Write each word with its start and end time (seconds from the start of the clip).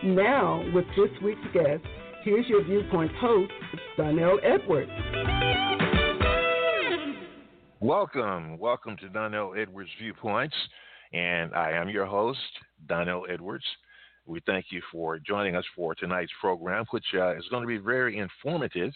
Now, 0.04 0.62
with 0.74 0.84
this 0.98 1.08
week's 1.22 1.40
guest, 1.54 1.82
here's 2.22 2.46
your 2.48 2.62
viewpoint 2.64 3.10
host, 3.16 3.52
Donell 3.96 4.38
Edwards. 4.42 4.90
Welcome, 7.80 8.58
welcome 8.58 8.96
to 8.98 9.08
Donell 9.08 9.54
Edwards 9.56 9.90
Viewpoints, 9.98 10.54
and 11.12 11.54
I 11.54 11.72
am 11.72 11.88
your 11.88 12.04
host, 12.04 12.38
Donell 12.86 13.26
Edwards. 13.30 13.64
We 14.26 14.40
thank 14.46 14.66
you 14.70 14.82
for 14.92 15.18
joining 15.18 15.56
us 15.56 15.64
for 15.74 15.94
tonight's 15.94 16.32
program, 16.40 16.84
which 16.90 17.06
uh, 17.14 17.36
is 17.36 17.44
going 17.50 17.62
to 17.62 17.66
be 17.66 17.78
very 17.78 18.18
informative. 18.18 18.92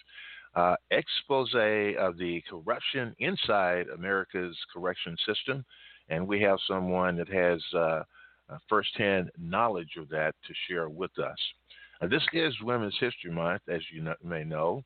Uh, 0.54 0.76
expose 0.90 1.52
of 1.54 2.16
the 2.18 2.42
corruption 2.48 3.14
inside 3.18 3.86
America's 3.88 4.56
correction 4.72 5.16
system, 5.26 5.64
and 6.10 6.28
we 6.28 6.40
have 6.42 6.58
someone 6.68 7.16
that 7.16 7.28
has 7.28 7.60
uh, 7.76 8.02
firsthand 8.68 9.30
knowledge 9.38 9.96
of 9.98 10.08
that 10.10 10.34
to 10.46 10.54
share 10.68 10.88
with 10.88 11.10
us. 11.18 11.38
This 12.02 12.22
is 12.32 12.54
Women's 12.60 12.96
History 13.00 13.30
Month, 13.30 13.62
as 13.68 13.80
you 13.92 14.02
know, 14.02 14.14
may 14.22 14.44
know, 14.44 14.84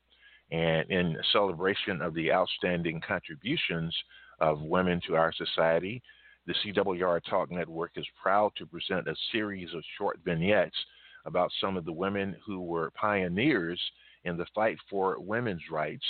and 0.51 0.89
in 0.91 1.17
celebration 1.33 2.01
of 2.01 2.15
the 2.15 2.33
outstanding 2.33 3.01
contributions 3.07 3.97
of 4.41 4.63
women 4.63 5.01
to 5.07 5.17
our 5.17 5.33
society, 5.33 6.03
the 6.47 6.55
CWR 6.65 7.21
Talk 7.29 7.51
Network 7.51 7.93
is 7.97 8.07
proud 8.23 8.53
to 8.57 8.67
present 8.67 9.09
a 9.09 9.17
series 9.33 9.73
of 9.75 9.83
short 9.97 10.19
vignettes 10.25 10.77
about 11.27 11.51
some 11.61 11.77
of 11.77 11.85
the 11.85 11.93
women 11.93 12.37
who 12.47 12.61
were 12.61 12.93
pioneers 12.93 13.81
in 14.25 14.37
the 14.37 14.47
fight 14.55 14.79
for 14.89 15.21
women's 15.21 15.63
rights 15.71 16.05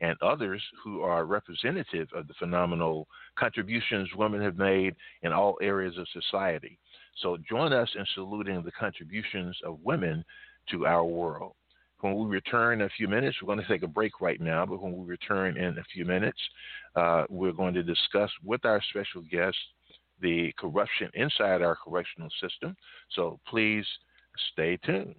and 0.00 0.16
others 0.22 0.62
who 0.82 1.02
are 1.02 1.24
representative 1.24 2.08
of 2.14 2.26
the 2.28 2.34
phenomenal 2.34 3.06
contributions 3.36 4.08
women 4.14 4.40
have 4.40 4.56
made 4.56 4.94
in 5.22 5.32
all 5.32 5.58
areas 5.60 5.96
of 5.98 6.06
society. 6.08 6.78
So 7.18 7.36
join 7.48 7.72
us 7.72 7.88
in 7.96 8.04
saluting 8.14 8.62
the 8.62 8.72
contributions 8.72 9.56
of 9.64 9.78
women 9.82 10.24
to 10.70 10.86
our 10.86 11.04
world. 11.04 11.54
When 12.00 12.16
we 12.16 12.26
return 12.26 12.80
in 12.80 12.86
a 12.86 12.90
few 12.96 13.08
minutes, 13.08 13.36
we're 13.40 13.54
going 13.54 13.64
to 13.64 13.72
take 13.72 13.82
a 13.82 13.88
break 13.88 14.20
right 14.20 14.40
now, 14.40 14.64
but 14.64 14.80
when 14.82 14.96
we 14.96 15.06
return 15.06 15.58
in 15.58 15.76
a 15.76 15.84
few 15.92 16.06
minutes, 16.06 16.38
uh, 16.96 17.24
we're 17.28 17.52
going 17.52 17.74
to 17.74 17.82
discuss 17.82 18.30
with 18.42 18.64
our 18.64 18.80
special 18.88 19.22
guest 19.30 19.56
the 20.20 20.52
corruption 20.58 21.10
inside 21.14 21.62
our 21.62 21.76
correctional 21.76 22.30
system. 22.40 22.74
So 23.14 23.38
please 23.46 23.84
stay 24.52 24.78
tuned. 24.78 25.14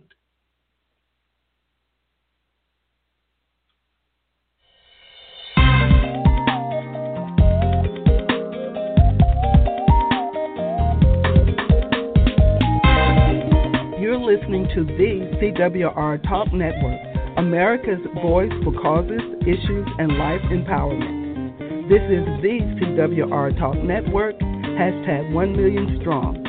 Listening 14.31 14.65
to 14.73 14.85
the 14.85 15.27
CWR 15.41 16.23
Talk 16.23 16.53
Network, 16.53 17.01
America's 17.37 17.99
voice 18.21 18.51
for 18.63 18.71
causes, 18.81 19.19
issues, 19.41 19.87
and 19.99 20.17
life 20.17 20.39
empowerment. 20.43 21.59
This 21.89 21.99
is 22.07 22.23
the 22.41 22.59
CWR 22.79 23.59
Talk 23.59 23.75
Network, 23.83 24.39
hashtag 24.39 25.33
1 25.33 25.51
million 25.51 25.97
strong. 25.99 26.40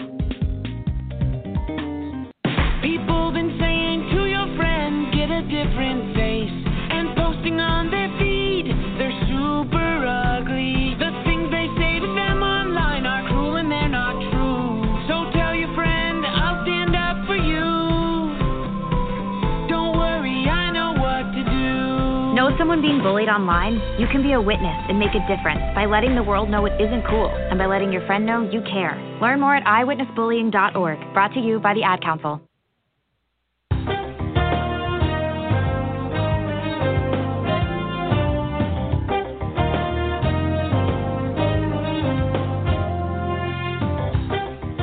Someone 22.72 22.88
being 22.88 23.02
bullied 23.02 23.28
online? 23.28 23.74
You 24.00 24.06
can 24.06 24.22
be 24.22 24.32
a 24.32 24.40
witness 24.40 24.74
and 24.88 24.98
make 24.98 25.10
a 25.10 25.20
difference 25.28 25.60
by 25.74 25.84
letting 25.84 26.14
the 26.14 26.22
world 26.22 26.48
know 26.48 26.64
it 26.64 26.72
isn't 26.80 27.04
cool 27.06 27.28
and 27.28 27.58
by 27.58 27.66
letting 27.66 27.92
your 27.92 28.00
friend 28.06 28.24
know 28.24 28.48
you 28.50 28.62
care. 28.62 28.96
Learn 29.20 29.40
more 29.40 29.54
at 29.54 29.62
iwitnessbullying.org, 29.64 31.12
brought 31.12 31.34
to 31.34 31.40
you 31.40 31.60
by 31.60 31.74
the 31.74 31.82
Ad 31.82 32.00
Council. 32.00 32.40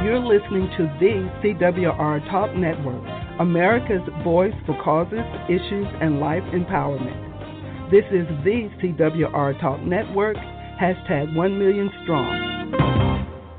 You're 0.03 0.19
listening 0.19 0.69
to 0.77 0.83
the 0.99 1.27
CWR 1.41 2.29
Talk 2.29 2.55
Network, 2.55 3.01
America's 3.39 4.07
voice 4.23 4.53
for 4.67 4.79
causes, 4.83 5.25
issues, 5.49 5.87
and 5.99 6.19
life 6.19 6.43
empowerment. 6.53 7.28
This 7.91 8.05
is 8.11 8.27
the 8.43 8.69
CWR 8.79 9.59
Talk 9.59 9.81
Network, 9.81 10.35
hashtag 10.79 11.33
1 11.33 11.57
million 11.57 11.89
strong. 12.03 13.49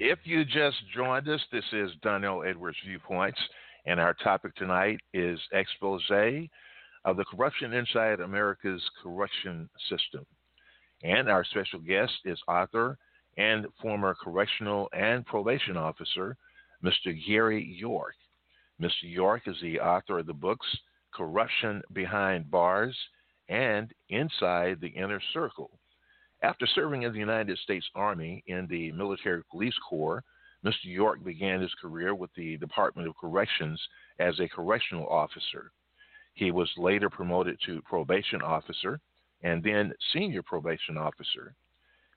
If 0.00 0.18
you 0.24 0.44
just 0.44 0.76
joined 0.92 1.28
us, 1.28 1.40
this 1.52 1.62
is 1.72 1.92
Donell 2.02 2.42
Edwards 2.42 2.78
Viewpoints, 2.84 3.38
and 3.86 4.00
our 4.00 4.12
topic 4.12 4.56
tonight 4.56 4.98
is 5.12 5.38
expose 5.52 6.02
of 7.04 7.16
the 7.16 7.24
corruption 7.26 7.74
inside 7.74 8.18
America's 8.18 8.82
correction 9.00 9.70
system. 9.88 10.26
And 11.04 11.28
our 11.30 11.44
special 11.44 11.78
guest 11.78 12.14
is 12.24 12.40
author 12.48 12.98
and 13.36 13.66
former 13.80 14.16
correctional 14.20 14.88
and 14.92 15.24
probation 15.24 15.76
officer, 15.76 16.36
Mr. 16.84 17.16
Gary 17.24 17.64
York. 17.78 18.16
Mr. 18.82 19.04
York 19.04 19.42
is 19.46 19.54
the 19.62 19.78
author 19.78 20.18
of 20.18 20.26
the 20.26 20.34
books 20.34 20.66
Corruption 21.14 21.82
Behind 21.92 22.50
Bars 22.50 22.96
and 23.48 23.92
Inside 24.08 24.80
the 24.80 24.88
Inner 24.88 25.20
Circle. 25.32 25.70
After 26.42 26.66
serving 26.66 27.02
in 27.02 27.12
the 27.12 27.18
United 27.18 27.58
States 27.58 27.86
Army 27.94 28.42
in 28.46 28.66
the 28.68 28.92
Military 28.92 29.42
Police 29.50 29.76
Corps, 29.88 30.22
Mr. 30.64 30.84
York 30.84 31.22
began 31.22 31.60
his 31.60 31.74
career 31.80 32.14
with 32.14 32.30
the 32.34 32.56
Department 32.56 33.08
of 33.08 33.16
Corrections 33.16 33.80
as 34.18 34.38
a 34.40 34.48
correctional 34.48 35.06
officer. 35.08 35.70
He 36.34 36.50
was 36.50 36.70
later 36.76 37.08
promoted 37.10 37.58
to 37.66 37.82
probation 37.82 38.42
officer 38.42 39.00
and 39.42 39.62
then 39.62 39.92
senior 40.12 40.42
probation 40.42 40.96
officer. 40.96 41.54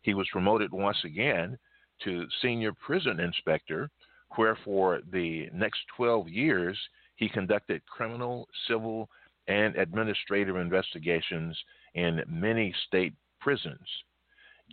He 0.01 0.13
was 0.13 0.27
promoted 0.31 0.71
once 0.71 0.97
again 1.03 1.57
to 2.03 2.25
senior 2.41 2.71
prison 2.73 3.19
inspector, 3.19 3.89
where 4.35 4.57
for 4.63 5.01
the 5.11 5.49
next 5.53 5.79
12 5.95 6.29
years 6.29 6.77
he 7.16 7.27
conducted 7.27 7.85
criminal, 7.85 8.47
civil, 8.67 9.09
and 9.47 9.75
administrative 9.75 10.56
investigations 10.56 11.58
in 11.94 12.24
many 12.28 12.74
state 12.88 13.13
prisons. 13.40 13.88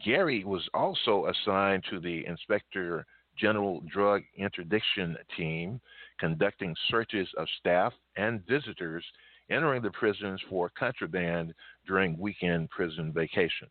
Gary 0.05 0.44
was 0.44 0.69
also 0.75 1.26
assigned 1.26 1.85
to 1.91 2.00
the 2.00 2.26
Inspector 2.26 3.06
General 3.38 3.82
Drug 3.93 4.23
Interdiction 4.37 5.17
Team, 5.37 5.81
conducting 6.19 6.75
searches 6.88 7.29
of 7.37 7.47
staff 7.59 7.93
and 8.17 8.44
visitors 8.47 9.05
entering 9.50 9.82
the 9.82 9.91
prisons 9.91 10.41
for 10.49 10.71
contraband 10.71 11.53
during 11.87 12.19
weekend 12.19 12.70
prison 12.70 13.12
vacation. 13.12 13.69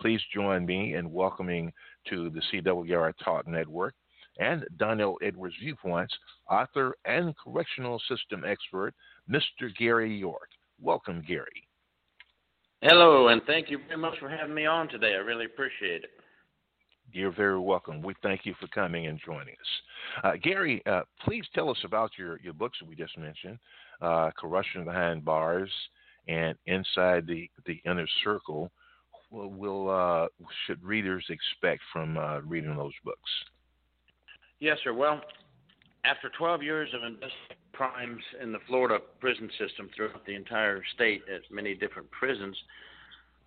Please 0.00 0.20
join 0.34 0.66
me 0.66 0.94
in 0.94 1.10
welcoming 1.10 1.72
to 2.08 2.28
the 2.30 2.42
CWR 2.52 3.12
Talk 3.24 3.46
Network 3.46 3.94
and 4.38 4.64
Donell 4.76 5.18
Edwards 5.22 5.54
Viewpoints, 5.60 6.14
author 6.50 6.96
and 7.04 7.34
correctional 7.36 8.00
system 8.08 8.44
expert, 8.46 8.94
Mr. 9.30 9.74
Gary 9.78 10.16
York. 10.16 10.48
Welcome, 10.80 11.24
Gary. 11.26 11.66
Hello, 12.82 13.28
and 13.28 13.40
thank 13.46 13.70
you 13.70 13.78
very 13.88 13.98
much 13.98 14.18
for 14.18 14.28
having 14.28 14.54
me 14.54 14.66
on 14.66 14.88
today. 14.88 15.12
I 15.14 15.18
really 15.18 15.46
appreciate 15.46 16.04
it. 16.04 16.10
You're 17.12 17.32
very 17.34 17.58
welcome. 17.58 18.02
We 18.02 18.14
thank 18.22 18.44
you 18.44 18.54
for 18.60 18.66
coming 18.68 19.06
and 19.06 19.18
joining 19.24 19.54
us. 19.54 20.24
Uh, 20.24 20.32
Gary, 20.42 20.82
uh, 20.86 21.02
please 21.24 21.44
tell 21.54 21.70
us 21.70 21.78
about 21.84 22.10
your, 22.18 22.38
your 22.40 22.52
books 22.52 22.78
that 22.80 22.88
we 22.88 22.94
just 22.94 23.16
mentioned 23.16 23.58
uh, 24.02 24.30
Corruption 24.38 24.84
Behind 24.84 25.24
Bars 25.24 25.70
and 26.28 26.56
Inside 26.66 27.26
the, 27.26 27.48
the 27.64 27.80
Inner 27.86 28.08
Circle. 28.24 28.70
Will, 29.30 29.48
will 29.48 29.90
uh, 29.90 30.26
should 30.66 30.82
readers 30.82 31.24
expect 31.30 31.82
from 31.92 32.18
uh, 32.18 32.40
reading 32.40 32.76
those 32.76 32.92
books? 33.04 33.30
Yes, 34.60 34.78
sir. 34.82 34.92
Well, 34.94 35.20
after 36.04 36.30
12 36.36 36.62
years 36.62 36.88
of 36.94 37.02
investigating 37.02 37.56
crimes 37.72 38.22
in 38.42 38.52
the 38.52 38.58
Florida 38.66 38.98
prison 39.20 39.50
system 39.58 39.90
throughout 39.94 40.24
the 40.24 40.34
entire 40.34 40.82
state 40.94 41.22
at 41.32 41.42
many 41.50 41.74
different 41.74 42.10
prisons, 42.10 42.56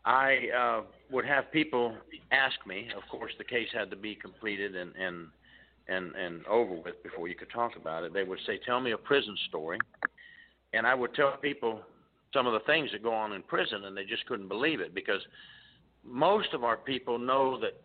I 0.05 0.37
uh, 0.55 0.81
would 1.09 1.25
have 1.25 1.51
people 1.51 1.95
ask 2.31 2.55
me. 2.67 2.89
Of 2.95 3.03
course, 3.09 3.31
the 3.37 3.43
case 3.43 3.67
had 3.73 3.89
to 3.89 3.95
be 3.95 4.15
completed 4.15 4.75
and 4.75 4.95
and 4.95 5.27
and 5.87 6.15
and 6.15 6.45
over 6.45 6.75
with 6.75 7.01
before 7.03 7.27
you 7.27 7.35
could 7.35 7.49
talk 7.49 7.75
about 7.75 8.03
it. 8.03 8.13
They 8.13 8.23
would 8.23 8.39
say, 8.45 8.59
"Tell 8.65 8.79
me 8.79 8.91
a 8.91 8.97
prison 8.97 9.35
story," 9.49 9.79
and 10.73 10.85
I 10.85 10.93
would 10.93 11.13
tell 11.15 11.35
people 11.37 11.81
some 12.33 12.45
of 12.45 12.53
the 12.53 12.59
things 12.61 12.91
that 12.91 13.03
go 13.03 13.13
on 13.13 13.33
in 13.33 13.41
prison, 13.41 13.85
and 13.85 13.97
they 13.97 14.05
just 14.05 14.25
couldn't 14.27 14.47
believe 14.47 14.79
it 14.79 14.93
because 14.93 15.21
most 16.03 16.53
of 16.53 16.63
our 16.63 16.77
people 16.77 17.17
know 17.17 17.59
that 17.59 17.81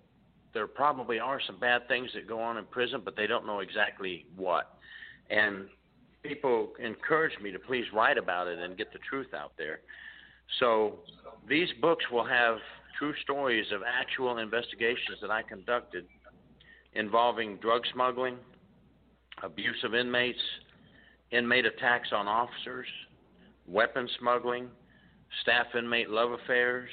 there 0.54 0.66
probably 0.66 1.18
are 1.18 1.40
some 1.46 1.58
bad 1.58 1.86
things 1.88 2.10
that 2.14 2.26
go 2.26 2.40
on 2.40 2.56
in 2.56 2.64
prison, 2.66 3.02
but 3.04 3.16
they 3.16 3.26
don't 3.26 3.46
know 3.46 3.60
exactly 3.60 4.24
what. 4.36 4.78
And 5.28 5.66
people 6.22 6.72
encourage 6.82 7.38
me 7.42 7.52
to 7.52 7.58
please 7.58 7.84
write 7.92 8.16
about 8.16 8.46
it 8.46 8.58
and 8.58 8.78
get 8.78 8.92
the 8.92 8.98
truth 9.08 9.34
out 9.34 9.52
there. 9.58 9.80
So 10.60 11.00
these 11.48 11.68
books 11.80 12.04
will 12.10 12.24
have 12.24 12.56
true 12.98 13.14
stories 13.22 13.66
of 13.74 13.82
actual 13.82 14.38
investigations 14.38 15.18
that 15.20 15.30
I 15.30 15.42
conducted 15.42 16.06
involving 16.94 17.56
drug 17.56 17.82
smuggling, 17.92 18.36
abuse 19.42 19.82
of 19.84 19.94
inmates, 19.94 20.38
inmate 21.30 21.66
attacks 21.66 22.08
on 22.12 22.28
officers, 22.28 22.86
weapon 23.66 24.08
smuggling, 24.20 24.68
staff 25.42 25.66
inmate 25.76 26.10
love 26.10 26.30
affairs, 26.32 26.88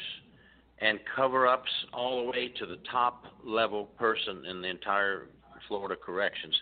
and 0.81 0.99
cover 1.15 1.47
ups 1.47 1.69
all 1.93 2.23
the 2.23 2.31
way 2.31 2.47
to 2.59 2.65
the 2.65 2.77
top 2.91 3.25
level 3.45 3.85
person 3.97 4.45
in 4.49 4.61
the 4.61 4.67
entire 4.67 5.27
Florida 5.67 5.95
corrections. 5.95 6.55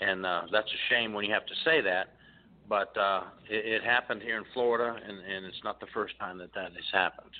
And 0.00 0.24
uh, 0.24 0.42
that's 0.52 0.68
a 0.68 0.94
shame 0.94 1.12
when 1.12 1.24
you 1.24 1.32
have 1.32 1.46
to 1.46 1.54
say 1.64 1.80
that, 1.80 2.14
but 2.68 2.96
uh, 2.96 3.22
it, 3.50 3.82
it 3.82 3.84
happened 3.84 4.22
here 4.22 4.38
in 4.38 4.44
Florida, 4.54 4.96
and, 4.96 5.18
and 5.18 5.46
it's 5.46 5.60
not 5.64 5.80
the 5.80 5.86
first 5.92 6.18
time 6.18 6.38
that 6.38 6.54
that 6.54 6.72
has 6.72 6.84
happened. 6.92 7.30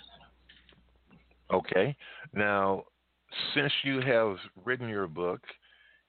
Okay. 1.52 1.96
Now, 2.34 2.84
since 3.54 3.72
you 3.84 4.00
have 4.00 4.36
written 4.64 4.88
your 4.88 5.06
book 5.06 5.40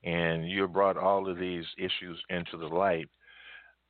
and 0.03 0.49
you 0.49 0.61
have 0.61 0.73
brought 0.73 0.97
all 0.97 1.29
of 1.29 1.37
these 1.37 1.65
issues 1.77 2.19
into 2.29 2.57
the 2.57 2.65
light, 2.65 3.09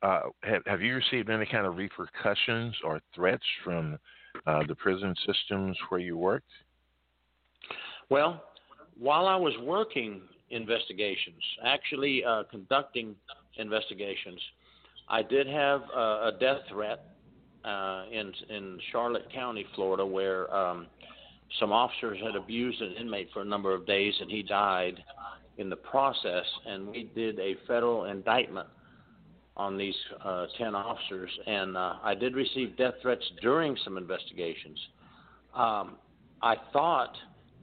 uh, 0.02 0.20
have, 0.42 0.62
have 0.66 0.82
you 0.82 0.94
received 0.94 1.30
any 1.30 1.46
kind 1.46 1.66
of 1.66 1.76
repercussions 1.76 2.74
or 2.84 3.00
threats 3.14 3.44
from 3.64 3.98
uh, 4.46 4.62
the 4.66 4.74
prison 4.74 5.14
systems 5.26 5.76
where 5.88 6.00
you 6.00 6.16
worked? 6.16 6.50
Well, 8.10 8.42
while 8.98 9.26
I 9.26 9.36
was 9.36 9.52
working 9.62 10.22
investigations, 10.50 11.42
actually 11.64 12.24
uh, 12.24 12.44
conducting 12.50 13.14
investigations, 13.56 14.40
I 15.08 15.22
did 15.22 15.46
have 15.46 15.82
a 15.82 16.32
death 16.38 16.58
threat 16.70 17.04
uh, 17.64 18.04
in 18.10 18.32
in 18.48 18.78
Charlotte 18.92 19.30
County, 19.32 19.66
Florida, 19.74 20.04
where 20.04 20.52
um, 20.54 20.86
some 21.58 21.72
officers 21.72 22.18
had 22.24 22.36
abused 22.36 22.80
an 22.80 22.94
inmate 23.00 23.28
for 23.32 23.42
a 23.42 23.44
number 23.44 23.74
of 23.74 23.86
days, 23.86 24.14
and 24.20 24.30
he 24.30 24.42
died 24.42 25.02
in 25.56 25.68
the 25.68 25.76
process. 25.76 26.44
And 26.66 26.88
we 26.88 27.10
did 27.14 27.38
a 27.38 27.56
federal 27.66 28.04
indictment 28.04 28.68
on 29.58 29.76
these 29.76 29.94
uh, 30.24 30.46
10 30.56 30.74
officers, 30.74 31.30
and 31.46 31.76
uh, 31.76 31.94
I 32.02 32.14
did 32.14 32.34
receive 32.34 32.76
death 32.76 32.94
threats 33.02 33.24
during 33.42 33.76
some 33.84 33.96
investigations. 33.96 34.78
Um, 35.54 35.96
I 36.40 36.54
thought 36.72 37.14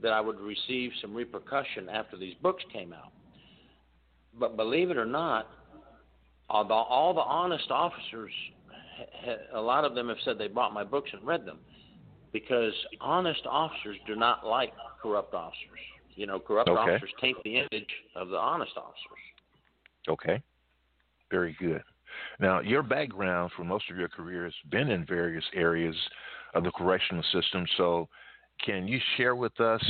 that 0.02 0.12
I 0.12 0.20
would 0.20 0.38
receive 0.38 0.90
some 1.00 1.14
repercussion 1.14 1.88
after 1.88 2.18
these 2.18 2.34
books 2.42 2.62
came 2.72 2.92
out. 2.92 3.12
But 4.38 4.56
believe 4.56 4.90
it 4.90 4.98
or 4.98 5.06
not, 5.06 5.48
all 6.50 6.64
the, 6.66 6.74
all 6.74 7.14
the 7.14 7.20
honest 7.20 7.70
officers, 7.70 8.32
a 9.54 9.60
lot 9.60 9.84
of 9.84 9.94
them 9.94 10.08
have 10.08 10.18
said 10.24 10.38
they 10.38 10.48
bought 10.48 10.74
my 10.74 10.84
books 10.84 11.10
and 11.14 11.26
read 11.26 11.46
them 11.46 11.58
because 12.32 12.74
honest 13.00 13.40
officers 13.48 13.96
do 14.06 14.14
not 14.14 14.46
like 14.46 14.72
corrupt 15.00 15.32
officers. 15.32 15.80
You 16.14 16.26
know, 16.26 16.38
corrupt 16.38 16.68
okay. 16.68 16.78
officers 16.78 17.10
taint 17.20 17.36
the 17.44 17.56
image 17.56 17.88
of 18.14 18.28
the 18.28 18.36
honest 18.36 18.72
officers. 18.76 19.02
Okay. 20.08 20.42
Very 21.30 21.56
good. 21.58 21.82
Now, 22.40 22.60
your 22.60 22.82
background 22.82 23.50
for 23.56 23.64
most 23.64 23.90
of 23.90 23.96
your 23.96 24.08
career 24.08 24.44
has 24.44 24.54
been 24.70 24.90
in 24.90 25.04
various 25.04 25.44
areas 25.54 25.96
of 26.54 26.64
the 26.64 26.70
correctional 26.70 27.24
system. 27.32 27.66
So, 27.76 28.08
can 28.64 28.88
you 28.88 28.98
share 29.16 29.36
with 29.36 29.60
us 29.60 29.82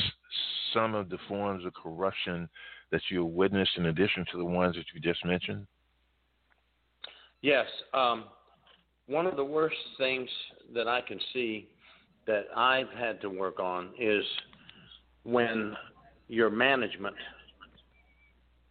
some 0.75 0.95
of 0.95 1.09
the 1.09 1.19
forms 1.29 1.65
of 1.65 1.73
corruption 1.75 2.49
that 2.91 3.03
you 3.11 3.25
witnessed 3.25 3.71
in 3.77 3.87
addition 3.87 4.25
to 4.33 4.39
the 4.39 4.45
ones 4.45 4.75
that 4.75 4.85
you 4.93 5.01
just 5.01 5.25
mentioned? 5.25 5.67
Yes. 7.43 7.67
Um, 7.95 8.25
one 9.07 9.27
of 9.27 9.37
the 9.37 9.45
worst 9.45 9.77
things 9.99 10.29
that 10.75 10.89
I 10.89 11.01
can 11.01 11.21
see 11.33 11.69
that 12.27 12.47
I've 12.57 12.91
had 12.99 13.21
to 13.21 13.31
work 13.31 13.61
on 13.61 13.91
is 13.99 14.25
when 15.23 15.77
your 16.29 16.51
management 16.51 17.15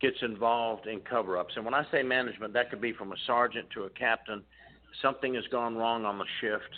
gets 0.05 0.21
involved 0.21 0.85
in 0.85 0.99
cover 0.99 1.35
ups. 1.35 1.53
And 1.55 1.65
when 1.65 1.73
I 1.73 1.83
say 1.91 2.03
management, 2.03 2.53
that 2.53 2.69
could 2.69 2.79
be 2.79 2.93
from 2.93 3.11
a 3.11 3.15
sergeant 3.25 3.67
to 3.73 3.85
a 3.85 3.89
captain. 3.89 4.43
Something 5.01 5.33
has 5.33 5.43
gone 5.51 5.75
wrong 5.75 6.05
on 6.05 6.19
the 6.19 6.25
shift, 6.41 6.69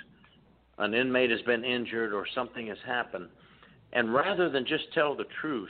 an 0.77 0.94
inmate 0.94 1.29
has 1.31 1.41
been 1.41 1.65
injured, 1.65 2.13
or 2.13 2.25
something 2.33 2.68
has 2.68 2.77
happened. 2.85 3.27
And 3.91 4.13
rather 4.13 4.50
than 4.50 4.65
just 4.65 4.85
tell 4.94 5.13
the 5.13 5.25
truth, 5.41 5.69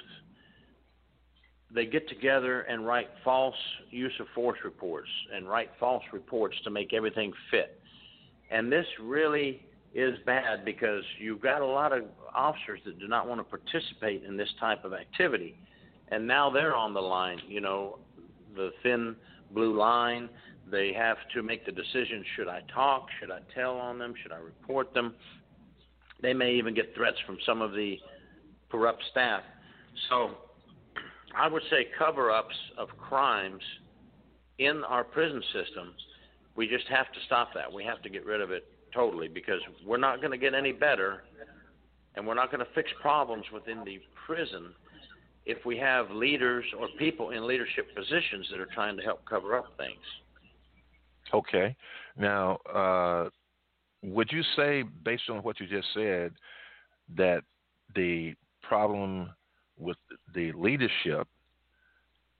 they 1.73 1.87
get 1.87 2.07
together 2.07 2.61
and 2.61 2.85
write 2.85 3.07
false 3.23 3.55
use 3.89 4.13
of 4.19 4.27
force 4.35 4.59
reports 4.63 5.09
and 5.33 5.49
write 5.49 5.71
false 5.79 6.03
reports 6.13 6.55
to 6.63 6.69
make 6.69 6.93
everything 6.93 7.33
fit. 7.49 7.81
And 8.51 8.71
this 8.71 8.85
really 9.01 9.65
is 9.95 10.15
bad 10.27 10.63
because 10.63 11.03
you've 11.19 11.41
got 11.41 11.61
a 11.61 11.65
lot 11.65 11.91
of 11.91 12.03
officers 12.35 12.79
that 12.85 12.99
do 12.99 13.07
not 13.07 13.27
want 13.27 13.39
to 13.39 13.43
participate 13.43 14.23
in 14.23 14.37
this 14.37 14.49
type 14.59 14.85
of 14.85 14.93
activity 14.93 15.55
and 16.09 16.25
now 16.25 16.49
they're 16.49 16.75
on 16.75 16.93
the 16.93 17.01
line. 17.01 17.39
You 17.47 17.61
know, 17.61 17.99
the 18.55 18.71
thin 18.83 19.15
blue 19.51 19.77
line. 19.77 20.29
They 20.69 20.91
have 20.93 21.17
to 21.33 21.43
make 21.43 21.65
the 21.65 21.71
decision: 21.71 22.23
should 22.35 22.47
I 22.47 22.61
talk? 22.73 23.07
Should 23.19 23.31
I 23.31 23.39
tell 23.55 23.77
on 23.77 23.97
them? 23.99 24.13
Should 24.21 24.31
I 24.31 24.37
report 24.37 24.93
them? 24.93 25.15
They 26.21 26.33
may 26.33 26.53
even 26.53 26.73
get 26.73 26.93
threats 26.95 27.17
from 27.25 27.37
some 27.45 27.61
of 27.61 27.71
the 27.71 27.97
corrupt 28.69 29.03
staff. 29.11 29.43
So, 30.09 30.31
I 31.35 31.47
would 31.47 31.61
say 31.69 31.87
cover-ups 31.97 32.55
of 32.77 32.89
crimes 32.97 33.61
in 34.57 34.83
our 34.83 35.03
prison 35.03 35.41
system. 35.53 35.93
We 36.55 36.67
just 36.67 36.87
have 36.87 37.05
to 37.13 37.19
stop 37.27 37.49
that. 37.53 37.71
We 37.71 37.83
have 37.83 38.01
to 38.01 38.09
get 38.09 38.25
rid 38.25 38.41
of 38.41 38.51
it 38.51 38.65
totally 38.93 39.27
because 39.27 39.59
we're 39.85 39.97
not 39.97 40.19
going 40.19 40.31
to 40.31 40.37
get 40.37 40.53
any 40.53 40.71
better, 40.71 41.23
and 42.15 42.25
we're 42.25 42.33
not 42.33 42.51
going 42.51 42.65
to 42.65 42.71
fix 42.73 42.89
problems 42.99 43.45
within 43.53 43.83
the 43.85 43.99
prison 44.25 44.73
if 45.47 45.65
we 45.65 45.77
have 45.77 46.11
leaders 46.11 46.65
or 46.77 46.89
people 46.99 47.31
in 47.31 47.47
leadership 47.47 47.87
positions 47.95 48.47
that 48.51 48.59
are 48.59 48.67
trying 48.75 48.97
to 48.97 49.03
help 49.03 49.25
cover 49.25 49.57
up 49.57 49.65
things. 49.77 50.03
Okay. 51.33 51.75
Now, 52.17 52.57
uh, 52.73 53.29
would 54.03 54.29
you 54.31 54.43
say, 54.57 54.83
based 55.03 55.29
on 55.29 55.37
what 55.37 55.59
you 55.59 55.67
just 55.67 55.87
said, 55.93 56.33
that 57.15 57.43
the 57.95 58.35
problem 58.61 59.29
with 59.79 59.97
the 60.35 60.51
leadership 60.51 61.27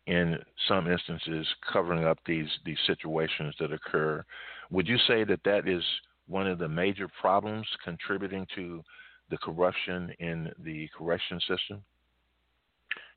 in 0.07 0.37
some 0.67 0.89
instances 0.91 1.47
covering 1.71 2.05
up 2.05 2.17
these 2.25 2.49
these 2.65 2.77
situations 2.85 3.55
that 3.59 3.71
occur, 3.71 4.23
would 4.69 4.87
you 4.87 4.97
say 5.07 5.23
that 5.23 5.39
that 5.45 5.67
is 5.67 5.83
one 6.27 6.47
of 6.47 6.59
the 6.59 6.67
major 6.67 7.07
problems 7.21 7.65
contributing 7.85 8.45
to 8.55 8.83
the 9.29 9.37
corruption 9.37 10.11
in 10.19 10.51
the 10.59 10.89
correction 10.97 11.39
system? 11.47 11.81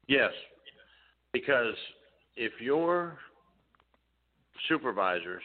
Yes, 0.09 0.33
because 1.33 1.75
if 2.37 2.53
your 2.61 3.19
supervisors 4.69 5.43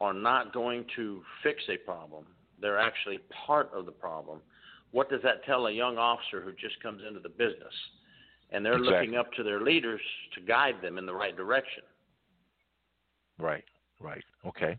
are 0.00 0.12
not 0.12 0.52
going 0.52 0.84
to 0.96 1.22
fix 1.42 1.62
a 1.68 1.76
problem, 1.78 2.26
they're 2.60 2.78
actually 2.78 3.18
part 3.46 3.70
of 3.74 3.86
the 3.86 3.92
problem. 3.92 4.40
What 4.92 5.10
does 5.10 5.20
that 5.22 5.44
tell 5.44 5.66
a 5.66 5.72
young 5.72 5.98
officer 5.98 6.40
who 6.40 6.52
just 6.52 6.80
comes 6.82 7.02
into 7.06 7.20
the 7.20 7.28
business? 7.28 7.74
And 8.50 8.64
they're 8.64 8.74
exactly. 8.74 8.98
looking 8.98 9.16
up 9.16 9.32
to 9.32 9.42
their 9.42 9.60
leaders 9.60 10.00
to 10.34 10.40
guide 10.40 10.76
them 10.80 10.98
in 10.98 11.06
the 11.06 11.14
right 11.14 11.36
direction. 11.36 11.82
Right, 13.38 13.64
right. 14.00 14.22
Okay. 14.46 14.78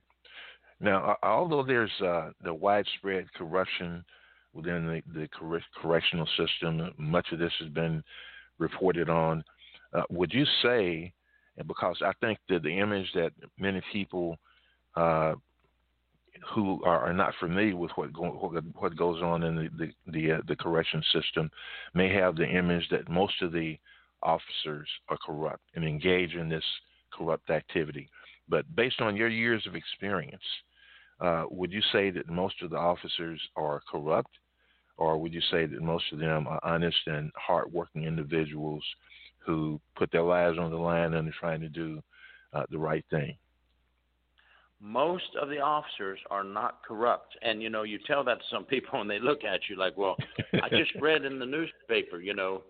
Now, 0.80 1.18
although 1.24 1.64
there's 1.64 1.92
uh, 2.02 2.32
the 2.44 2.54
widespread 2.54 3.32
corruption 3.34 4.04
within 4.54 4.88
the, 4.88 5.02
the 5.20 5.28
correctional 5.82 6.28
system, 6.38 6.92
much 6.98 7.28
of 7.32 7.40
this 7.40 7.52
has 7.60 7.70
been 7.70 8.04
reported 8.60 9.10
on. 9.10 9.44
Uh, 9.94 10.04
would 10.10 10.34
you 10.34 10.46
say, 10.62 11.14
because 11.66 11.98
I 12.04 12.12
think 12.22 12.40
that 12.50 12.64
the 12.64 12.80
image 12.80 13.08
that 13.16 13.32
many 13.58 13.82
people 13.92 14.38
uh, 14.96 15.36
who 16.54 16.84
are, 16.84 17.00
are, 17.00 17.14
not 17.14 17.34
familiar 17.40 17.76
with 17.76 17.92
what, 17.96 18.14
go, 18.14 18.24
what, 18.24 18.64
what 18.76 18.96
goes 18.96 19.22
on 19.22 19.44
in 19.44 19.56
the 19.56 19.70
the 19.78 20.12
the, 20.12 20.32
uh, 20.34 20.42
the, 20.48 20.56
correction 20.56 21.04
system 21.14 21.50
may 21.94 22.14
have 22.14 22.36
the 22.36 22.48
image 22.48 22.88
that 22.90 23.10
most 23.10 23.42
of 23.42 23.52
the 23.52 23.78
officers 24.22 24.88
are 25.10 25.18
corrupt 25.26 25.64
and 25.76 25.84
engage 25.86 26.36
in 26.36 26.50
this 26.50 26.64
corrupt 27.12 27.50
activity. 27.50 28.10
But 28.50 28.64
based 28.76 29.02
on 29.02 29.16
your 29.16 29.30
years 29.30 29.66
of 29.68 29.76
experience, 29.76 30.44
uh, 31.20 31.46
would 31.50 31.72
you 31.72 31.82
say 31.92 32.12
that 32.12 32.30
most 32.30 32.62
of 32.62 32.70
the 32.70 32.78
officers 32.78 33.42
are 33.56 33.82
corrupt, 33.92 34.30
or 34.98 35.18
would 35.18 35.34
you 35.34 35.42
say 35.52 35.66
that 35.66 35.82
most 35.82 36.06
of 36.12 36.20
them 36.20 36.48
are 36.48 36.60
honest 36.64 36.98
and 37.06 37.32
hardworking 37.36 38.04
individuals 38.04 38.84
who 39.40 39.80
put 39.96 40.12
their 40.12 40.24
lives 40.24 40.58
on 40.58 40.72
the 40.72 40.78
line 40.78 41.14
and 41.14 41.30
are 41.30 41.36
trying 41.40 41.62
to 41.62 41.70
do 41.70 42.02
uh, 42.54 42.64
the 42.70 42.78
right 42.78 43.06
thing? 43.10 43.38
Most 44.80 45.36
of 45.42 45.50
the 45.50 45.60
officers 45.60 46.20
are 46.30 46.44
not 46.44 46.84
corrupt, 46.88 47.36
and 47.42 47.64
you 47.64 47.70
know 47.70 47.84
you 47.84 47.98
tell 48.06 48.24
that 48.24 48.40
to 48.40 48.44
some 48.52 48.64
people 48.64 49.02
and 49.02 49.10
they 49.10 49.20
look 49.20 49.44
at 49.44 49.62
you 49.70 49.76
like, 49.76 49.98
"Well, 49.98 50.16
I 50.54 50.70
just 50.70 50.92
read 51.02 51.26
in 51.26 51.40
the 51.40 51.48
newspaper, 51.48 52.20
you 52.20 52.36
know, 52.36 52.62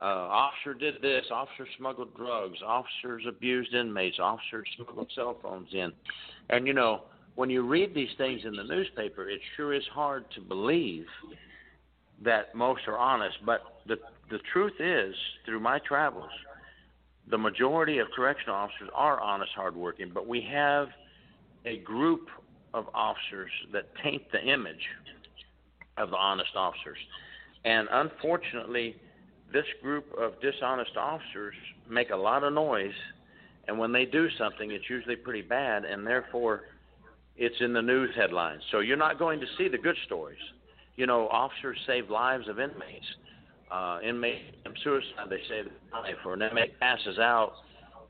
uh, 0.00 0.04
officer 0.04 0.72
did 0.72 1.02
this, 1.02 1.26
officer 1.30 1.66
smuggled 1.76 2.16
drugs, 2.16 2.58
officers 2.64 3.24
abused 3.28 3.74
inmates, 3.74 4.18
officers 4.18 4.66
smuggled 4.76 5.12
cell 5.14 5.38
phones 5.42 5.68
in," 5.74 5.92
and 6.48 6.66
you 6.66 6.72
know 6.72 7.02
when 7.34 7.50
you 7.50 7.66
read 7.66 7.94
these 7.94 8.08
things 8.16 8.42
in 8.44 8.54
the 8.54 8.62
newspaper, 8.62 9.28
it 9.28 9.40
sure 9.56 9.74
is 9.74 9.84
hard 9.92 10.24
to 10.34 10.40
believe 10.40 11.06
that 12.22 12.54
most 12.54 12.82
are 12.86 12.98
honest. 12.98 13.36
But 13.44 13.60
the 13.86 13.96
the 14.30 14.38
truth 14.52 14.74
is, 14.80 15.14
through 15.44 15.60
my 15.60 15.78
travels, 15.80 16.30
the 17.30 17.38
majority 17.38 17.98
of 17.98 18.08
correctional 18.14 18.54
officers 18.54 18.88
are 18.94 19.20
honest, 19.20 19.52
hardworking. 19.54 20.10
But 20.12 20.26
we 20.26 20.46
have 20.50 20.88
a 21.66 21.78
group 21.78 22.28
of 22.72 22.86
officers 22.94 23.50
that 23.72 23.84
taint 24.02 24.22
the 24.32 24.42
image 24.42 24.86
of 25.96 26.10
the 26.10 26.16
honest 26.16 26.50
officers, 26.56 26.98
and 27.64 27.88
unfortunately, 27.90 28.96
this 29.52 29.66
group 29.82 30.06
of 30.18 30.40
dishonest 30.40 30.96
officers 30.96 31.54
make 31.88 32.10
a 32.10 32.16
lot 32.16 32.44
of 32.44 32.52
noise. 32.52 32.92
And 33.66 33.78
when 33.78 33.92
they 33.92 34.04
do 34.04 34.28
something, 34.36 34.72
it's 34.72 34.90
usually 34.90 35.16
pretty 35.16 35.40
bad, 35.40 35.86
and 35.86 36.06
therefore 36.06 36.64
it's 37.36 37.54
in 37.60 37.72
the 37.72 37.80
news 37.80 38.10
headlines. 38.14 38.62
So 38.70 38.80
you're 38.80 38.96
not 38.96 39.18
going 39.18 39.40
to 39.40 39.46
see 39.56 39.68
the 39.68 39.78
good 39.78 39.96
stories. 40.04 40.38
You 40.96 41.06
know, 41.06 41.28
officers 41.28 41.76
save 41.86 42.10
lives 42.10 42.48
of 42.48 42.58
inmates. 42.60 43.06
Uh, 43.70 43.98
inmate 44.04 44.38
suicide, 44.82 45.26
they 45.28 45.40
save 45.48 45.64
the 45.64 45.96
life, 45.98 46.14
or 46.24 46.34
an 46.34 46.42
inmate 46.42 46.78
passes 46.78 47.18
out 47.18 47.54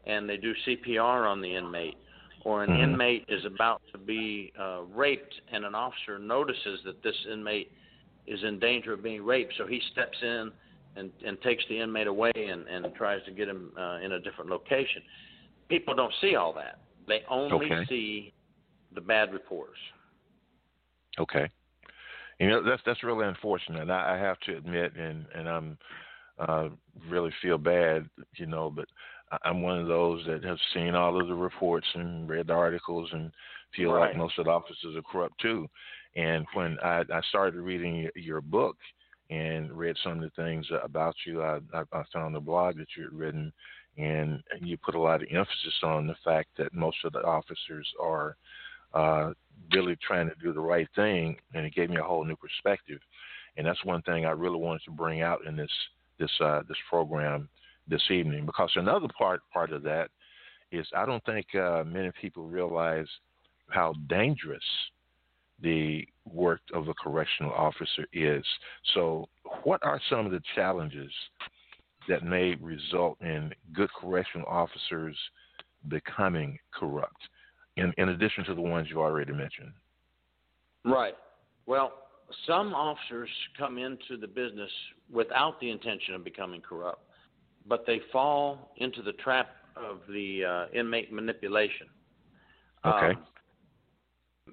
and 0.07 0.29
they 0.29 0.37
do 0.37 0.53
CPR 0.67 1.27
on 1.31 1.41
the 1.41 1.55
inmate, 1.57 1.97
or 2.45 2.63
an 2.63 2.71
Mhm. 2.71 2.83
inmate 2.83 3.25
is 3.29 3.45
about 3.45 3.81
to 3.93 3.99
be 3.99 4.53
uh, 4.59 4.83
raped 4.83 5.41
and 5.49 5.65
an 5.65 5.75
officer 5.75 6.19
notices 6.19 6.83
that 6.85 7.03
this 7.03 7.17
inmate 7.27 7.73
is 8.27 8.43
in 8.43 8.59
danger 8.59 8.93
of 8.93 9.03
being 9.03 9.25
raped, 9.25 9.55
so 9.57 9.67
he 9.67 9.81
steps 9.93 10.21
in 10.23 10.53
and, 10.97 11.11
and 11.25 11.41
takes 11.43 11.65
the 11.69 11.79
inmate 11.79 12.07
away 12.07 12.33
and, 12.35 12.67
and 12.69 12.95
tries 12.95 13.23
to 13.25 13.31
get 13.31 13.49
him 13.49 13.73
uh, 13.79 13.99
in 14.03 14.13
a 14.13 14.21
different 14.21 14.51
location. 14.51 15.03
People 15.69 15.95
don't 15.95 16.15
see 16.21 16.37
all 16.37 16.53
that. 16.53 16.81
They 17.07 17.23
only 17.29 17.67
Okay. 17.67 17.85
see 17.89 18.33
the 18.95 19.01
bad 19.01 19.33
reports. 19.33 19.79
Okay. 21.19 21.51
You 22.41 22.49
know 22.49 22.63
that's 22.63 22.83
that's 22.85 23.03
really 23.05 23.27
unfortunate. 23.27 23.91
I, 23.91 24.17
I 24.17 24.19
have 24.19 24.39
to 24.41 24.57
admit, 24.57 24.97
and 24.97 25.27
and 25.35 25.49
I'm 25.49 25.79
uh, 26.39 26.69
really 27.09 27.31
feel 27.43 27.59
bad, 27.59 28.09
you 28.37 28.47
know, 28.47 28.71
but 28.71 28.87
I'm 29.43 29.63
one 29.63 29.81
of 29.81 29.89
those 29.89 30.25
that 30.27 30.45
have 30.45 30.59
seen 30.73 30.95
all 30.95 31.21
of 31.21 31.29
the 31.29 31.35
reports 31.35 31.87
and 31.95 32.29
read 32.29 32.49
the 32.49 32.53
articles 32.53 33.09
and 33.13 33.31
feel 33.75 33.91
like 33.99 34.17
most 34.17 34.39
of 34.39 34.45
the 34.45 34.51
officers 34.51 34.97
are 34.97 35.03
corrupt 35.03 35.41
too. 35.41 35.67
And 36.17 36.47
when 36.55 36.77
I, 36.83 37.01
I 37.13 37.21
started 37.29 37.61
reading 37.61 37.97
your, 37.97 38.13
your 38.15 38.41
book 38.41 38.77
and 39.31 39.73
read 39.73 39.97
some 40.03 40.13
of 40.13 40.21
the 40.21 40.43
things 40.43 40.67
about 40.83 41.15
you, 41.27 41.43
I, 41.43 41.59
I, 41.73 41.83
I 41.93 42.03
found 42.13 42.35
the 42.35 42.41
blog 42.41 42.77
that 42.79 42.89
you 42.97 43.05
had 43.05 43.19
written, 43.19 43.53
and 43.97 44.43
you 44.61 44.77
put 44.77 44.95
a 44.95 45.01
lot 45.01 45.23
of 45.23 45.29
emphasis 45.31 45.75
on 45.83 46.07
the 46.07 46.17
fact 46.25 46.51
that 46.59 46.75
most 46.75 46.99
of 47.05 47.13
the 47.13 47.21
officers 47.21 47.89
are 48.01 48.37
uh, 48.93 49.31
really 49.73 49.97
trying 49.97 50.29
to 50.29 50.35
do 50.43 50.53
the 50.53 50.61
right 50.61 50.89
thing, 50.95 51.37
and 51.55 51.67
it 51.67 51.75
gave 51.75 51.91
me 51.91 51.97
a 51.97 52.03
whole 52.03 52.25
new 52.25 52.37
perspective. 52.37 53.01
And 53.57 53.67
that's 53.67 53.85
one 53.85 54.03
thing 54.03 54.27
I 54.27 54.31
really 54.31 54.59
wanted 54.59 54.83
to 54.85 54.91
bring 54.91 55.23
out 55.23 55.47
in 55.47 55.57
this 55.57 55.71
this 56.19 56.31
uh, 56.41 56.63
this 56.69 56.77
program 56.89 57.49
this 57.89 58.03
evening, 58.11 58.47
because 58.47 58.71
another 58.77 59.09
part 59.17 59.41
part 59.53 59.73
of 59.73 59.83
that 59.83 60.11
is 60.73 60.87
I 60.97 61.07
don't 61.07 61.25
think 61.25 61.47
uh, 61.55 61.85
many 61.87 62.11
people 62.21 62.45
realize 62.45 63.09
how 63.69 63.95
dangerous 64.09 64.65
the 65.61 66.07
work 66.25 66.61
of 66.73 66.89
a 66.89 66.95
correctional 66.95 67.53
officer 67.53 68.07
is. 68.13 68.45
So, 68.95 69.29
what 69.63 69.85
are 69.85 70.01
some 70.11 70.27
of 70.27 70.33
the 70.33 70.43
challenges 70.55 71.13
that 72.09 72.23
may 72.23 72.55
result 72.57 73.21
in 73.21 73.53
good 73.73 73.91
correctional 73.99 74.47
officers 74.47 75.17
becoming 75.89 76.59
corrupt, 76.73 77.29
in, 77.77 77.93
in 77.99 78.11
addition 78.11 78.45
to 78.45 78.55
the 78.55 78.61
ones 78.61 78.89
you 78.91 79.01
already 79.01 79.33
mentioned? 79.33 79.73
Right. 80.85 81.15
Well, 81.67 81.93
some 82.47 82.75
officers 82.75 83.29
come 83.59 83.79
into 83.79 84.17
the 84.21 84.27
business 84.27 84.71
without 85.11 85.61
the 85.61 85.71
intention 85.71 86.15
of 86.15 86.25
becoming 86.25 86.61
corrupt, 86.61 87.03
but 87.67 87.85
they 87.87 88.01
fall 88.13 88.73
into 88.77 89.03
the 89.03 89.13
trap 89.13 89.49
of 89.77 90.01
the 90.09 90.45
uh, 90.45 90.79
inmate 90.79 91.13
manipulation. 91.13 91.87
Okay. 92.85 93.11
Um, 93.11 93.25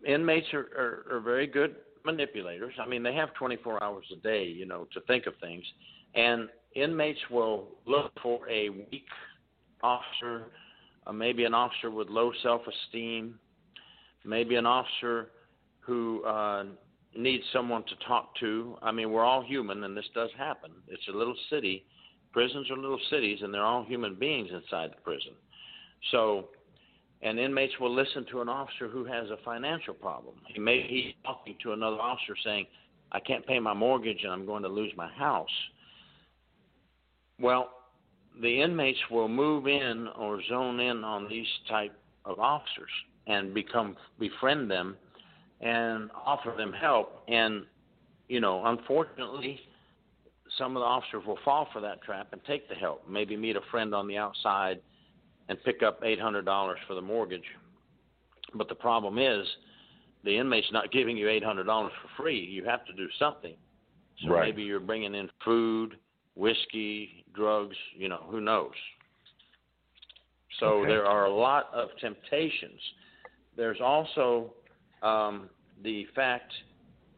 inmates 0.05 0.47
are, 0.53 0.69
are, 0.77 1.17
are 1.17 1.19
very 1.19 1.47
good 1.47 1.75
manipulators. 2.05 2.73
I 2.81 2.87
mean, 2.87 3.03
they 3.03 3.13
have 3.15 3.33
24 3.33 3.83
hours 3.83 4.05
a 4.11 4.15
day, 4.17 4.45
you 4.45 4.65
know, 4.65 4.87
to 4.93 5.01
think 5.01 5.27
of 5.27 5.33
things, 5.41 5.63
and 6.15 6.49
inmates 6.75 7.19
will 7.29 7.67
look 7.85 8.11
for 8.21 8.47
a 8.49 8.69
weak 8.69 9.05
officer, 9.83 10.47
uh, 11.08 11.12
maybe 11.12 11.46
an 11.46 11.53
officer 11.53 11.89
with 11.89 12.10
low 12.10 12.31
self-esteem, 12.43 13.39
maybe 14.25 14.55
an 14.55 14.65
officer 14.65 15.29
who 15.79 16.24
uh, 16.24 16.65
needs 17.15 17.43
someone 17.51 17.84
to 17.84 17.96
talk 18.08 18.36
to. 18.39 18.77
I 18.81 18.91
mean, 18.91 19.12
we're 19.12 19.25
all 19.25 19.43
human, 19.43 19.84
and 19.84 19.98
this 19.98 20.05
does 20.13 20.29
happen. 20.38 20.72
It's 20.88 21.08
a 21.13 21.17
little 21.17 21.36
city. 21.50 21.86
Prisons 22.31 22.70
are 22.72 22.77
little 22.77 23.00
cities, 23.10 23.39
and 23.41 23.53
they're 23.53 23.65
all 23.65 23.84
human 23.84 24.15
beings 24.15 24.50
inside 24.53 24.91
the 24.91 25.01
prison. 25.03 25.34
So, 26.12 26.50
and 27.22 27.39
inmates 27.39 27.74
will 27.79 27.93
listen 27.93 28.25
to 28.31 28.41
an 28.41 28.50
officer 28.50 28.88
who 28.88 29.03
has 29.05 29.29
a 29.29 29.38
financial 29.43 29.93
problem. 29.93 30.36
He 30.48 30.60
may 30.60 30.77
be 30.77 31.15
talking 31.25 31.55
to 31.63 31.74
another 31.74 31.98
officer 31.98 32.36
saying, 32.43 32.67
"I 33.12 33.20
can't 33.20 33.46
pay 33.46 33.60
my 33.60 33.74
mortgage, 33.74 34.24
and 34.24 34.31
I'm 34.31 34.46
going 34.46 34.63
to 34.63 34.70
lose 34.70 34.96
my 34.96 35.10
house." 35.10 35.50
Well, 37.39 37.72
the 38.39 38.61
inmates 38.61 39.00
will 39.09 39.27
move 39.27 39.67
in 39.67 40.07
or 40.17 40.41
zone 40.47 40.79
in 40.79 41.03
on 41.03 41.27
these 41.27 41.47
type 41.67 41.93
of 42.25 42.39
officers 42.39 42.89
and 43.27 43.53
become 43.53 43.95
befriend 44.19 44.69
them 44.69 44.95
and 45.59 46.09
offer 46.25 46.53
them 46.57 46.73
help. 46.73 47.23
And, 47.27 47.65
you 48.29 48.39
know, 48.39 48.65
unfortunately, 48.65 49.59
some 50.57 50.75
of 50.75 50.81
the 50.81 50.85
officers 50.85 51.23
will 51.25 51.39
fall 51.45 51.67
for 51.71 51.81
that 51.81 52.01
trap 52.01 52.29
and 52.31 52.41
take 52.45 52.67
the 52.67 52.75
help. 52.75 53.07
Maybe 53.07 53.38
meet 53.38 53.55
a 53.55 53.61
friend 53.69 53.93
on 53.93 54.07
the 54.07 54.17
outside 54.17 54.81
and 55.50 55.61
pick 55.63 55.83
up 55.83 56.01
$800 56.01 56.75
for 56.88 56.95
the 56.95 57.01
mortgage. 57.01 57.43
But 58.53 58.69
the 58.69 58.75
problem 58.75 59.17
is, 59.17 59.47
the 60.23 60.38
inmate's 60.38 60.71
not 60.71 60.91
giving 60.91 61.17
you 61.17 61.27
$800 61.27 61.65
for 61.65 62.23
free. 62.23 62.39
You 62.39 62.63
have 62.65 62.85
to 62.85 62.93
do 62.93 63.07
something. 63.17 63.55
So 64.23 64.29
Right. 64.29 64.47
maybe 64.47 64.63
you're 64.63 64.79
bringing 64.79 65.15
in 65.15 65.29
food, 65.43 65.97
whiskey, 66.35 67.25
drugs, 67.33 67.75
you 67.95 68.09
know, 68.09 68.23
who 68.29 68.41
knows. 68.41 68.71
So 70.59 70.79
Okay. 70.79 70.89
there 70.89 71.05
are 71.05 71.25
a 71.25 71.33
lot 71.33 71.69
of 71.73 71.89
temptations. 72.00 72.79
There's 73.55 73.81
also 73.81 74.53
um, 75.01 75.50
the 75.83 76.05
fact 76.15 76.51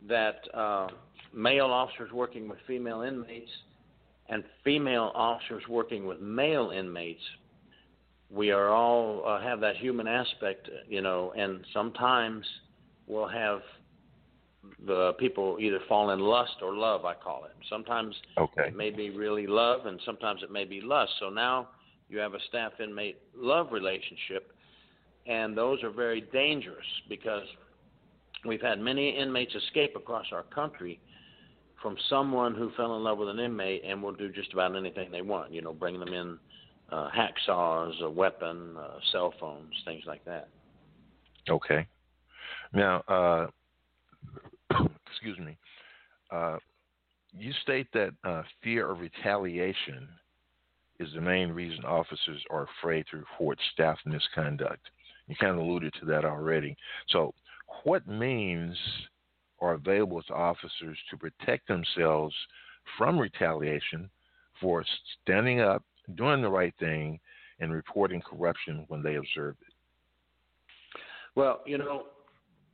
that 0.07 0.41
uh, 0.53 0.87
male 1.33 1.65
officers 1.67 2.11
working 2.11 2.47
with 2.47 2.59
female 2.67 3.01
inmates 3.01 3.51
and 4.29 4.43
female 4.63 5.11
officers 5.13 5.63
working 5.67 6.05
with 6.05 6.19
male 6.21 6.71
inmates, 6.71 7.21
we 8.29 8.51
are 8.51 8.69
all 8.69 9.23
uh, 9.25 9.41
have 9.41 9.59
that 9.59 9.75
human 9.77 10.07
aspect, 10.07 10.69
you 10.87 11.01
know, 11.01 11.33
and 11.37 11.65
sometimes 11.73 12.45
we'll 13.07 13.27
have 13.27 13.61
the 14.85 15.13
people 15.19 15.57
either 15.59 15.79
fall 15.87 16.11
in 16.11 16.19
lust 16.19 16.55
or 16.61 16.73
love, 16.73 17.05
I 17.05 17.13
call 17.13 17.45
it. 17.45 17.51
Sometimes 17.69 18.15
Okay. 18.37 18.67
it 18.67 18.75
may 18.75 18.89
be 18.89 19.09
really 19.09 19.47
love, 19.47 19.85
and 19.85 19.99
sometimes 20.05 20.41
it 20.43 20.51
may 20.51 20.65
be 20.65 20.81
lust. 20.81 21.11
So 21.19 21.29
now 21.29 21.69
you 22.09 22.19
have 22.19 22.33
a 22.33 22.39
staff 22.49 22.73
inmate 22.79 23.17
love 23.35 23.71
relationship, 23.71 24.51
and 25.25 25.57
those 25.57 25.83
are 25.83 25.89
very 25.89 26.21
dangerous 26.21 26.85
because 27.09 27.47
we've 28.45 28.61
had 28.61 28.79
many 28.79 29.09
inmates 29.09 29.53
escape 29.55 29.95
across 29.95 30.25
our 30.31 30.43
country 30.43 30.99
from 31.81 31.97
someone 32.09 32.55
who 32.55 32.71
fell 32.77 32.95
in 32.95 33.03
love 33.03 33.17
with 33.17 33.29
an 33.29 33.39
inmate 33.39 33.83
and 33.85 34.01
will 34.01 34.13
do 34.13 34.31
just 34.31 34.53
about 34.53 34.75
anything 34.75 35.11
they 35.11 35.21
want. 35.21 35.51
You 35.51 35.61
know, 35.61 35.73
bring 35.73 35.99
them 35.99 36.13
in 36.13 36.39
uh, 36.89 37.09
hacksaws, 37.09 38.01
a 38.01 38.09
weapon, 38.09 38.75
uh, 38.77 38.99
cell 39.11 39.33
phones, 39.39 39.73
things 39.85 40.03
like 40.07 40.23
that. 40.25 40.47
Okay. 41.49 41.85
Now, 42.73 43.01
uh, 43.07 43.47
excuse 45.11 45.37
me. 45.39 45.57
Uh, 46.31 46.57
you 47.37 47.51
state 47.63 47.87
that 47.93 48.11
uh, 48.23 48.43
fear 48.63 48.89
of 48.89 48.99
retaliation 48.99 50.07
is 50.99 51.09
the 51.13 51.21
main 51.21 51.49
reason 51.49 51.83
officers 51.85 52.41
are 52.49 52.67
afraid 52.79 53.05
to 53.09 53.17
report 53.17 53.59
staff 53.73 53.97
misconduct. 54.05 54.89
You 55.27 55.35
kind 55.39 55.53
of 55.53 55.59
alluded 55.59 55.93
to 55.99 56.05
that 56.07 56.25
already. 56.25 56.75
So, 57.09 57.33
what 57.83 58.07
means 58.07 58.77
are 59.59 59.73
available 59.73 60.21
to 60.23 60.33
officers 60.33 60.97
to 61.09 61.17
protect 61.17 61.67
themselves 61.67 62.35
from 62.97 63.17
retaliation 63.17 64.09
for 64.61 64.83
standing 65.21 65.61
up, 65.61 65.83
doing 66.15 66.41
the 66.41 66.49
right 66.49 66.73
thing, 66.79 67.19
and 67.59 67.71
reporting 67.71 68.21
corruption 68.21 68.85
when 68.89 69.01
they 69.01 69.15
observe 69.15 69.55
it? 69.61 69.73
Well, 71.35 71.61
you 71.65 71.77
know, 71.77 72.03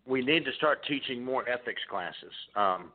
we 0.10 0.24
need 0.24 0.44
to 0.44 0.52
start 0.54 0.84
teaching 0.88 1.24
more 1.24 1.48
ethics 1.48 1.82
classes. 1.90 2.34
Um, 2.56 2.92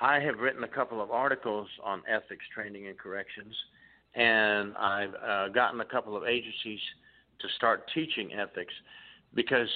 I 0.00 0.20
have 0.20 0.38
written 0.38 0.62
a 0.62 0.68
couple 0.68 1.02
of 1.02 1.10
articles 1.10 1.68
on 1.84 2.02
ethics 2.08 2.44
training 2.54 2.86
and 2.86 2.96
corrections, 2.96 3.54
and 4.14 4.74
I've 4.76 5.14
uh, 5.14 5.48
gotten 5.48 5.80
a 5.80 5.84
couple 5.84 6.16
of 6.16 6.24
agencies 6.24 6.78
to 7.40 7.48
start 7.56 7.90
teaching 7.92 8.32
ethics 8.34 8.72
because 9.34 9.68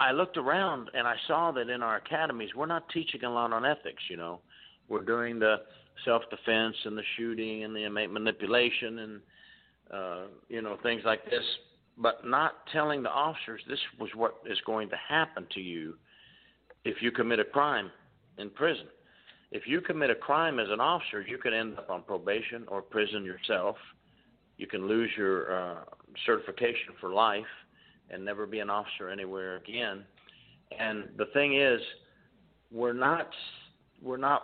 I 0.00 0.10
looked 0.10 0.36
around 0.36 0.90
and 0.94 1.06
I 1.06 1.14
saw 1.28 1.52
that 1.52 1.68
in 1.68 1.80
our 1.82 1.96
academies 1.96 2.50
we're 2.56 2.66
not 2.66 2.88
teaching 2.88 3.22
a 3.22 3.32
lot 3.32 3.52
on 3.52 3.64
ethics. 3.64 4.02
You 4.10 4.16
know, 4.16 4.40
we're 4.88 5.04
doing 5.04 5.38
the 5.38 5.58
self-defense 6.04 6.76
and 6.84 6.98
the 6.98 7.02
shooting 7.16 7.62
and 7.62 7.74
the 7.74 7.84
inmate 7.84 8.10
manipulation 8.10 8.98
and 8.98 9.20
uh, 9.92 10.22
you 10.48 10.62
know 10.62 10.76
things 10.82 11.02
like 11.04 11.24
this, 11.26 11.44
but 12.02 12.26
not 12.26 12.66
telling 12.72 13.02
the 13.02 13.10
officers 13.10 13.62
this 13.68 13.78
was 13.98 14.10
what 14.14 14.34
is 14.50 14.58
going 14.66 14.88
to 14.90 14.96
happen 15.08 15.46
to 15.54 15.60
you 15.60 15.94
if 16.84 17.00
you 17.00 17.12
commit 17.12 17.38
a 17.38 17.44
crime 17.44 17.90
in 18.38 18.50
prison. 18.50 18.86
If 19.52 19.66
you 19.66 19.80
commit 19.80 20.10
a 20.10 20.14
crime 20.14 20.58
as 20.58 20.68
an 20.70 20.80
officer, 20.80 21.22
you 21.22 21.38
can 21.38 21.52
end 21.52 21.78
up 21.78 21.90
on 21.90 22.02
probation 22.02 22.64
or 22.68 22.82
prison 22.82 23.24
yourself. 23.24 23.76
You 24.56 24.66
can 24.66 24.88
lose 24.88 25.10
your 25.16 25.56
uh, 25.56 25.80
certification 26.26 26.94
for 27.00 27.12
life 27.12 27.44
and 28.10 28.24
never 28.24 28.46
be 28.46 28.60
an 28.60 28.70
officer 28.70 29.08
anywhere 29.08 29.56
again. 29.56 30.04
And 30.78 31.04
the 31.16 31.26
thing 31.26 31.60
is, 31.60 31.80
we're 32.70 32.94
not 32.94 33.28
we're 34.02 34.16
not 34.16 34.42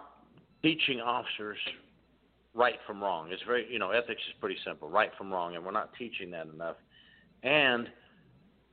teaching 0.63 1.01
officers 1.01 1.57
right 2.55 2.79
from 2.87 3.03
wrong. 3.03 3.29
It's 3.31 3.43
very 3.45 3.67
you 3.71 3.79
know 3.79 3.91
ethics 3.91 4.21
is 4.29 4.35
pretty 4.41 4.59
simple, 4.65 4.89
right 4.91 5.11
from 5.17 5.33
wrong, 5.33 5.57
and 5.57 5.65
we're 5.65 5.71
not 5.71 5.91
teaching 5.99 6.31
that 6.33 6.49
enough. 6.49 6.77
And 7.43 7.89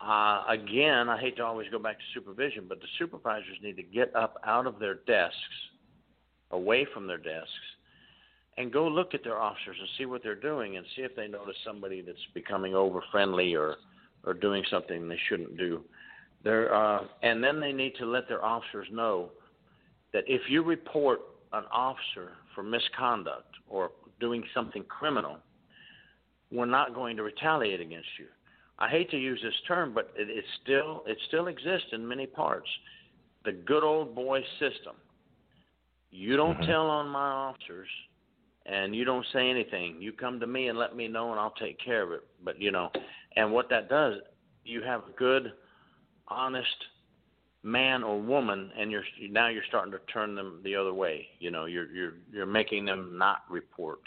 uh, 0.02 0.44
again, 0.50 1.10
I 1.10 1.20
hate 1.20 1.38
to 1.38 1.44
always 1.44 1.70
go 1.70 1.80
back 1.80 1.98
to 1.98 2.04
supervision, 2.14 2.66
but 2.68 2.80
the 2.80 2.88
supervisors 3.00 3.58
need 3.62 3.76
to 3.78 3.84
get 3.84 4.16
up 4.16 4.38
out 4.46 4.68
of 4.68 4.80
their 4.80 4.96
desks, 5.08 5.36
away 6.52 6.86
from 6.94 7.08
their 7.08 7.18
desks, 7.18 7.50
and 8.58 8.72
go 8.72 8.88
look 8.88 9.14
at 9.14 9.24
their 9.24 9.40
officers 9.40 9.78
and 9.80 9.90
see 9.98 10.06
what 10.06 10.24
they're 10.24 10.36
doing 10.36 10.78
and 10.78 10.86
see 10.96 11.02
if 11.02 11.16
they 11.16 11.28
notice 11.28 11.56
somebody 11.66 12.02
that's 12.02 12.18
becoming 12.34 12.76
over 12.76 13.04
friendly 13.12 13.56
or 13.56 13.76
or 14.26 14.34
doing 14.34 14.64
something 14.72 15.08
they 15.08 15.20
shouldn't 15.30 15.58
do. 15.58 15.82
They're, 16.44 16.74
uh, 16.74 17.04
and 17.22 17.44
then 17.44 17.60
they 17.60 17.72
need 17.72 17.96
to 18.00 18.06
let 18.06 18.28
their 18.28 18.44
officers 18.44 18.88
know 18.92 19.30
that 20.14 20.24
if 20.28 20.42
you 20.50 20.64
report 20.64 21.20
an 21.54 21.64
officer 21.72 22.32
for 22.54 22.64
misconduct 22.64 23.54
or 23.70 23.92
doing 24.20 24.44
something 24.54 24.84
criminal, 24.84 25.38
we're 26.52 26.66
not 26.66 26.94
going 26.94 27.18
to 27.18 27.24
retaliate 27.24 27.82
against 27.82 28.08
you. 28.20 28.26
I 28.78 28.90
hate 28.90 29.10
to 29.12 29.18
use 29.18 29.40
this 29.42 29.54
term, 29.68 29.94
but 29.94 30.12
it, 30.18 30.30
it 30.30 30.44
still 30.62 31.04
it 31.08 31.18
still 31.28 31.48
exists 31.48 31.88
in 31.94 32.08
many 32.08 32.26
parts. 32.26 32.68
The 33.46 33.54
good 33.54 33.84
old 33.84 34.16
boy 34.16 34.44
system. 34.60 34.96
You 36.12 36.36
don't 36.38 36.58
Mhm. 36.58 36.66
tell 36.66 36.90
on 36.90 37.08
my 37.10 37.30
officers, 37.30 37.90
and 38.66 38.96
you 38.96 39.06
don't 39.06 39.26
say 39.28 39.50
anything. 39.50 40.02
You 40.02 40.12
come 40.14 40.40
to 40.40 40.48
me 40.48 40.68
and 40.68 40.78
let 40.78 40.96
me 40.96 41.08
know, 41.08 41.32
and 41.32 41.40
I'll 41.40 41.52
take 41.52 41.78
care 41.80 42.04
of 42.04 42.12
it. 42.12 42.24
But 42.44 42.62
you 42.62 42.72
know, 42.72 42.92
and 43.36 43.52
what 43.52 43.70
that 43.70 43.90
does, 43.90 44.22
you 44.64 44.82
have 44.82 45.08
a 45.08 45.12
good, 45.12 45.54
honest 46.28 46.86
man 47.64 48.04
or 48.04 48.20
woman, 48.20 48.72
and 48.78 48.92
you're 48.92 49.06
now 49.30 49.48
you're 49.48 49.64
starting 49.68 49.92
to 49.92 50.00
turn 50.12 50.36
them 50.36 50.62
the 50.64 50.76
other 50.76 50.94
way. 50.94 51.28
You 51.40 51.52
know, 51.52 51.66
you're 51.66 51.92
you're 51.92 52.14
you're 52.32 52.46
making 52.46 52.86
them 52.86 53.18
not 53.18 53.44
report 53.50 54.00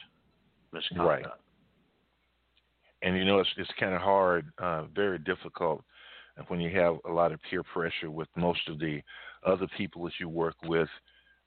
misconduct. 0.72 1.24
Right. 1.24 1.34
And 3.02 3.16
you 3.16 3.24
know 3.24 3.38
it's 3.38 3.50
it's 3.56 3.70
kind 3.78 3.94
of 3.94 4.00
hard, 4.00 4.46
uh, 4.58 4.84
very 4.94 5.18
difficult 5.18 5.84
when 6.46 6.60
you 6.60 6.70
have 6.78 6.96
a 7.04 7.10
lot 7.10 7.32
of 7.32 7.40
peer 7.50 7.62
pressure 7.62 8.10
with 8.10 8.28
most 8.36 8.60
of 8.68 8.78
the 8.78 9.00
other 9.44 9.66
people 9.76 10.04
that 10.04 10.12
you 10.20 10.28
work 10.28 10.54
with 10.64 10.88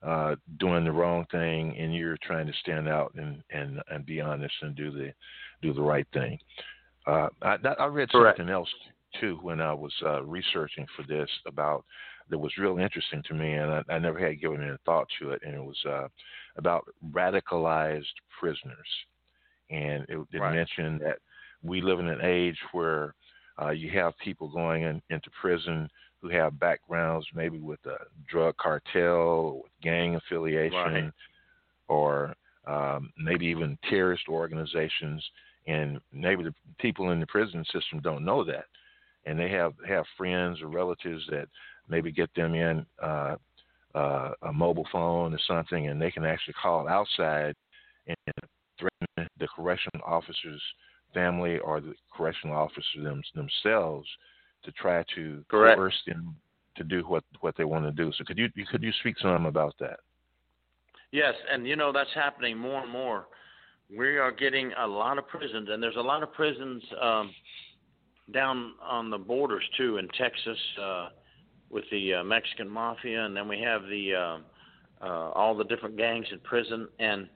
uh, 0.03 0.35
doing 0.59 0.83
the 0.83 0.91
wrong 0.91 1.25
thing, 1.31 1.75
and 1.77 1.95
you're 1.95 2.17
trying 2.23 2.47
to 2.47 2.53
stand 2.61 2.87
out 2.87 3.13
and 3.15 3.41
and 3.51 3.81
and 3.89 4.05
be 4.05 4.19
honest 4.19 4.53
and 4.61 4.75
do 4.75 4.91
the 4.91 5.13
do 5.61 5.73
the 5.73 5.81
right 5.81 6.07
thing. 6.13 6.37
Uh, 7.07 7.27
I, 7.41 7.57
I 7.79 7.85
read 7.85 8.09
Correct. 8.11 8.37
something 8.37 8.53
else 8.53 8.69
too 9.19 9.39
when 9.41 9.59
I 9.61 9.73
was 9.73 9.93
uh, 10.05 10.23
researching 10.23 10.85
for 10.95 11.03
this 11.03 11.29
about 11.45 11.83
that 12.29 12.37
was 12.37 12.57
real 12.57 12.77
interesting 12.77 13.21
to 13.27 13.33
me, 13.33 13.53
and 13.53 13.71
I, 13.71 13.83
I 13.89 13.99
never 13.99 14.17
had 14.17 14.39
given 14.39 14.63
any 14.63 14.77
thought 14.85 15.07
to 15.19 15.31
it, 15.31 15.41
and 15.45 15.53
it 15.53 15.63
was 15.63 15.77
uh, 15.87 16.07
about 16.55 16.87
radicalized 17.11 18.05
prisoners, 18.39 18.77
and 19.69 20.05
it, 20.07 20.17
it 20.31 20.39
Right. 20.39 20.55
mentioned 20.55 21.01
that 21.01 21.17
we 21.63 21.81
live 21.81 21.99
in 21.99 22.07
an 22.07 22.21
age 22.23 22.57
where 22.71 23.13
uh, 23.61 23.69
you 23.69 23.89
have 23.91 24.17
people 24.23 24.47
going 24.49 24.83
in, 24.83 25.01
into 25.09 25.29
prison 25.39 25.89
who 26.21 26.29
have 26.29 26.59
backgrounds 26.59 27.25
maybe 27.33 27.59
with 27.59 27.79
a 27.85 27.97
drug 28.29 28.55
cartel 28.57 29.03
or 29.05 29.53
with 29.63 29.71
gang 29.81 30.15
affiliation 30.15 30.75
Right. 30.75 31.11
or 31.87 32.35
um, 32.67 33.11
maybe 33.17 33.47
even 33.47 33.77
terrorist 33.89 34.27
organizations 34.29 35.23
and 35.67 35.99
maybe 36.11 36.43
the 36.43 36.53
people 36.79 37.11
in 37.11 37.19
the 37.19 37.27
prison 37.27 37.63
system 37.71 37.99
don't 38.01 38.25
know 38.25 38.43
that 38.43 38.65
and 39.25 39.37
they 39.39 39.49
have 39.49 39.73
have 39.87 40.05
friends 40.17 40.61
or 40.61 40.67
relatives 40.67 41.23
that 41.29 41.47
maybe 41.87 42.11
get 42.11 42.29
them 42.35 42.55
in 42.55 42.85
uh, 43.01 43.35
uh, 43.93 44.31
a 44.43 44.53
mobile 44.53 44.87
phone 44.91 45.33
or 45.33 45.39
something 45.47 45.87
and 45.87 46.01
they 46.01 46.11
can 46.11 46.23
actually 46.23 46.53
call 46.61 46.87
outside 46.87 47.55
and 48.07 48.15
threaten 48.79 49.29
the 49.39 49.47
correctional 49.55 50.05
officer's 50.05 50.61
family 51.13 51.59
or 51.59 51.81
the 51.81 51.93
correctional 52.15 52.55
officer 52.55 53.01
them, 53.01 53.21
themselves 53.35 54.07
to 54.63 54.71
try 54.73 55.03
to 55.15 55.43
Correct. 55.49 55.77
coerce 55.77 56.01
them 56.07 56.35
to 56.77 56.83
do 56.83 57.01
what 57.01 57.23
what 57.41 57.55
they 57.57 57.65
want 57.65 57.85
to 57.85 57.91
do. 57.91 58.11
So 58.17 58.23
could 58.23 58.37
you 58.37 58.47
could 58.71 58.83
you 58.83 58.91
speak 58.99 59.17
some 59.19 59.45
about 59.45 59.75
that? 59.79 59.99
Yes, 61.11 61.33
and 61.51 61.67
you 61.67 61.75
know 61.75 61.91
that's 61.91 62.13
happening 62.15 62.57
more 62.57 62.81
and 62.81 62.91
more. 62.91 63.27
We 63.95 64.17
are 64.17 64.31
getting 64.31 64.71
a 64.79 64.87
lot 64.87 65.17
of 65.17 65.27
prisons, 65.27 65.67
and 65.69 65.83
there's 65.83 65.97
a 65.97 66.01
lot 66.01 66.23
of 66.23 66.31
prisons 66.31 66.81
um, 67.01 67.33
down 68.31 68.73
on 68.81 69.09
the 69.09 69.17
borders 69.17 69.63
too 69.77 69.97
in 69.97 70.07
Texas 70.17 70.57
uh, 70.81 71.09
with 71.69 71.83
the 71.91 72.15
uh, 72.15 72.23
Mexican 72.23 72.69
mafia, 72.69 73.25
and 73.25 73.35
then 73.35 73.47
we 73.47 73.59
have 73.59 73.83
the 73.83 74.13
uh, 74.15 74.37
uh, 75.05 75.31
all 75.31 75.55
the 75.55 75.65
different 75.65 75.97
gangs 75.97 76.27
in 76.31 76.39
prison, 76.39 76.87
and 76.99 77.27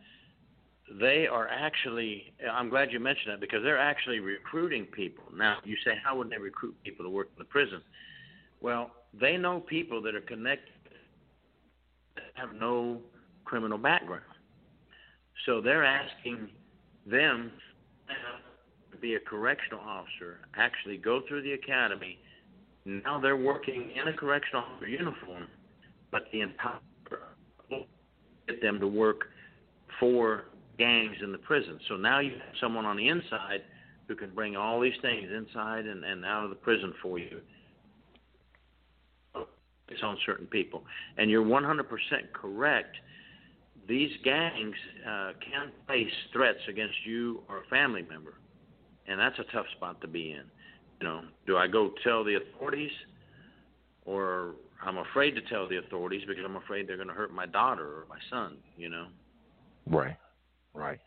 they 1.00 1.28
are 1.28 1.48
actually. 1.48 2.34
I'm 2.52 2.70
glad 2.70 2.92
you 2.92 3.00
mentioned 3.00 3.34
that 3.34 3.42
because 3.42 3.64
they're 3.64 3.80
actually 3.80 4.20
recruiting 4.20 4.86
people. 4.86 5.24
Now 5.36 5.58
you 5.64 5.76
say, 5.84 5.94
how 6.04 6.16
would 6.18 6.30
they 6.30 6.38
recruit 6.38 6.76
people 6.84 7.06
to 7.06 7.10
work 7.10 7.30
in 7.36 7.40
the 7.40 7.46
prison? 7.46 7.82
Well, 8.62 8.92
they 9.20 9.38
know 9.38 9.60
people 9.60 10.02
that 10.04 10.16
are 10.16 10.22
connected 10.22 10.74
that 12.16 12.24
have 12.36 12.54
no 12.60 13.00
criminal 13.46 13.78
background. 13.78 14.24
So 15.46 15.62
they're 15.62 15.84
asking 15.84 16.50
them 17.06 17.52
to 18.92 18.98
be 18.98 19.16
a 19.16 19.20
correctional 19.20 19.82
officer, 19.82 20.40
actually 20.56 20.98
go 20.98 21.22
through 21.28 21.42
the 21.44 21.54
academy. 21.54 22.18
Now 22.86 23.20
they're 23.20 23.38
working 23.38 23.92
in 24.00 24.08
a 24.08 24.14
correctional 24.14 24.64
officer 24.64 24.88
uniform, 24.88 25.48
but 26.12 26.24
the 26.32 26.42
entire 26.42 26.80
get 28.48 28.62
them 28.62 28.80
to 28.80 28.88
work 28.88 29.26
for 30.00 30.46
gangs 30.78 31.18
in 31.24 31.32
the 31.32 31.38
prison. 31.38 31.80
So 31.88 31.96
now 31.96 32.20
you 32.20 32.32
have 32.32 32.56
someone 32.62 32.86
on 32.86 32.98
the 32.98 33.08
inside 33.08 33.62
who 34.08 34.16
can 34.16 34.30
bring 34.32 34.56
all 34.56 34.80
these 34.80 34.94
things 35.02 35.30
inside 35.36 35.86
and, 35.86 36.04
and 36.04 36.26
out 36.26 36.44
of 36.44 36.50
the 36.50 36.56
prison 36.56 36.94
for 37.02 37.18
you. 37.18 37.42
It's 39.88 40.02
on 40.04 40.18
certain 40.26 40.48
people. 40.48 40.84
And 41.18 41.30
you're 41.30 41.46
100% 41.46 41.84
correct 42.34 42.98
these 43.88 44.12
gangs 44.24 44.76
uh, 45.08 45.32
can 45.40 45.72
face 45.88 46.12
threats 46.34 46.60
against 46.70 46.96
you 47.06 47.42
or 47.48 47.60
a 47.60 47.66
family 47.70 48.04
member, 48.10 48.36
and 49.08 49.20
that's 49.20 49.38
a 49.40 49.44
tough 49.54 49.66
spot 49.76 50.02
to 50.02 50.08
be 50.08 50.32
in. 50.32 50.44
You 51.02 51.08
know, 51.08 51.22
do 51.46 51.58
I 51.58 51.68
go 51.68 51.92
tell 52.04 52.24
the 52.24 52.36
authorities, 52.36 52.92
or 54.06 54.56
I'm 54.84 54.98
afraid 54.98 55.32
to 55.32 55.42
tell 55.42 55.68
the 55.68 55.78
authorities 55.78 56.24
because 56.28 56.44
I'm 56.46 56.56
afraid 56.56 56.88
they're 56.88 56.96
going 56.96 57.10
to 57.10 57.14
hurt 57.14 57.34
my 57.34 57.46
daughter 57.46 57.86
or 57.86 58.06
my 58.10 58.18
son? 58.30 58.58
You 58.78 58.90
know. 58.90 59.08
Right, 59.88 60.18
right. 60.76 61.00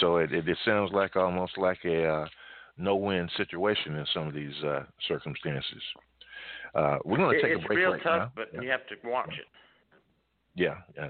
So 0.00 0.18
it 0.18 0.32
it, 0.32 0.48
it 0.48 0.58
sounds 0.64 0.92
like 0.92 1.16
almost 1.16 1.56
like 1.58 1.78
a 1.84 2.06
uh, 2.06 2.28
no-win 2.76 3.28
situation 3.36 3.96
in 3.96 4.06
some 4.12 4.26
of 4.26 4.34
these 4.34 4.54
uh, 4.64 4.84
circumstances. 5.08 5.82
Uh, 6.74 6.98
we're 7.04 7.16
going 7.16 7.34
to 7.36 7.42
take 7.42 7.52
it's 7.56 7.64
a 7.64 7.66
break 7.66 7.78
real 7.78 7.92
right 7.92 8.02
tough, 8.02 8.18
now. 8.18 8.32
but 8.34 8.48
Yeah. 8.52 8.60
you 8.60 8.70
have 8.70 8.86
to 8.88 8.96
watch 9.08 9.32
it. 9.38 9.46
Yeah, 10.54 10.76
yeah. 10.94 11.08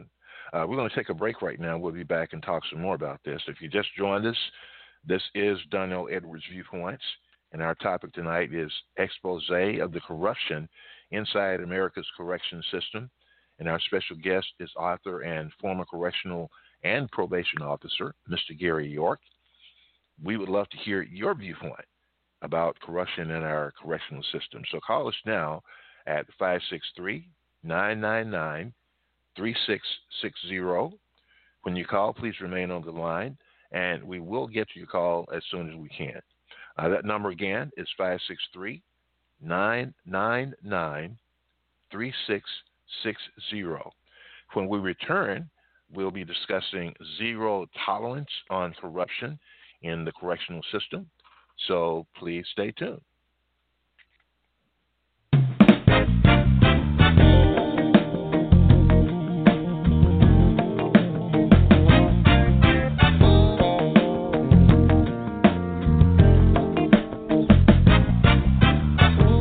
Uh, 0.53 0.65
we're 0.67 0.77
going 0.77 0.89
to 0.89 0.95
take 0.95 1.09
a 1.09 1.15
break 1.15 1.43
right 1.43 1.59
now. 1.59 1.77
We'll 1.77 1.93
be 1.93 2.05
back 2.05 2.33
and 2.33 2.43
talk 2.43 2.63
some 2.71 2.81
more 2.81 2.95
about 2.95 3.21
this. 3.25 3.43
If 3.49 3.61
you 3.61 3.69
just 3.69 3.89
joined 3.99 4.25
us, 4.27 4.37
this 5.05 5.23
is 5.35 5.59
Donell 5.71 6.09
Edwards 6.11 6.45
Viewpoints, 6.51 7.03
and 7.53 7.61
our 7.61 7.75
topic 7.77 8.13
tonight 8.13 8.55
is 8.55 8.71
expose 8.97 9.45
of 9.81 9.93
the 9.93 10.01
corruption 10.07 10.69
inside 11.11 11.61
America's 11.61 12.07
correction 12.17 12.63
system. 12.71 13.11
And 13.59 13.69
our 13.69 13.81
special 13.81 14.17
guest 14.17 14.47
is 14.61 14.71
author 14.77 15.23
and 15.23 15.51
former 15.61 15.85
correctional 15.85 16.51
and 16.87 17.11
probation 17.11 17.63
officer, 17.63 18.15
Mr. 18.31 18.59
Gary 18.59 18.89
York. 18.89 19.21
We 20.23 20.37
would 20.37 20.49
love 20.49 20.69
to 20.71 20.77
hear 20.79 21.03
your 21.03 21.35
viewpoint 21.35 21.85
about 22.43 22.79
corruption 22.81 23.31
in 23.31 23.43
our 23.43 23.73
correctional 23.83 24.23
system. 24.33 24.63
So 24.71 24.79
call 24.87 25.09
us 25.09 25.15
now 25.25 25.63
at 26.07 26.27
563 26.39 27.29
999 27.65 28.73
3660. 29.37 30.99
When 31.63 31.77
you 31.77 31.85
call, 31.85 32.15
please 32.15 32.41
remain 32.41 32.71
on 32.71 32.85
the 32.85 32.93
line, 32.93 33.37
and 33.73 34.03
we 34.05 34.21
will 34.21 34.47
get 34.47 34.69
to 34.69 34.79
your 34.79 34.87
call 34.87 35.29
as 35.35 35.43
soon 35.51 35.69
as 35.69 35.77
we 35.77 35.89
can. 35.89 36.21
Uh, 36.79 36.89
that 36.89 37.05
number 37.05 37.31
again 37.31 37.71
is 37.77 37.89
563 37.99 38.81
999 39.43 41.19
3660. 41.91 43.65
When 44.53 44.69
we 44.69 44.79
return, 44.79 45.51
we'll 45.93 46.11
be 46.11 46.25
discussing 46.25 46.95
zero 47.19 47.67
tolerance 47.85 48.31
on 48.51 48.75
corruption 48.81 49.39
in 49.83 50.05
the 50.05 50.13
correctional 50.13 50.63
system. 50.73 51.09
So 51.69 52.07
please 52.17 52.45
stay 52.53 52.73
tuned. 52.73 53.01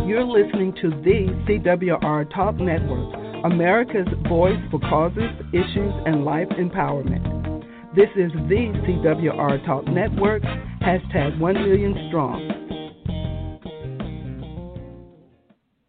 You're 0.08 0.24
listening 0.24 0.74
to 0.82 0.90
the 0.90 1.28
CWR 1.46 2.34
Talk 2.34 2.56
Network, 2.56 3.25
America's 3.46 4.08
voice 4.28 4.60
for 4.72 4.80
causes, 4.80 5.30
issues, 5.54 5.94
and 6.08 6.26
life 6.26 6.48
empowerment. 6.58 7.64
This 7.96 8.10
is 8.16 8.32
the 8.50 8.74
CWR 8.82 9.64
Talk 9.68 9.86
Network, 9.86 10.42
hashtag 10.82 11.38
1 11.40 11.54
million 11.54 12.08
strong. 12.08 12.42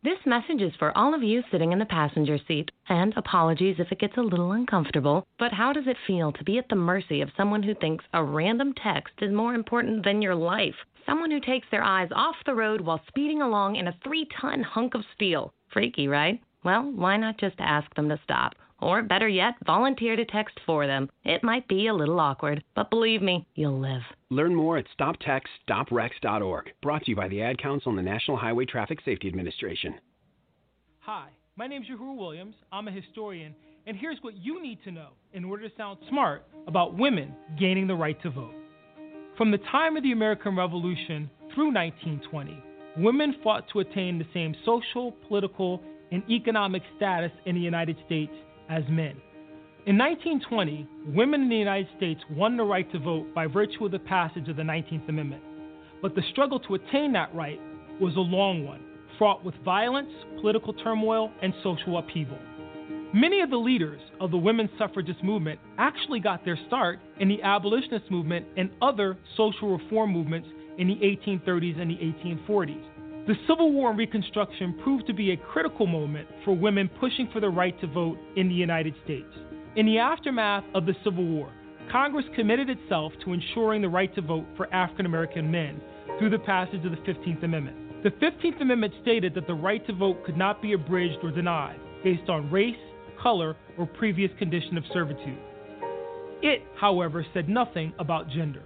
This 0.02 0.18
message 0.26 0.60
is 0.60 0.74
for 0.78 0.96
all 0.98 1.14
of 1.14 1.22
you 1.22 1.42
sitting 1.50 1.72
in 1.72 1.78
the 1.78 1.86
passenger 1.86 2.36
seat. 2.46 2.70
And 2.90 3.14
apologies 3.16 3.76
if 3.78 3.90
it 3.90 4.00
gets 4.00 4.18
a 4.18 4.20
little 4.20 4.52
uncomfortable, 4.52 5.26
but 5.38 5.52
how 5.52 5.72
does 5.72 5.86
it 5.86 5.96
feel 6.06 6.32
to 6.32 6.44
be 6.44 6.58
at 6.58 6.68
the 6.68 6.76
mercy 6.76 7.22
of 7.22 7.30
someone 7.38 7.62
who 7.62 7.74
thinks 7.74 8.04
a 8.12 8.22
random 8.22 8.74
text 8.74 9.14
is 9.22 9.32
more 9.32 9.54
important 9.54 10.04
than 10.04 10.20
your 10.20 10.34
life? 10.34 10.74
Someone 11.06 11.30
who 11.30 11.40
takes 11.40 11.68
their 11.70 11.82
eyes 11.82 12.10
off 12.14 12.36
the 12.44 12.54
road 12.54 12.82
while 12.82 13.00
speeding 13.08 13.40
along 13.40 13.76
in 13.76 13.88
a 13.88 13.96
three 14.04 14.28
ton 14.38 14.62
hunk 14.62 14.94
of 14.94 15.04
steel. 15.14 15.54
Freaky, 15.72 16.06
right? 16.06 16.38
Well, 16.66 16.90
why 16.96 17.16
not 17.16 17.38
just 17.38 17.55
ask 17.61 17.94
them 17.94 18.09
to 18.09 18.18
stop? 18.24 18.57
Or 18.81 19.00
better 19.00 19.29
yet, 19.29 19.55
volunteer 19.64 20.16
to 20.16 20.24
text 20.24 20.59
for 20.66 20.88
them. 20.88 21.09
It 21.24 21.44
might 21.44 21.68
be 21.68 21.87
a 21.87 21.94
little 21.94 22.18
awkward, 22.18 22.64
but 22.74 22.90
believe 22.90 23.22
me, 23.22 23.46
you'll 23.55 23.79
live. 23.79 24.02
Learn 24.31 24.52
more 24.52 24.76
at 24.76 24.87
stoptextsstopwrecks.org. 24.98 26.72
Brought 26.83 27.05
to 27.05 27.11
you 27.12 27.14
by 27.14 27.29
the 27.29 27.40
Ad 27.40 27.62
Council 27.62 27.90
and 27.90 27.98
the 28.00 28.02
National 28.02 28.37
Highway 28.37 28.64
Traffic 28.64 28.98
Safety 29.05 29.29
Administration. 29.29 29.94
Hi, 31.02 31.29
my 31.55 31.68
name 31.68 31.83
is 31.83 31.88
Uhuru 31.88 32.16
Williams. 32.16 32.57
I'm 32.72 32.88
a 32.88 32.90
historian, 32.90 33.55
and 33.87 33.96
here's 33.96 34.18
what 34.22 34.35
you 34.37 34.61
need 34.61 34.83
to 34.83 34.90
know 34.90 35.11
in 35.35 35.44
order 35.44 35.68
to 35.68 35.76
sound 35.76 36.00
smart 36.09 36.42
about 36.66 36.98
women 36.98 37.33
gaining 37.61 37.87
the 37.87 37.94
right 37.94 38.20
to 38.22 38.31
vote. 38.31 38.55
From 39.38 39.52
the 39.52 39.59
time 39.70 39.96
of 39.96 40.02
the 40.02 40.11
American 40.11 40.57
Revolution 40.57 41.31
through 41.55 41.72
1920, 41.72 42.61
women 42.96 43.37
fought 43.44 43.68
to 43.72 43.79
attain 43.79 44.18
the 44.18 44.26
same 44.35 44.52
social, 44.64 45.12
political, 45.29 45.81
and 46.12 46.22
economic 46.30 46.82
status 46.96 47.32
in 47.44 47.54
the 47.54 47.60
United 47.60 47.96
States 48.06 48.32
as 48.68 48.82
men. 48.88 49.16
In 49.86 49.96
1920, 49.98 50.88
women 51.14 51.42
in 51.42 51.48
the 51.48 51.56
United 51.56 51.88
States 51.96 52.20
won 52.30 52.56
the 52.56 52.64
right 52.64 52.90
to 52.90 52.98
vote 52.98 53.32
by 53.34 53.46
virtue 53.46 53.84
of 53.84 53.92
the 53.92 54.00
passage 54.00 54.48
of 54.48 54.56
the 54.56 54.62
19th 54.62 55.08
Amendment. 55.08 55.42
But 56.02 56.14
the 56.14 56.22
struggle 56.32 56.58
to 56.60 56.74
attain 56.74 57.12
that 57.12 57.34
right 57.34 57.60
was 58.00 58.16
a 58.16 58.20
long 58.20 58.64
one, 58.64 58.80
fraught 59.16 59.44
with 59.44 59.54
violence, 59.64 60.10
political 60.40 60.72
turmoil, 60.72 61.30
and 61.40 61.54
social 61.62 61.98
upheaval. 61.98 62.38
Many 63.14 63.40
of 63.40 63.50
the 63.50 63.56
leaders 63.56 64.00
of 64.20 64.30
the 64.30 64.36
women's 64.36 64.70
suffragist 64.76 65.22
movement 65.22 65.60
actually 65.78 66.20
got 66.20 66.44
their 66.44 66.58
start 66.66 66.98
in 67.20 67.28
the 67.28 67.40
abolitionist 67.42 68.10
movement 68.10 68.46
and 68.56 68.70
other 68.82 69.16
social 69.36 69.78
reform 69.78 70.12
movements 70.12 70.48
in 70.78 70.88
the 70.88 70.96
1830s 70.96 71.80
and 71.80 71.90
the 71.90 71.96
1840s. 71.96 72.84
The 73.26 73.34
Civil 73.48 73.72
War 73.72 73.90
and 73.90 73.98
Reconstruction 73.98 74.78
proved 74.84 75.08
to 75.08 75.12
be 75.12 75.32
a 75.32 75.36
critical 75.36 75.84
moment 75.84 76.28
for 76.44 76.54
women 76.54 76.88
pushing 77.00 77.28
for 77.32 77.40
the 77.40 77.48
right 77.48 77.78
to 77.80 77.88
vote 77.88 78.18
in 78.36 78.48
the 78.48 78.54
United 78.54 78.94
States. 79.02 79.26
In 79.74 79.84
the 79.84 79.98
aftermath 79.98 80.62
of 80.76 80.86
the 80.86 80.94
Civil 81.02 81.24
War, 81.24 81.52
Congress 81.90 82.24
committed 82.36 82.70
itself 82.70 83.12
to 83.24 83.32
ensuring 83.32 83.82
the 83.82 83.88
right 83.88 84.14
to 84.14 84.22
vote 84.22 84.46
for 84.56 84.72
African 84.72 85.06
American 85.06 85.50
men 85.50 85.80
through 86.20 86.30
the 86.30 86.38
passage 86.38 86.84
of 86.84 86.92
the 86.92 86.98
15th 86.98 87.42
Amendment. 87.42 88.04
The 88.04 88.10
15th 88.10 88.60
Amendment 88.60 88.94
stated 89.02 89.34
that 89.34 89.48
the 89.48 89.54
right 89.54 89.84
to 89.88 89.92
vote 89.92 90.24
could 90.24 90.36
not 90.36 90.62
be 90.62 90.74
abridged 90.74 91.18
or 91.24 91.32
denied 91.32 91.80
based 92.04 92.30
on 92.30 92.48
race, 92.52 92.76
color, 93.20 93.56
or 93.76 93.86
previous 93.86 94.30
condition 94.38 94.78
of 94.78 94.84
servitude. 94.92 95.38
It, 96.42 96.62
however, 96.78 97.26
said 97.34 97.48
nothing 97.48 97.92
about 97.98 98.30
gender. 98.30 98.62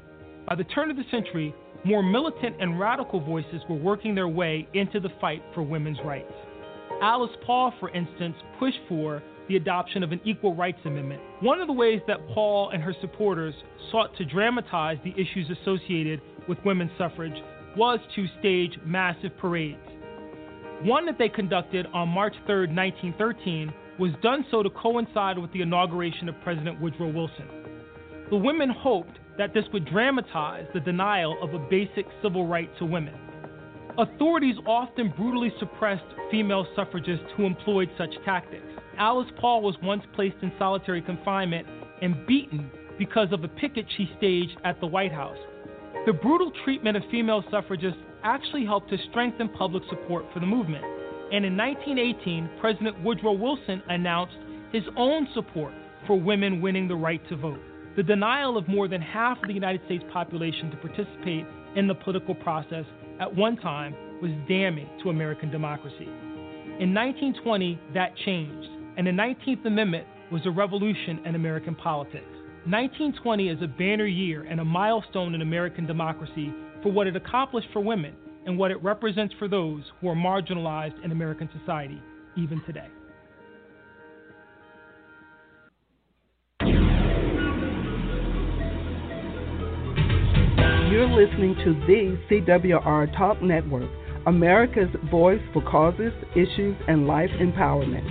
By 0.47 0.55
the 0.55 0.65
turn 0.65 0.91
of 0.91 0.99
the 0.99 1.05
century, 1.11 1.55
more 1.85 2.03
militant 2.03 2.57
and 2.61 2.79
radical 2.79 3.21
voices 3.21 3.63
were 3.69 3.77
working 3.77 4.15
their 4.15 4.29
way 4.29 4.69
into 4.75 5.01
the 5.01 5.09
fight 5.21 5.43
for 5.55 5.63
women's 5.63 5.99
rights. 6.05 6.33
Alice 7.03 7.31
Paul, 7.47 7.73
for 7.81 7.91
instance, 7.91 8.37
pushed 8.59 8.81
for 8.89 9.23
the 9.49 9.57
adoption 9.57 10.03
of 10.03 10.13
an 10.13 10.21
Equal 10.25 10.55
Rights 10.55 10.79
Amendment. 10.85 11.21
One 11.41 11.61
of 11.61 11.67
the 11.67 11.73
ways 11.73 12.01
that 12.07 12.19
Paul 12.35 12.71
and 12.71 12.83
her 12.83 12.95
supporters 13.01 13.55
sought 13.91 14.15
to 14.19 14.25
dramatize 14.25 14.99
the 15.03 15.13
issues 15.13 15.51
associated 15.63 16.21
with 16.49 16.59
women's 16.65 16.93
suffrage 16.99 17.35
was 17.77 17.99
to 18.15 18.27
stage 18.39 18.79
massive 18.85 19.37
parades. 19.39 19.79
One 20.83 21.07
that 21.07 21.19
they 21.19 21.29
conducted 21.29 21.87
on 21.93 22.09
March 22.09 22.35
3, 22.47 22.67
1913, 22.69 23.73
was 23.99 24.13
done 24.23 24.47
so 24.51 24.63
to 24.63 24.71
coincide 24.71 25.39
with 25.39 25.53
the 25.53 25.63
inauguration 25.63 26.29
of 26.29 26.35
President 26.43 26.81
Woodrow 26.81 27.09
Wilson. 27.13 27.49
The 28.31 28.37
women 28.37 28.71
hoped 28.71 29.19
that 29.41 29.55
this 29.55 29.65
would 29.73 29.87
dramatize 29.87 30.67
the 30.75 30.81
denial 30.81 31.43
of 31.43 31.55
a 31.55 31.59
basic 31.71 32.05
civil 32.23 32.47
right 32.47 32.71
to 32.79 32.85
women. 32.85 33.15
Authorities 33.97 34.57
often 34.67 35.13
brutally 35.17 35.51
suppressed 35.59 36.05
female 36.31 36.67
suffragists 36.77 37.25
who 37.37 37.47
employed 37.47 37.91
such 37.97 38.11
tactics. 38.27 38.67
Alice 38.99 39.31
Paul 39.41 39.63
was 39.63 39.75
once 39.83 40.03
placed 40.15 40.37
in 40.43 40.53
solitary 40.59 41.01
confinement 41.01 41.67
and 42.03 42.27
beaten 42.27 42.71
because 42.99 43.33
of 43.33 43.43
a 43.43 43.49
picket 43.49 43.87
she 43.97 44.13
staged 44.19 44.59
at 44.65 44.79
the 44.79 44.87
White 44.87 45.13
House. 45.13 45.39
The 46.05 46.13
brutal 46.13 46.53
treatment 46.63 46.99
of 46.99 47.03
female 47.11 47.43
suffragists 47.51 47.99
actually 48.23 48.67
helped 48.67 48.91
to 48.91 48.99
strengthen 49.09 49.49
public 49.49 49.83
support 49.89 50.27
for 50.35 50.41
the 50.41 50.47
movement 50.47 50.85
and 51.33 51.45
in 51.45 51.57
1918, 51.57 52.51
President 52.61 53.01
Woodrow 53.05 53.33
Wilson 53.33 53.83
announced 53.89 54.37
his 54.73 54.83
own 54.97 55.29
support 55.33 55.73
for 56.07 56.19
women 56.19 56.61
winning 56.61 56.89
the 56.89 56.97
right 56.97 57.27
to 57.29 57.37
vote. 57.37 57.61
The 57.97 58.03
denial 58.05 58.57
of 58.57 58.69
more 58.69 58.87
than 58.87 59.01
half 59.01 59.39
of 59.43 59.49
the 59.49 59.55
United 59.55 59.81
States 59.87 60.05
population 60.13 60.71
to 60.71 60.77
participate 60.77 61.45
in 61.75 61.89
the 61.89 61.95
political 61.95 62.37
process 62.37 62.85
at 63.19 63.35
one 63.35 63.57
time 63.57 63.95
was 64.23 64.31
damning 64.49 64.89
to 65.03 65.11
American 65.11 65.51
democracy. 65.51 66.09
In 66.79 66.95
1920, 66.95 67.81
that 67.95 68.17
changed, 68.25 68.69
and 68.97 69.07
the 69.07 69.11
19th 69.11 69.67
Amendment 69.67 70.07
was 70.31 70.43
a 70.47 70.51
revolution 70.51 71.21
in 71.27 71.35
American 71.35 71.75
politics. 71.75 72.25
1920 72.65 73.49
is 73.49 73.63
a 73.63 73.67
banner 73.67 74.07
year 74.07 74.43
and 74.43 74.61
a 74.61 74.65
milestone 74.65 75.35
in 75.35 75.43
American 75.43 75.87
democracy 75.87 76.55
for 76.83 76.93
what 76.93 77.07
it 77.07 77.17
accomplished 77.17 77.69
for 77.73 77.81
women 77.81 78.15
and 78.47 78.57
what 78.57 78.71
it 78.71 78.83
represents 78.83 79.35
for 79.39 79.49
those 79.49 79.83
who 80.01 80.09
are 80.09 80.15
marginalized 80.15 81.03
in 81.05 81.11
American 81.11 81.49
society, 81.59 82.01
even 82.37 82.63
today. 82.67 82.89
You're 90.91 91.07
listening 91.07 91.55
to 91.65 91.73
the 91.87 92.19
CWR 92.29 93.17
Talk 93.17 93.41
Network, 93.41 93.89
America's 94.27 94.89
voice 95.09 95.41
for 95.53 95.63
causes, 95.63 96.13
issues, 96.33 96.77
and 96.89 97.07
life 97.07 97.31
empowerment. 97.41 98.03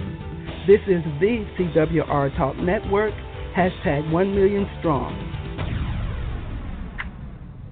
This 0.65 0.79
is 0.87 1.03
the 1.19 1.45
CWR 1.59 2.37
Talk 2.37 2.55
Network, 2.55 3.13
hashtag 3.53 4.09
1 4.09 4.33
million 4.33 4.65
strong. 4.79 5.13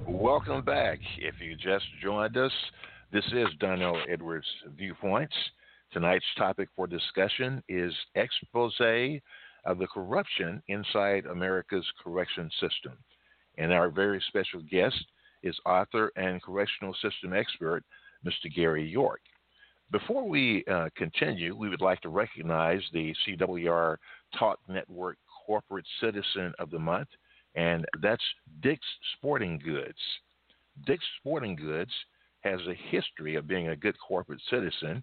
Welcome 0.06 0.66
back. 0.66 1.00
If 1.20 1.36
you 1.40 1.56
just 1.56 1.86
joined 2.04 2.36
us, 2.36 2.52
this 3.14 3.24
is 3.28 3.48
Donell 3.62 4.02
Edwards 4.10 4.48
Viewpoints. 4.78 5.36
Tonight's 5.94 6.26
topic 6.38 6.68
for 6.76 6.86
discussion 6.86 7.64
is 7.70 7.94
expose 8.16 8.78
of 9.64 9.78
the 9.78 9.88
corruption 9.88 10.62
inside 10.68 11.28
America's 11.28 11.86
correction 12.04 12.52
system. 12.60 12.98
And 13.58 13.74
our 13.74 13.90
very 13.90 14.22
special 14.28 14.62
guest 14.70 15.04
is 15.44 15.56
author 15.66 16.12
and 16.16 16.42
correctional 16.42 16.94
system 17.02 17.34
expert, 17.34 17.84
Mr. 18.26 18.54
Gary 18.54 18.88
York. 18.88 19.22
Before 19.92 20.28
we 20.28 20.66
uh, 20.66 20.90
continue, 20.98 21.56
we 21.56 21.70
would 21.70 21.82
like 21.82 22.02
to 22.02 22.10
recognize 22.10 22.82
the 22.92 23.16
CWR 23.26 23.98
Talk 24.38 24.60
Network 24.68 25.18
Corporate 25.46 25.86
Citizen 26.02 26.54
of 26.60 26.70
the 26.70 26.80
Month, 26.80 27.08
and 27.56 27.86
that's 28.02 28.24
Dick's 28.62 28.86
Sporting 29.16 29.58
Goods. 29.64 29.98
Dick's 30.86 31.06
Sporting 31.20 31.56
Goods 31.56 31.92
has 32.42 32.60
a 32.68 32.74
history 32.92 33.36
of 33.36 33.48
being 33.48 33.70
a 33.70 33.76
good 33.76 33.96
corporate 34.06 34.42
citizen, 34.50 35.02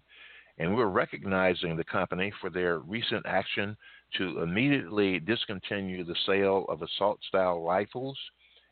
and 0.59 0.75
we're 0.75 0.85
recognizing 0.85 1.75
the 1.75 1.83
company 1.83 2.31
for 2.39 2.49
their 2.49 2.79
recent 2.79 3.25
action 3.25 3.75
to 4.17 4.41
immediately 4.41 5.19
discontinue 5.19 6.03
the 6.03 6.15
sale 6.25 6.65
of 6.69 6.83
assault 6.83 7.19
style 7.27 7.61
rifles 7.61 8.17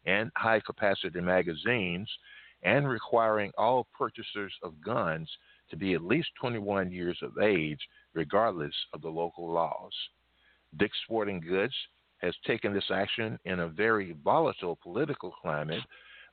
and 0.06 0.32
high 0.36 0.60
capacity 0.60 1.22
magazines 1.22 2.10
and 2.64 2.88
requiring 2.88 3.52
all 3.58 3.88
purchasers 3.98 4.54
of 4.64 4.82
guns 4.84 5.30
to 5.70 5.78
be 5.78 5.94
at 5.94 6.04
least 6.04 6.30
21 6.40 6.92
years 6.92 7.18
of 7.22 7.38
age, 7.38 7.80
regardless 8.14 8.74
of 8.94 9.02
the 9.02 9.10
local 9.10 9.52
laws. 9.52 9.94
Dick's 10.78 10.98
Sporting 11.04 11.40
Goods 11.40 11.74
has 12.18 12.34
taken 12.48 12.74
this 12.74 12.90
action 12.92 13.38
in 13.46 13.60
a 13.60 13.68
very 13.68 14.16
volatile 14.24 14.78
political 14.82 15.32
climate 15.42 15.82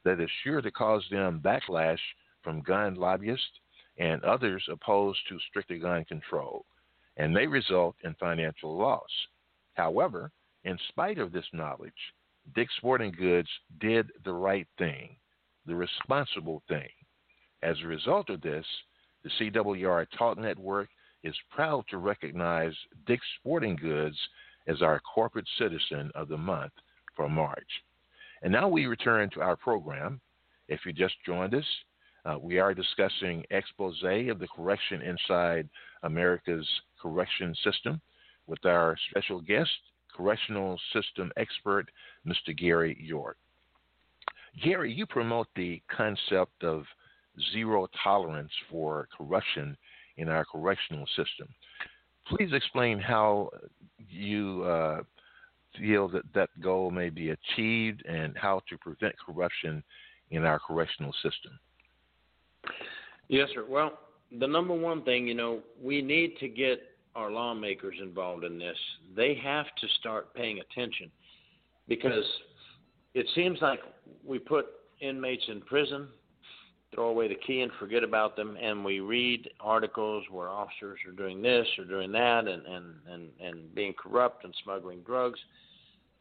that 0.04 0.20
is 0.20 0.30
sure 0.44 0.60
to 0.60 0.70
cause 0.70 1.04
them 1.10 1.40
backlash 1.44 1.98
from 2.42 2.62
gun 2.62 2.94
lobbyists 2.94 3.60
and 3.98 4.22
others 4.24 4.64
opposed 4.70 5.18
to 5.28 5.38
stricter 5.48 5.76
gun 5.76 6.04
control, 6.04 6.64
and 7.16 7.34
may 7.34 7.46
result 7.46 7.96
in 8.04 8.14
financial 8.14 8.78
loss. 8.78 9.10
However, 9.74 10.30
in 10.64 10.78
spite 10.88 11.18
of 11.18 11.32
this 11.32 11.44
knowledge, 11.52 11.92
Dick's 12.54 12.74
Sporting 12.76 13.12
Goods 13.12 13.48
did 13.80 14.10
the 14.24 14.32
right 14.32 14.66
thing, 14.78 15.16
the 15.66 15.74
responsible 15.74 16.62
thing. 16.68 16.88
As 17.62 17.76
a 17.82 17.86
result 17.86 18.30
of 18.30 18.40
this, 18.40 18.64
the 19.22 19.30
CWR 19.38 20.06
Talk 20.16 20.38
Network 20.38 20.88
is 21.22 21.34
proud 21.50 21.84
to 21.88 21.98
recognize 21.98 22.72
Dick's 23.06 23.26
Sporting 23.38 23.76
Goods 23.76 24.16
as 24.66 24.82
our 24.82 25.00
corporate 25.00 25.48
citizen 25.58 26.10
of 26.14 26.28
the 26.28 26.36
month 26.36 26.72
for 27.14 27.28
March. 27.28 27.68
And 28.42 28.52
now 28.52 28.68
we 28.68 28.86
return 28.86 29.28
to 29.30 29.42
our 29.42 29.56
program. 29.56 30.20
If 30.68 30.80
you 30.86 30.92
just 30.92 31.14
joined 31.26 31.54
us, 31.54 31.64
uh, 32.24 32.36
we 32.40 32.58
are 32.58 32.74
discussing 32.74 33.44
expose 33.50 34.02
of 34.02 34.38
the 34.38 34.48
correction 34.54 35.02
inside 35.02 35.68
America's 36.02 36.68
correction 37.00 37.54
system 37.64 38.00
with 38.46 38.64
our 38.64 38.96
special 39.10 39.40
guest, 39.40 39.70
correctional 40.16 40.78
system 40.92 41.32
expert, 41.36 41.90
Mr. 42.26 42.56
Gary 42.56 42.96
York. 43.00 43.36
Gary, 44.62 44.92
you 44.92 45.06
promote 45.06 45.46
the 45.54 45.80
concept 45.94 46.64
of 46.64 46.84
zero 47.52 47.86
tolerance 48.02 48.50
for 48.70 49.08
corruption 49.16 49.76
in 50.16 50.28
our 50.28 50.44
correctional 50.44 51.06
system. 51.16 51.48
Please 52.28 52.50
explain 52.52 52.98
how 52.98 53.50
you 54.08 54.62
uh, 54.64 55.02
feel 55.78 56.08
that 56.08 56.24
that 56.34 56.48
goal 56.60 56.90
may 56.90 57.08
be 57.08 57.30
achieved 57.30 58.04
and 58.06 58.36
how 58.36 58.60
to 58.68 58.76
prevent 58.78 59.14
corruption 59.18 59.82
in 60.30 60.44
our 60.44 60.58
correctional 60.58 61.12
system. 61.22 61.58
Yes, 63.28 63.48
sir. 63.54 63.64
Well, 63.68 63.98
the 64.38 64.46
number 64.46 64.74
one 64.74 65.02
thing, 65.02 65.26
you 65.26 65.34
know, 65.34 65.60
we 65.82 66.02
need 66.02 66.36
to 66.38 66.48
get 66.48 66.82
our 67.14 67.30
lawmakers 67.30 67.96
involved 68.00 68.44
in 68.44 68.58
this. 68.58 68.76
They 69.16 69.34
have 69.42 69.66
to 69.80 69.88
start 69.98 70.34
paying 70.34 70.60
attention 70.60 71.10
because 71.88 72.24
it 73.14 73.26
seems 73.34 73.58
like 73.60 73.80
we 74.24 74.38
put 74.38 74.66
inmates 75.00 75.44
in 75.48 75.60
prison, 75.62 76.08
throw 76.94 77.08
away 77.08 77.28
the 77.28 77.36
key 77.46 77.62
and 77.62 77.72
forget 77.78 78.04
about 78.04 78.36
them, 78.36 78.56
and 78.60 78.84
we 78.84 79.00
read 79.00 79.48
articles 79.60 80.24
where 80.30 80.48
officers 80.48 80.98
are 81.06 81.12
doing 81.12 81.42
this 81.42 81.66
or 81.78 81.84
doing 81.84 82.12
that 82.12 82.46
and, 82.46 82.66
and, 82.66 82.94
and, 83.10 83.28
and 83.40 83.74
being 83.74 83.94
corrupt 83.94 84.44
and 84.44 84.54
smuggling 84.62 85.00
drugs. 85.00 85.38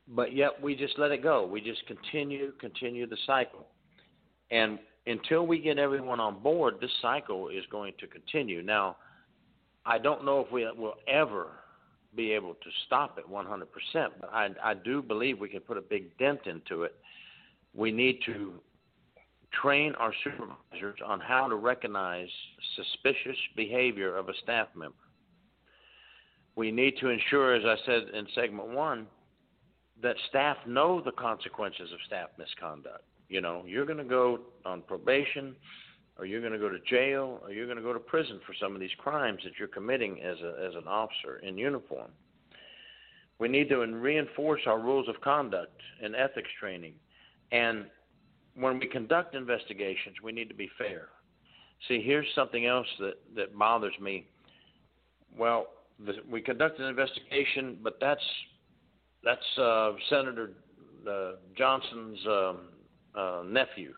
But 0.07 0.35
yet 0.35 0.59
we 0.61 0.75
just 0.75 0.97
let 0.97 1.11
it 1.11 1.21
go. 1.21 1.45
We 1.45 1.61
just 1.61 1.85
continue, 1.85 2.51
continue 2.59 3.07
the 3.07 3.17
cycle. 3.27 3.67
And 4.49 4.79
until 5.05 5.45
we 5.45 5.59
get 5.59 5.77
everyone 5.77 6.19
on 6.19 6.41
board, 6.41 6.75
this 6.81 6.91
cycle 7.01 7.49
is 7.49 7.63
going 7.71 7.93
to 7.99 8.07
continue. 8.07 8.63
Now, 8.63 8.97
I 9.85 9.97
don't 9.97 10.25
know 10.25 10.41
if 10.41 10.51
we 10.51 10.69
will 10.77 10.95
ever 11.07 11.47
be 12.15 12.31
able 12.31 12.53
to 12.55 12.69
stop 12.85 13.17
it 13.17 13.29
100%, 13.29 13.65
but 14.19 14.33
I, 14.33 14.49
I 14.63 14.73
do 14.73 15.01
believe 15.01 15.39
we 15.39 15.49
can 15.49 15.61
put 15.61 15.77
a 15.77 15.81
big 15.81 16.17
dent 16.17 16.41
into 16.45 16.83
it. 16.83 16.95
We 17.75 17.91
need 17.91 18.19
to 18.25 18.53
train 19.61 19.93
our 19.95 20.13
supervisors 20.23 20.99
on 21.05 21.19
how 21.19 21.47
to 21.47 21.55
recognize 21.55 22.29
suspicious 22.75 23.37
behavior 23.55 24.15
of 24.15 24.29
a 24.29 24.33
staff 24.43 24.67
member. 24.75 24.95
We 26.55 26.71
need 26.71 26.95
to 26.99 27.09
ensure, 27.09 27.55
as 27.55 27.63
I 27.65 27.75
said 27.85 28.13
in 28.13 28.27
segment 28.35 28.69
one, 28.69 29.07
that 30.01 30.15
staff 30.29 30.57
know 30.65 31.01
the 31.01 31.11
consequences 31.11 31.91
of 31.91 31.99
staff 32.07 32.29
misconduct. 32.37 33.03
You 33.27 33.41
know, 33.41 33.63
you're 33.65 33.85
going 33.85 33.97
to 33.97 34.03
go 34.03 34.39
on 34.65 34.81
probation, 34.81 35.55
or 36.19 36.25
you're 36.25 36.41
going 36.41 36.53
to 36.53 36.59
go 36.59 36.69
to 36.69 36.79
jail, 36.89 37.39
or 37.43 37.51
you're 37.51 37.65
going 37.65 37.77
to 37.77 37.83
go 37.83 37.93
to 37.93 37.99
prison 37.99 38.39
for 38.45 38.53
some 38.59 38.75
of 38.75 38.81
these 38.81 38.89
crimes 38.97 39.39
that 39.45 39.53
you're 39.57 39.69
committing 39.69 40.21
as 40.21 40.37
a, 40.41 40.67
as 40.67 40.75
an 40.75 40.87
officer 40.87 41.37
in 41.41 41.57
uniform. 41.57 42.11
We 43.39 43.47
need 43.47 43.69
to 43.69 43.77
reinforce 43.77 44.61
our 44.67 44.79
rules 44.79 45.07
of 45.07 45.21
conduct 45.21 45.79
and 46.03 46.13
ethics 46.15 46.49
training. 46.59 46.93
And 47.53 47.85
when 48.55 48.79
we 48.79 48.87
conduct 48.87 49.33
investigations, 49.33 50.17
we 50.21 50.33
need 50.33 50.49
to 50.49 50.55
be 50.55 50.69
fair. 50.77 51.07
See, 51.87 52.01
here's 52.01 52.27
something 52.35 52.65
else 52.65 52.87
that, 52.99 53.13
that 53.37 53.57
bothers 53.57 53.93
me. 54.01 54.27
Well, 55.37 55.67
the, 56.05 56.15
we 56.29 56.41
conduct 56.41 56.79
an 56.79 56.85
investigation, 56.87 57.77
but 57.81 57.97
that's 58.01 58.23
that's 59.23 59.57
uh, 59.57 59.91
Senator 60.09 60.51
uh, 61.09 61.31
Johnson's 61.57 62.19
um, 62.27 62.57
uh, 63.15 63.43
nephew. 63.45 63.93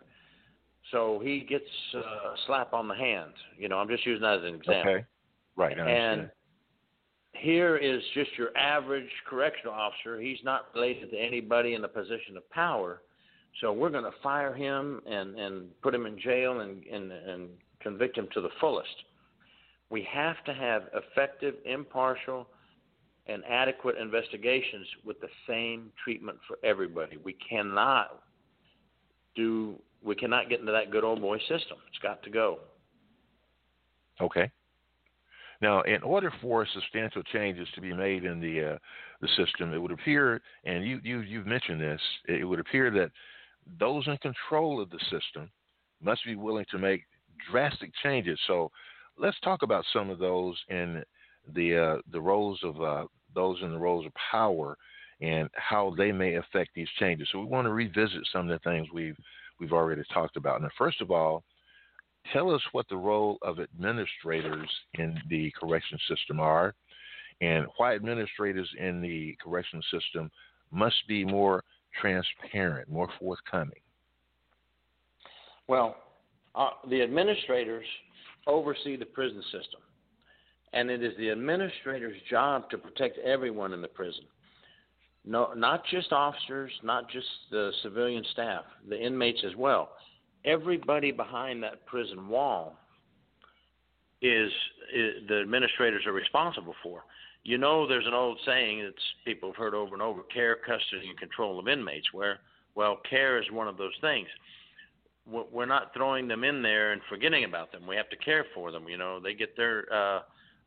So 0.91 1.21
he 1.23 1.41
gets 1.41 1.65
uh, 1.95 1.99
a 1.99 2.36
slap 2.45 2.73
on 2.73 2.88
the 2.88 2.95
hand. 2.95 3.32
You 3.58 3.69
know, 3.69 3.77
I'm 3.77 3.88
just 3.88 4.06
using 4.06 4.21
that 4.23 4.39
as 4.39 4.43
an 4.43 4.56
example. 4.56 4.93
Okay. 4.93 5.06
Right. 5.58 5.77
and 5.77 6.32
here 7.34 7.77
is 7.77 8.01
just 8.13 8.32
your 8.38 8.56
average 8.58 9.10
correctional 9.27 9.73
officer. 9.73 10.19
He's 10.19 10.39
not 10.43 10.67
related 10.73 11.12
to 11.12 11.17
anybody 11.17 11.73
in 11.73 11.84
a 11.84 11.88
position 11.88 12.38
of 12.38 12.49
power. 12.51 13.01
So 13.60 13.73
we're 13.73 13.89
going 13.89 14.06
to 14.06 14.13
fire 14.23 14.54
him 14.54 15.01
and, 15.06 15.38
and 15.38 15.82
put 15.82 15.93
him 15.93 16.06
in 16.06 16.19
jail 16.19 16.62
and, 16.62 16.84
and, 16.86 17.12
and 17.12 17.49
convict 17.82 18.17
him 18.17 18.27
to 18.34 18.41
the 18.41 18.49
fullest. 18.60 18.88
We 19.89 20.08
have 20.10 20.41
to 20.45 20.54
have 20.54 20.84
effective, 20.93 21.56
impartial, 21.65 22.47
and 23.27 23.43
adequate 23.45 23.97
investigations 23.97 24.88
with 25.06 25.19
the 25.19 25.27
same 25.47 25.91
treatment 26.04 26.38
for 26.47 26.58
everybody. 26.63 27.17
We 27.23 27.36
cannot 27.49 28.23
do 29.36 29.75
we 30.03 30.15
cannot 30.15 30.49
get 30.49 30.59
into 30.59 30.71
that 30.71 30.91
good 30.91 31.03
old 31.03 31.21
boy 31.21 31.37
system. 31.39 31.77
It's 31.89 31.99
got 32.01 32.23
to 32.23 32.29
go. 32.29 32.59
Okay. 34.19 34.51
Now, 35.61 35.81
in 35.83 36.01
order 36.01 36.33
for 36.41 36.67
substantial 36.73 37.21
changes 37.23 37.67
to 37.75 37.81
be 37.81 37.93
made 37.93 38.25
in 38.25 38.39
the 38.39 38.73
uh, 38.73 38.77
the 39.21 39.27
system, 39.37 39.73
it 39.73 39.77
would 39.77 39.91
appear, 39.91 40.41
and 40.65 40.85
you 40.85 40.99
you 41.03 41.19
you've 41.19 41.45
mentioned 41.45 41.79
this, 41.79 42.01
it 42.27 42.43
would 42.43 42.59
appear 42.59 42.89
that 42.91 43.11
those 43.79 44.07
in 44.07 44.17
control 44.17 44.81
of 44.81 44.89
the 44.89 44.99
system 45.11 45.49
must 46.01 46.25
be 46.25 46.35
willing 46.35 46.65
to 46.71 46.79
make 46.79 47.03
drastic 47.51 47.91
changes. 48.01 48.39
So, 48.47 48.71
let's 49.19 49.39
talk 49.41 49.61
about 49.61 49.85
some 49.93 50.09
of 50.09 50.17
those 50.17 50.57
in 50.69 51.03
the 51.53 51.77
uh, 51.77 52.01
the 52.11 52.21
roles 52.21 52.59
of 52.63 52.81
uh, 52.81 53.05
those 53.35 53.57
in 53.61 53.71
the 53.71 53.77
roles 53.77 54.05
of 54.07 54.13
power 54.31 54.77
and 55.21 55.49
how 55.53 55.93
they 55.97 56.11
may 56.11 56.35
affect 56.35 56.71
these 56.75 56.87
changes. 56.99 57.27
So 57.31 57.39
we 57.39 57.45
want 57.45 57.65
to 57.65 57.71
revisit 57.71 58.27
some 58.33 58.49
of 58.49 58.59
the 58.59 58.69
things 58.69 58.87
we've 58.91 59.17
we've 59.62 59.71
already 59.71 60.02
talked 60.13 60.36
about. 60.36 60.62
Now, 60.62 60.69
first 60.78 61.00
of 61.00 61.12
all, 61.12 61.43
tell 62.34 62.54
us 62.54 62.62
what 62.74 62.89
the 62.89 62.97
role 62.97 63.38
of 63.41 63.60
administrators 63.60 64.69
in 64.95 65.17
the 65.30 65.54
correction 65.58 65.97
system 66.10 66.41
are, 66.41 66.76
and 67.39 67.65
why 67.78 67.95
administrators 67.95 68.69
in 68.78 69.02
the 69.02 69.38
correction 69.41 69.82
system 69.91 70.30
must 70.71 71.08
be 71.08 71.24
more 71.24 71.63
transparent, 72.02 72.89
more 72.89 73.08
forthcoming. 73.19 73.80
Well, 75.67 75.95
uh, 76.56 76.71
the 76.89 77.02
administrators 77.02 77.86
oversee 78.47 78.97
the 78.97 79.06
prison 79.06 79.41
system 79.43 79.82
and 80.74 80.89
it 80.89 81.04
is 81.04 81.13
the 81.17 81.30
administrator's 81.30 82.17
job 82.30 82.69
to 82.69 82.78
protect 82.78 83.17
everyone 83.19 83.74
in 83.74 83.82
the 83.82 83.88
prison. 83.88 84.24
No, 85.23 85.53
not 85.55 85.84
just 85.86 86.12
officers, 86.12 86.71
not 86.84 87.10
just 87.10 87.27
the 87.51 87.71
civilian 87.84 88.23
staff, 88.31 88.63
the 88.89 88.99
inmates 88.99 89.43
as 89.45 89.55
well. 89.55 89.91
Everybody 90.45 91.12
behind 91.12 91.62
that 91.62 91.86
prison 91.86 92.27
wall 92.27 92.75
is, 94.21 94.51
is 94.93 95.27
the 95.27 95.41
administrators 95.41 96.05
are 96.07 96.12
responsible 96.13 96.73
for. 96.81 97.03
you 97.43 97.57
know, 97.57 97.88
there's 97.88 98.05
an 98.05 98.13
old 98.13 98.39
saying 98.45 98.79
that 98.79 98.93
people 99.25 99.49
have 99.49 99.55
heard 99.55 99.73
over 99.73 99.93
and 99.93 100.01
over: 100.01 100.21
care, 100.34 100.55
custody, 100.55 101.10
and 101.10 101.17
control 101.17 101.60
of 101.60 101.67
inmates. 101.67 102.13
Where, 102.13 102.39
well, 102.75 102.97
care 103.10 103.39
is 103.39 103.45
one 103.51 103.67
of 103.67 103.77
those 103.77 103.93
things. 104.01 104.27
We're 105.25 105.67
not 105.67 105.93
throwing 105.93 106.27
them 106.27 106.43
in 106.43 106.62
there 106.62 106.93
and 106.93 107.01
forgetting 107.07 107.43
about 107.43 107.71
them. 107.71 107.86
We 107.88 107.95
have 107.95 108.10
to 108.10 108.17
care 108.17 108.45
for 108.55 108.71
them. 108.71 108.88
You 108.89 108.97
know, 108.97 109.19
they 109.19 109.34
get 109.34 109.55
their 109.55 109.86
uh, 109.93 110.21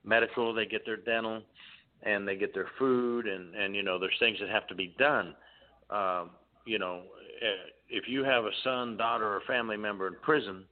medical, 0.04 0.54
they 0.54 0.64
get 0.64 0.86
their 0.86 0.96
dental, 0.96 1.42
and 2.04 2.26
they 2.28 2.36
get 2.36 2.54
their 2.54 2.68
food, 2.78 3.26
and 3.26 3.54
and 3.54 3.74
you 3.74 3.82
know, 3.82 3.98
there's 3.98 4.16
things 4.18 4.38
that 4.40 4.48
have 4.48 4.66
to 4.68 4.74
be 4.74 4.94
done. 4.98 5.34
Uh, 5.90 6.26
you 6.66 6.78
know, 6.78 7.02
eh, 7.42 7.70
if 7.88 8.08
you 8.08 8.24
have 8.24 8.44
a 8.44 8.50
son, 8.62 8.96
daughter, 8.96 9.26
or 9.26 9.42
family 9.46 9.76
member 9.76 10.06
in 10.06 10.14
prison, 10.22 10.64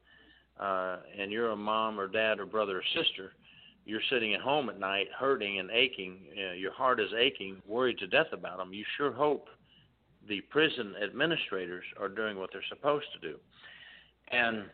uh, 0.61 0.99
and 1.19 1.31
you're 1.31 1.51
a 1.51 1.57
mom 1.57 1.99
or 1.99 2.09
dad 2.09 2.39
or 2.39 2.47
brother 2.47 2.79
or 2.79 2.83
sister, 2.95 3.33
you're 3.85 4.01
sitting 4.11 4.35
at 4.35 4.41
home 4.41 4.69
at 4.69 4.79
night 4.79 5.07
hurting 5.19 5.59
and 5.59 5.71
aching, 5.71 6.19
uh, 6.37 6.53
your 6.55 6.73
heart 6.73 7.01
is 7.01 7.11
aching, 7.19 7.57
worried 7.67 7.99
to 7.99 8.07
death 8.07 8.33
about 8.33 8.59
them, 8.59 8.73
you 8.73 8.85
sure 8.97 9.13
hope 9.13 9.49
the 10.29 10.41
prison 10.43 10.95
administrators 11.03 11.85
are 12.01 12.09
doing 12.09 12.39
what 12.39 12.51
they're 12.53 12.63
supposed 12.69 13.07
to 13.13 13.29
do. 13.29 13.39
And 14.31 14.65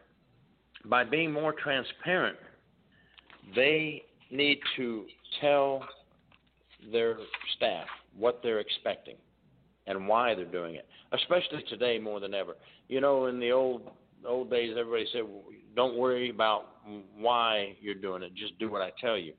by 0.85 1.05
being 1.05 1.33
more 1.33 1.53
transparent, 1.53 2.37
they 3.57 4.03
need 4.31 4.59
to 4.77 5.07
tell 5.40 5.83
their 6.93 7.19
staff 7.57 7.87
what 8.17 8.41
they're 8.43 8.61
expecting 8.61 9.17
and 9.87 10.07
why 10.07 10.35
they're 10.35 10.45
doing 10.45 10.75
it, 10.75 10.87
especially 11.12 11.62
today 11.69 11.99
more 11.99 12.21
than 12.21 12.35
ever. 12.35 12.57
You 12.88 13.01
know, 13.01 13.27
in 13.27 13.41
the 13.41 13.53
old 13.53 13.83
old 14.27 14.51
days, 14.51 14.75
everybody 14.79 15.07
said, 15.12 15.23
"Don't 15.75 15.97
worry 15.97 16.31
about 16.31 16.67
why 17.17 17.77
you're 17.81 17.95
doing 17.95 18.23
it; 18.23 18.35
just 18.35 18.59
do 18.59 18.71
what 18.71 18.83
I 18.83 18.91
tell 19.01 19.17
you." 19.17 19.33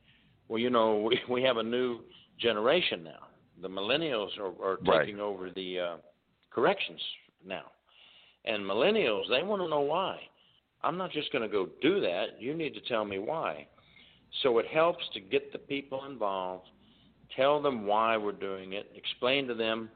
Well, 0.48 0.60
you 0.60 0.70
know, 0.70 0.98
we 1.10 1.20
we 1.30 1.44
have 1.44 1.58
a 1.58 1.64
new 1.64 2.02
generation 2.40 3.04
now. 3.04 3.28
The 3.62 3.68
millennials 3.68 4.30
are, 4.40 4.54
are 4.64 4.78
taking 4.78 5.18
right. 5.18 5.24
over 5.24 5.50
the 5.50 5.80
uh, 5.80 5.98
corrections 6.50 7.02
now, 7.46 7.66
and 8.46 8.64
millennials 8.64 9.30
they 9.30 9.44
want 9.44 9.62
to 9.62 9.68
know 9.68 9.82
why. 9.82 10.20
I'm 10.82 10.98
not 10.98 11.12
just 11.12 11.32
going 11.32 11.42
to 11.42 11.50
go 11.50 11.68
do 11.82 12.00
that. 12.00 12.40
You 12.40 12.54
need 12.54 12.74
to 12.74 12.82
tell 12.82 13.04
me 13.04 13.20
why. 13.20 13.68
So 14.44 14.60
it 14.60 14.68
helps 14.68 15.04
to 15.14 15.20
get 15.20 15.52
the 15.52 15.58
people 15.58 16.06
involved, 16.06 16.68
tell 17.36 17.62
them 17.62 17.86
why 17.86 18.18
we're 18.18 18.32
doing 18.32 18.74
it, 18.74 18.92
explain 18.96 19.48
to 19.48 19.54
them 19.54 19.90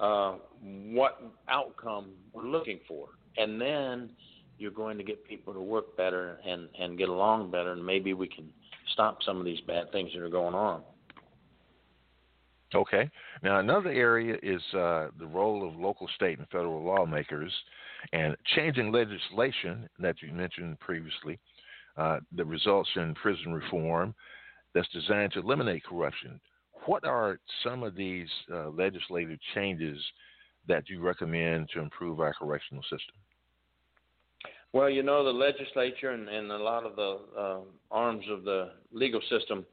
uh, 0.00 0.36
what 0.62 1.22
outcome 1.48 2.10
we're 2.32 2.46
looking 2.46 2.80
for, 2.86 3.08
and 3.36 3.60
then 3.60 4.10
you're 4.58 4.70
going 4.70 4.98
to 4.98 5.04
get 5.04 5.24
people 5.26 5.52
to 5.52 5.60
work 5.60 5.96
better 5.96 6.38
and 6.46 6.68
and 6.78 6.98
get 6.98 7.08
along 7.08 7.50
better, 7.50 7.72
and 7.72 7.84
maybe 7.84 8.14
we 8.14 8.28
can 8.28 8.48
stop 8.92 9.18
some 9.24 9.38
of 9.38 9.44
these 9.44 9.60
bad 9.66 9.90
things 9.92 10.10
that 10.14 10.22
are 10.22 10.28
going 10.28 10.54
on. 10.54 10.82
Okay. 12.74 13.08
Now, 13.42 13.60
another 13.60 13.90
area 13.90 14.36
is 14.42 14.60
uh, 14.74 15.08
the 15.18 15.26
role 15.26 15.66
of 15.66 15.76
local, 15.76 16.08
state, 16.16 16.38
and 16.38 16.48
federal 16.48 16.82
lawmakers 16.82 17.52
and 18.12 18.36
changing 18.56 18.90
legislation 18.90 19.88
that 20.00 20.16
you 20.20 20.32
mentioned 20.32 20.78
previously 20.80 21.38
uh, 21.96 22.18
that 22.32 22.44
results 22.46 22.90
in 22.96 23.14
prison 23.14 23.52
reform 23.52 24.14
that's 24.74 24.88
designed 24.88 25.32
to 25.32 25.40
eliminate 25.40 25.84
corruption. 25.84 26.40
What 26.86 27.04
are 27.04 27.38
some 27.62 27.82
of 27.82 27.94
these 27.94 28.28
uh, 28.52 28.68
legislative 28.68 29.38
changes 29.54 29.98
that 30.68 30.88
you 30.88 31.00
recommend 31.00 31.68
to 31.74 31.80
improve 31.80 32.20
our 32.20 32.34
correctional 32.34 32.82
system? 32.84 33.14
Well, 34.72 34.90
you 34.90 35.02
know, 35.02 35.24
the 35.24 35.30
legislature 35.30 36.10
and, 36.10 36.28
and 36.28 36.50
a 36.50 36.58
lot 36.58 36.84
of 36.84 36.96
the 36.96 37.18
uh, 37.38 37.60
arms 37.90 38.24
of 38.28 38.44
the 38.44 38.72
legal 38.92 39.20
system, 39.30 39.64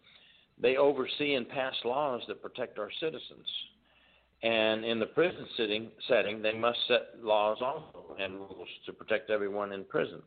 they 0.62 0.78
oversee 0.78 1.34
and 1.34 1.50
pass 1.50 1.74
laws 1.84 2.22
that 2.28 2.42
protect 2.42 2.78
our 2.78 2.92
citizens. 3.00 3.48
And 4.44 4.86
in 4.86 5.00
the 5.00 5.08
prison 5.08 5.46
sitting, 5.58 5.90
setting, 6.08 6.42
they 6.42 6.54
must 6.54 6.78
set 6.88 7.24
laws 7.24 7.58
also 7.62 8.16
and 8.20 8.36
rules 8.36 8.68
to 8.86 8.94
protect 8.94 9.30
everyone 9.30 9.72
in 9.72 9.84
prison. 9.84 10.22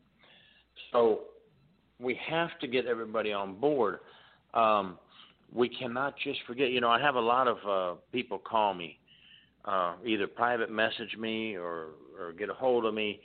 So 0.91 1.21
we 1.99 2.19
have 2.27 2.57
to 2.59 2.67
get 2.67 2.85
everybody 2.85 3.31
on 3.33 3.55
board. 3.55 3.99
Um, 4.53 4.99
we 5.53 5.69
cannot 5.69 6.15
just 6.23 6.39
forget. 6.47 6.71
You 6.71 6.81
know, 6.81 6.89
I 6.89 6.99
have 6.99 7.15
a 7.15 7.21
lot 7.21 7.47
of 7.47 7.57
uh, 7.67 7.99
people 8.11 8.37
call 8.37 8.73
me, 8.73 8.99
uh, 9.65 9.95
either 10.05 10.27
private 10.27 10.71
message 10.71 11.15
me 11.17 11.55
or 11.55 11.89
or 12.19 12.33
get 12.33 12.49
a 12.49 12.53
hold 12.53 12.85
of 12.85 12.93
me 12.93 13.19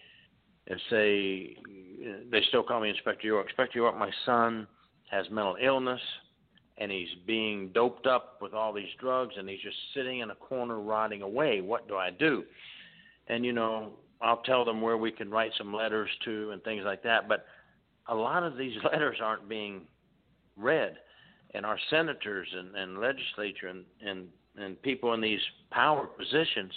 and 0.67 0.81
say 0.89 1.57
they 2.31 2.43
still 2.49 2.63
call 2.63 2.81
me 2.81 2.91
Inspector 2.91 3.27
York. 3.27 3.47
Inspector 3.49 3.77
York, 3.77 3.97
my 3.99 4.11
son 4.25 4.67
has 5.11 5.27
mental 5.31 5.57
illness 5.61 6.01
and 6.79 6.91
he's 6.91 7.09
being 7.27 7.69
doped 7.75 8.07
up 8.07 8.39
with 8.41 8.55
all 8.55 8.73
these 8.73 8.89
drugs 8.99 9.35
and 9.37 9.49
he's 9.49 9.61
just 9.61 9.77
sitting 9.95 10.21
in 10.21 10.31
a 10.31 10.35
corner 10.35 10.81
rotting 10.81 11.23
away. 11.23 11.61
What 11.61 11.89
do 11.89 11.97
I 11.97 12.11
do? 12.11 12.45
And 13.29 13.45
you 13.45 13.53
know, 13.53 13.93
I'll 14.21 14.43
tell 14.43 14.65
them 14.65 14.81
where 14.81 14.97
we 14.97 15.11
can 15.11 15.31
write 15.31 15.53
some 15.59 15.75
letters 15.75 16.09
to 16.25 16.51
and 16.53 16.63
things 16.63 16.83
like 16.85 17.03
that. 17.03 17.29
But 17.29 17.47
a 18.07 18.15
lot 18.15 18.43
of 18.43 18.57
these 18.57 18.77
letters 18.93 19.19
aren't 19.23 19.49
being 19.49 19.83
read, 20.57 20.97
and 21.55 21.67
our 21.67 21.79
senators 21.91 22.49
and, 22.57 22.75
and 22.77 23.01
legislature 23.01 23.69
and, 23.69 23.85
and 24.05 24.29
and 24.57 24.81
people 24.83 25.15
in 25.15 25.21
these 25.21 25.41
power 25.71 26.07
positions, 26.07 26.73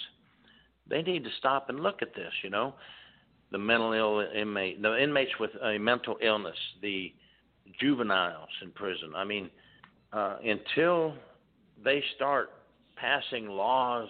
they 0.88 1.02
need 1.02 1.24
to 1.24 1.30
stop 1.38 1.68
and 1.68 1.80
look 1.80 2.02
at 2.02 2.14
this. 2.14 2.32
You 2.42 2.50
know, 2.50 2.74
the 3.50 3.58
mental 3.58 3.92
ill 3.92 4.26
inmate, 4.34 4.80
the 4.80 5.02
inmates 5.02 5.32
with 5.38 5.50
a 5.62 5.78
mental 5.78 6.16
illness, 6.22 6.56
the 6.82 7.12
juveniles 7.80 8.48
in 8.62 8.70
prison. 8.70 9.12
I 9.16 9.24
mean, 9.24 9.50
uh, 10.12 10.36
until 10.44 11.14
they 11.84 12.02
start 12.16 12.50
passing 12.96 13.48
laws 13.48 14.08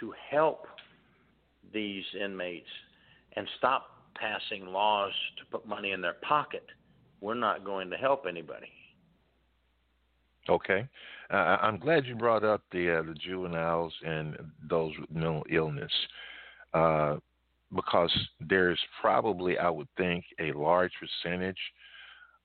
to 0.00 0.12
help 0.30 0.66
these 1.72 2.04
inmates 2.22 2.68
and 3.34 3.46
stop 3.58 3.88
passing 4.14 4.66
laws 4.66 5.12
to 5.38 5.44
put 5.50 5.66
money 5.66 5.92
in 5.92 6.00
their 6.00 6.14
pocket, 6.14 6.64
we're 7.20 7.34
not 7.34 7.64
going 7.64 7.90
to 7.90 7.96
help 7.96 8.26
anybody. 8.28 8.68
Okay, 10.48 10.86
uh, 11.30 11.58
I'm 11.60 11.78
glad 11.78 12.06
you 12.06 12.14
brought 12.14 12.44
up 12.44 12.62
the 12.70 12.98
uh, 12.98 13.02
the 13.02 13.14
juveniles 13.14 13.92
and 14.04 14.36
those 14.68 14.92
with 14.98 15.10
mental 15.10 15.44
illness. 15.50 15.92
Uh, 16.72 17.16
because 17.74 18.12
there's 18.40 18.78
probably, 19.00 19.58
I 19.58 19.70
would 19.70 19.88
think, 19.96 20.24
a 20.40 20.52
large 20.52 20.92
percentage 21.00 21.58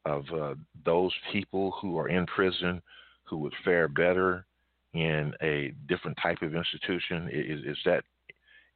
of 0.06 0.26
uh, 0.34 0.56
those 0.84 1.14
people 1.32 1.72
who 1.80 1.98
are 1.98 2.10
in 2.10 2.26
prison 2.26 2.82
who 3.24 3.38
would 3.38 3.54
fare 3.64 3.88
better 3.88 4.46
in 4.94 5.34
a 5.42 5.74
different 5.88 6.18
type 6.22 6.42
of 6.42 6.56
institution. 6.56 7.30
Is, 7.32 7.62
is 7.66 7.78
that 7.86 8.04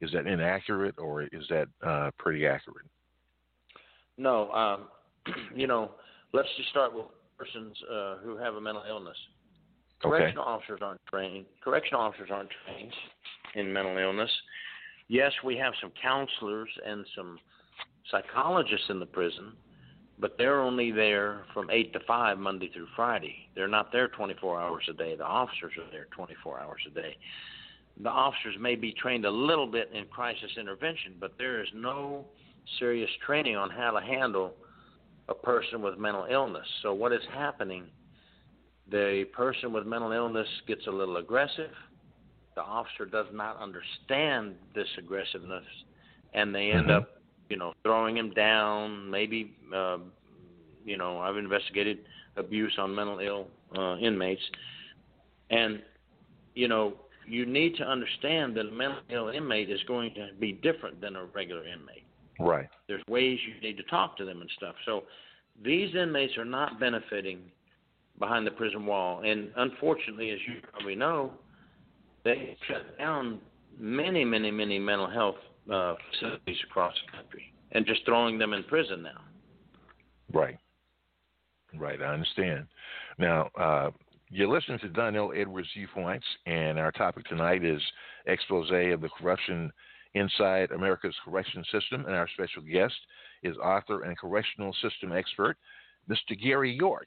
is 0.00 0.12
that 0.12 0.26
inaccurate 0.26 0.98
or 0.98 1.22
is 1.22 1.44
that 1.48 1.68
uh, 1.84 2.10
pretty 2.18 2.46
accurate? 2.46 2.86
No, 4.18 4.50
um, 4.52 4.88
you 5.54 5.66
know, 5.66 5.92
let's 6.32 6.48
just 6.56 6.68
start 6.68 6.94
with 6.94 7.06
persons 7.38 7.76
uh, 7.90 8.16
who 8.24 8.36
have 8.36 8.54
a 8.54 8.60
mental 8.60 8.82
illness. 8.88 9.16
Correctional 10.02 10.44
okay. 10.44 10.50
officers 10.50 10.80
aren't 10.82 11.00
trained. 11.06 11.46
Correctional 11.62 12.00
officers 12.00 12.28
aren't 12.32 12.50
trained 12.64 12.92
in 13.54 13.72
mental 13.72 13.96
illness. 13.96 14.30
Yes, 15.08 15.32
we 15.44 15.56
have 15.56 15.72
some 15.80 15.92
counselors 16.00 16.68
and 16.84 17.06
some 17.16 17.38
psychologists 18.10 18.86
in 18.90 19.00
the 19.00 19.06
prison, 19.06 19.52
but 20.18 20.36
they're 20.36 20.60
only 20.60 20.90
there 20.90 21.44
from 21.54 21.70
8 21.70 21.92
to 21.92 22.00
5 22.06 22.38
Monday 22.38 22.70
through 22.72 22.88
Friday. 22.94 23.48
They're 23.54 23.68
not 23.68 23.92
there 23.92 24.08
24 24.08 24.60
hours 24.60 24.84
a 24.90 24.92
day. 24.92 25.16
The 25.16 25.24
officers 25.24 25.72
are 25.78 25.90
there 25.90 26.06
24 26.10 26.60
hours 26.60 26.80
a 26.86 26.90
day. 26.90 27.16
The 28.02 28.10
officers 28.10 28.56
may 28.60 28.74
be 28.74 28.92
trained 28.92 29.24
a 29.24 29.30
little 29.30 29.66
bit 29.66 29.90
in 29.94 30.04
crisis 30.06 30.50
intervention, 30.58 31.14
but 31.18 31.32
there 31.38 31.62
is 31.62 31.68
no 31.74 32.26
serious 32.78 33.10
training 33.24 33.56
on 33.56 33.70
how 33.70 33.92
to 33.92 34.04
handle 34.04 34.54
a 35.28 35.34
person 35.34 35.82
with 35.82 35.98
mental 35.98 36.26
illness. 36.30 36.66
So, 36.82 36.94
what 36.94 37.12
is 37.12 37.22
happening? 37.32 37.84
The 38.90 39.24
person 39.32 39.72
with 39.72 39.86
mental 39.86 40.12
illness 40.12 40.46
gets 40.66 40.86
a 40.86 40.90
little 40.90 41.16
aggressive 41.16 41.70
the 42.56 42.62
officer 42.62 43.04
does 43.04 43.26
not 43.32 43.60
understand 43.60 44.54
this 44.74 44.88
aggressiveness, 44.98 45.64
and 46.32 46.54
they 46.54 46.70
end 46.70 46.86
mm-hmm. 46.86 47.02
up, 47.02 47.20
you 47.48 47.56
know, 47.56 47.74
throwing 47.82 48.16
him 48.16 48.32
down. 48.32 49.08
Maybe, 49.10 49.54
uh, 49.74 49.98
you 50.84 50.96
know, 50.96 51.18
I've 51.18 51.36
investigated 51.36 51.98
abuse 52.36 52.74
on 52.78 52.94
mental 52.94 53.20
ill 53.20 53.46
uh, 53.78 53.98
inmates, 53.98 54.42
and 55.50 55.82
you 56.54 56.66
know, 56.66 56.94
you 57.28 57.44
need 57.44 57.76
to 57.76 57.84
understand 57.84 58.56
that 58.56 58.66
a 58.66 58.72
mental 58.72 59.00
ill 59.10 59.28
inmate 59.28 59.68
is 59.68 59.80
going 59.86 60.14
to 60.14 60.28
be 60.40 60.52
different 60.52 61.00
than 61.00 61.16
a 61.16 61.24
regular 61.26 61.66
inmate. 61.66 62.05
Right. 62.38 62.68
There's 62.88 63.02
ways 63.08 63.38
you 63.46 63.60
need 63.66 63.76
to 63.78 63.82
talk 63.84 64.16
to 64.18 64.24
them 64.24 64.40
and 64.40 64.50
stuff. 64.56 64.74
So 64.84 65.04
these 65.64 65.94
inmates 65.94 66.36
are 66.36 66.44
not 66.44 66.78
benefiting 66.78 67.40
behind 68.18 68.46
the 68.46 68.50
prison 68.50 68.86
wall, 68.86 69.22
and 69.24 69.50
unfortunately, 69.56 70.30
as 70.30 70.38
you 70.46 70.54
probably 70.72 70.94
know, 70.94 71.32
they 72.24 72.56
shut 72.66 72.98
down 72.98 73.40
many, 73.78 74.24
many, 74.24 74.50
many 74.50 74.78
mental 74.78 75.08
health 75.08 75.36
uh, 75.72 75.94
facilities 76.12 76.56
across 76.68 76.94
the 77.06 77.16
country 77.16 77.52
and 77.72 77.86
just 77.86 78.04
throwing 78.04 78.38
them 78.38 78.52
in 78.52 78.62
prison 78.64 79.02
now. 79.02 79.20
Right. 80.32 80.58
Right. 81.76 82.00
I 82.00 82.06
understand. 82.06 82.66
Now, 83.18 83.50
uh, 83.58 83.90
You're 84.30 84.48
listening 84.48 84.78
to 84.80 84.88
Donell 84.88 85.32
Edwards 85.36 85.68
Viewpoints, 85.76 86.26
and 86.46 86.78
our 86.78 86.90
topic 86.90 87.26
tonight 87.26 87.64
is 87.64 87.80
expose 88.26 88.70
of 88.70 89.00
the 89.00 89.08
corruption 89.18 89.70
inside 90.16 90.70
America's 90.70 91.14
correction 91.24 91.64
system. 91.70 92.04
And 92.06 92.14
our 92.14 92.28
special 92.28 92.62
guest 92.62 92.94
is 93.42 93.56
author 93.58 94.02
and 94.04 94.18
correctional 94.18 94.74
system 94.82 95.12
expert, 95.12 95.56
Mr. 96.10 96.40
Gary 96.40 96.72
York. 96.72 97.06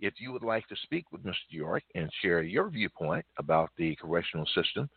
If 0.00 0.14
you 0.18 0.32
would 0.32 0.42
like 0.42 0.66
to 0.68 0.76
speak 0.82 1.06
with 1.12 1.24
Mr. 1.24 1.34
York 1.50 1.82
and 1.94 2.10
share 2.20 2.42
your 2.42 2.68
viewpoint 2.68 3.24
about 3.38 3.70
the 3.76 3.96
correctional 3.96 4.46
system, 4.54 4.88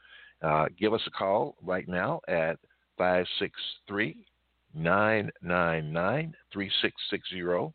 uh, 0.41 0.65
give 0.77 0.93
us 0.93 1.01
a 1.07 1.11
call 1.11 1.55
right 1.61 1.87
now 1.87 2.21
at 2.27 2.57
563 2.97 4.25
999 4.73 6.33
3660. 6.51 7.73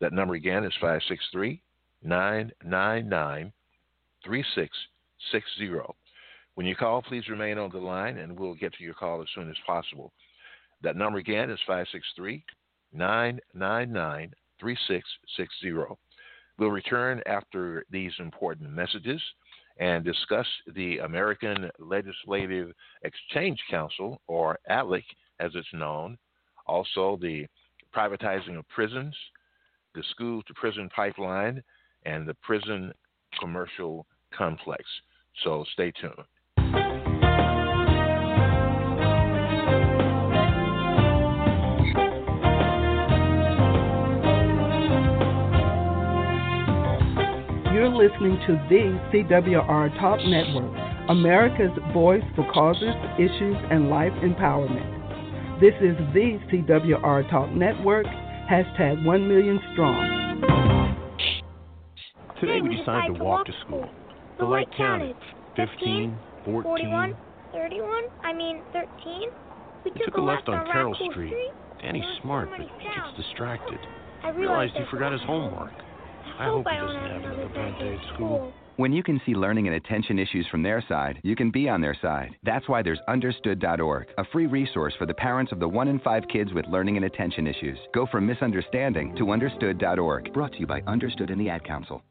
That 0.00 0.12
number 0.12 0.34
again 0.34 0.64
is 0.64 0.72
563 0.80 1.60
999 2.02 3.52
3660. 4.24 6.07
When 6.58 6.66
you 6.66 6.74
call, 6.74 7.02
please 7.02 7.28
remain 7.28 7.56
on 7.56 7.70
the 7.70 7.78
line 7.78 8.18
and 8.18 8.36
we'll 8.36 8.56
get 8.56 8.74
to 8.74 8.82
your 8.82 8.92
call 8.92 9.22
as 9.22 9.28
soon 9.32 9.48
as 9.48 9.54
possible. 9.64 10.12
That 10.82 10.96
number 10.96 11.20
again 11.20 11.50
is 11.50 11.60
563 11.68 12.44
999 12.92 14.32
3660. 14.58 15.72
We'll 16.58 16.70
return 16.72 17.22
after 17.26 17.84
these 17.92 18.10
important 18.18 18.72
messages 18.72 19.22
and 19.78 20.04
discuss 20.04 20.48
the 20.74 20.98
American 20.98 21.70
Legislative 21.78 22.72
Exchange 23.04 23.60
Council, 23.70 24.20
or 24.26 24.58
ALEC 24.68 25.04
as 25.38 25.52
it's 25.54 25.72
known, 25.72 26.18
also 26.66 27.20
the 27.22 27.46
privatizing 27.96 28.58
of 28.58 28.68
prisons, 28.68 29.14
the 29.94 30.02
school 30.10 30.42
to 30.42 30.54
prison 30.54 30.88
pipeline, 30.88 31.62
and 32.04 32.26
the 32.26 32.34
prison 32.42 32.92
commercial 33.38 34.06
complex. 34.36 34.82
So 35.44 35.64
stay 35.74 35.92
tuned. 36.00 36.14
Listening 47.98 48.38
to 48.46 48.52
the 48.70 48.94
CWR 49.10 49.98
Talk 49.98 50.20
Network, 50.24 50.70
America's 51.08 51.76
voice 51.92 52.22
for 52.36 52.48
causes, 52.52 52.94
issues, 53.18 53.56
and 53.72 53.90
life 53.90 54.12
empowerment. 54.22 54.86
This 55.60 55.74
is 55.82 55.96
the 56.14 56.38
CWR 56.46 57.28
Talk 57.28 57.50
Network, 57.50 58.06
hashtag 58.48 59.04
1 59.04 59.28
million 59.28 59.58
strong. 59.72 60.14
Today 62.40 62.60
we 62.62 62.76
decided 62.76 63.16
to 63.16 63.24
walk 63.24 63.46
to 63.46 63.52
school. 63.66 63.90
The 64.38 64.44
light 64.44 64.68
counted 64.76 65.16
15, 65.56 66.16
14, 66.44 66.62
41, 66.62 67.16
31, 67.52 68.04
I 68.22 68.32
mean 68.32 68.62
13. 68.72 69.28
We 69.84 69.90
took 70.04 70.14
a 70.14 70.20
left 70.20 70.48
on 70.48 70.64
Carroll 70.70 70.94
Street. 71.10 71.34
Danny's 71.82 72.04
smart, 72.22 72.48
but 72.48 72.60
he 72.60 72.66
gets 72.66 73.16
distracted. 73.16 73.80
I 74.22 74.28
realized 74.28 74.74
he 74.74 74.84
forgot 74.88 75.10
his 75.10 75.22
homework. 75.22 75.72
I 76.38 76.44
hope 76.44 76.66
he 76.68 76.76
doesn't 76.76 76.96
have 76.96 77.24
another 77.24 77.48
bad 77.48 77.78
day 77.80 77.96
at 77.96 78.14
school. 78.14 78.52
When 78.76 78.92
you 78.92 79.02
can 79.02 79.20
see 79.26 79.34
learning 79.34 79.66
and 79.66 79.74
attention 79.74 80.20
issues 80.20 80.46
from 80.46 80.62
their 80.62 80.84
side, 80.88 81.18
you 81.24 81.34
can 81.34 81.50
be 81.50 81.68
on 81.68 81.80
their 81.80 81.96
side. 82.00 82.36
That's 82.44 82.68
why 82.68 82.80
there's 82.80 83.00
Understood.org, 83.08 84.06
a 84.18 84.24
free 84.32 84.46
resource 84.46 84.94
for 84.96 85.04
the 85.04 85.14
parents 85.14 85.50
of 85.50 85.58
the 85.58 85.66
one 85.66 85.88
in 85.88 85.98
five 85.98 86.22
kids 86.32 86.52
with 86.52 86.64
learning 86.68 86.96
and 86.96 87.06
attention 87.06 87.48
issues. 87.48 87.76
Go 87.92 88.06
from 88.06 88.24
misunderstanding 88.24 89.16
to 89.16 89.32
Understood.org. 89.32 90.32
Brought 90.32 90.52
to 90.52 90.60
you 90.60 90.66
by 90.68 90.80
Understood 90.86 91.30
and 91.30 91.40
the 91.40 91.48
Ad 91.48 91.64
Council. 91.64 92.04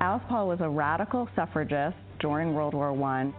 Alice 0.00 0.22
Paul 0.28 0.46
was 0.46 0.60
a 0.60 0.68
radical 0.68 1.28
suffragist 1.34 1.96
during 2.20 2.54
World 2.54 2.74
War 2.74 2.92
I. 3.02 3.32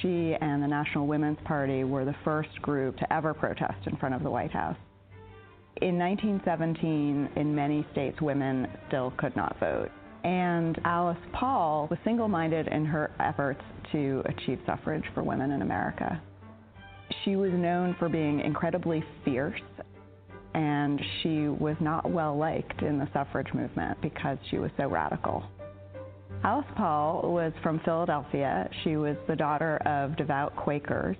She 0.00 0.34
and 0.40 0.62
the 0.62 0.68
National 0.68 1.06
Women's 1.06 1.38
Party 1.44 1.84
were 1.84 2.04
the 2.04 2.16
first 2.24 2.60
group 2.62 2.96
to 2.98 3.12
ever 3.12 3.34
protest 3.34 3.86
in 3.86 3.96
front 3.96 4.14
of 4.14 4.22
the 4.22 4.30
White 4.30 4.52
House. 4.52 4.76
In 5.82 5.98
1917, 5.98 7.30
in 7.36 7.54
many 7.54 7.86
states, 7.92 8.20
women 8.20 8.68
still 8.88 9.12
could 9.16 9.34
not 9.36 9.58
vote. 9.58 9.90
And 10.22 10.80
Alice 10.84 11.18
Paul 11.32 11.88
was 11.90 11.98
single 12.04 12.28
minded 12.28 12.68
in 12.68 12.86
her 12.86 13.10
efforts 13.20 13.60
to 13.92 14.22
achieve 14.26 14.60
suffrage 14.66 15.04
for 15.12 15.22
women 15.22 15.50
in 15.50 15.62
America. 15.62 16.22
She 17.24 17.36
was 17.36 17.52
known 17.52 17.94
for 17.98 18.08
being 18.08 18.40
incredibly 18.40 19.04
fierce, 19.24 19.60
and 20.54 21.00
she 21.22 21.48
was 21.48 21.76
not 21.80 22.10
well 22.10 22.36
liked 22.36 22.82
in 22.82 22.98
the 22.98 23.08
suffrage 23.12 23.52
movement 23.52 24.00
because 24.00 24.38
she 24.50 24.58
was 24.58 24.70
so 24.78 24.88
radical. 24.88 25.44
Alice 26.44 26.66
Paul 26.76 27.32
was 27.32 27.54
from 27.62 27.80
Philadelphia. 27.86 28.68
She 28.84 28.98
was 28.98 29.16
the 29.26 29.34
daughter 29.34 29.78
of 29.86 30.14
devout 30.18 30.54
Quakers. 30.54 31.16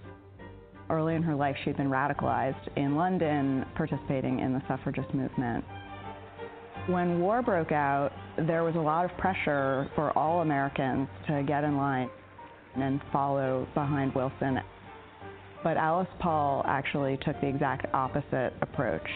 Early 0.91 1.15
in 1.15 1.23
her 1.23 1.35
life, 1.35 1.57
she 1.65 1.71
had 1.71 1.79
been 1.79 1.89
radicalized 1.89 2.69
in 2.77 2.95
London, 2.95 3.65
participating 3.75 4.41
in 4.41 4.53
the 4.53 4.61
suffragist 4.69 5.15
movement. 5.15 5.65
When 6.89 7.21
war 7.21 7.41
broke 7.41 7.73
out, 7.73 8.13
there 8.37 8.65
was 8.65 8.75
a 8.75 8.79
lot 8.79 9.07
of 9.07 9.17
pressure 9.17 9.91
for 9.95 10.13
all 10.17 10.43
Americans 10.43 11.09
to 11.27 11.43
get 11.43 11.65
in 11.65 11.79
line 11.79 12.11
and 12.77 13.01
follow 13.11 13.67
behind 13.73 14.15
Wilson. 14.15 14.61
But 15.63 15.79
Alice 15.79 16.07
Paul 16.21 16.63
actually 16.69 17.19
took 17.25 17.41
the 17.41 17.47
exact 17.47 17.87
opposite 17.95 18.53
approach. 18.61 19.09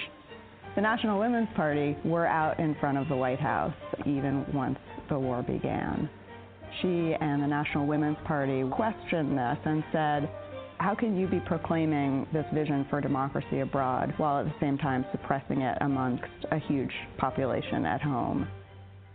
The 0.74 0.80
National 0.80 1.18
Women's 1.18 1.48
Party 1.54 1.98
were 2.02 2.26
out 2.26 2.58
in 2.58 2.74
front 2.76 2.96
of 2.96 3.08
the 3.08 3.16
White 3.16 3.40
House 3.40 3.74
even 4.06 4.46
once 4.54 4.78
the 5.08 5.18
war 5.18 5.42
began. 5.42 6.08
She 6.82 7.14
and 7.20 7.42
the 7.42 7.46
National 7.46 7.86
Women's 7.86 8.18
Party 8.24 8.62
questioned 8.70 9.36
this 9.36 9.58
and 9.64 9.82
said, 9.92 10.30
how 10.78 10.94
can 10.94 11.18
you 11.18 11.26
be 11.26 11.40
proclaiming 11.40 12.26
this 12.32 12.46
vision 12.54 12.86
for 12.88 13.00
democracy 13.00 13.60
abroad 13.60 14.14
while 14.16 14.38
at 14.38 14.44
the 14.44 14.54
same 14.60 14.78
time 14.78 15.04
suppressing 15.10 15.62
it 15.62 15.76
amongst 15.80 16.24
a 16.52 16.58
huge 16.58 16.92
population 17.16 17.84
at 17.84 18.00
home? 18.00 18.46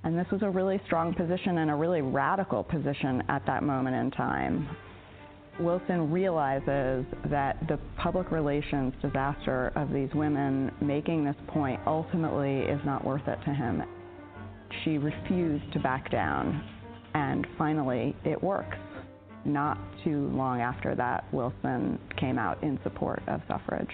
And 0.04 0.18
this 0.18 0.28
was 0.30 0.42
a 0.42 0.50
really 0.50 0.82
strong 0.86 1.14
position 1.14 1.60
and 1.60 1.72
a 1.72 1.76
really 1.76 2.02
radical 2.02 2.64
position 2.64 3.24
at 3.30 3.46
that 3.46 3.64
moment 3.64 3.96
in 3.96 4.12
time. 4.12 4.68
Wilson 5.60 6.12
realizes 6.12 7.06
that 7.30 7.58
the 7.70 7.80
public 7.98 8.32
relations 8.32 8.94
disaster 9.02 9.72
of 9.76 9.94
these 9.94 10.10
women 10.14 10.72
making 10.82 11.24
this 11.24 11.36
point 11.48 11.80
ultimately 11.86 12.60
is 12.60 12.82
not 12.84 13.06
worth 13.06 13.26
it 13.28 13.40
to 13.46 13.54
him. 13.54 13.84
She 14.84 14.98
refused 14.98 15.72
to 15.74 15.80
back 15.80 16.12
down, 16.12 16.62
and 17.14 17.48
finally, 17.58 18.16
it 18.26 18.42
works. 18.44 18.78
Not 19.46 19.78
too 20.04 20.30
long 20.34 20.62
after 20.62 20.94
that, 20.96 21.26
Wilson 21.34 22.00
came 22.18 22.38
out 22.38 22.62
in 22.64 22.80
support 22.84 23.22
of 23.28 23.42
suffrage. 23.48 23.88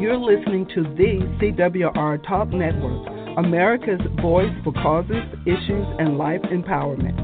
You're 0.00 0.16
listening 0.16 0.66
to 0.74 0.82
the 0.96 1.17
CWR 1.48 2.26
Talk 2.28 2.48
Network 2.48 3.08
America's 3.38 4.00
voice 4.20 4.52
for 4.62 4.70
causes, 4.74 5.22
issues, 5.46 5.86
and 5.98 6.18
life 6.18 6.42
empowerment. 6.52 7.16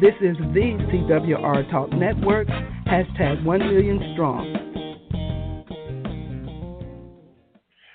This 0.00 0.14
is 0.22 0.34
the 0.54 0.78
CWR 0.88 1.70
Talk 1.70 1.92
Network, 1.92 2.48
hashtag 2.86 3.44
1 3.44 3.58
million 3.58 4.12
strong. 4.14 4.56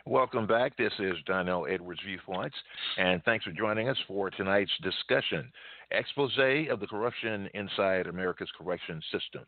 Welcome 0.05 0.45
back. 0.45 0.78
This 0.78 0.93
is 0.99 1.16
Donell 1.26 1.66
Edwards 1.68 2.01
Viewpoints, 2.05 2.55
and 2.99 3.24
thanks 3.24 3.43
for 3.43 3.51
joining 3.51 3.89
us 3.89 3.97
for 4.07 4.30
tonight's 4.30 4.72
discussion 4.84 5.51
Expose 5.89 6.38
of 6.70 6.80
the 6.80 6.88
Corruption 6.88 7.49
Inside 7.55 8.05
America's 8.05 8.51
Correction 8.55 9.01
System. 9.11 9.45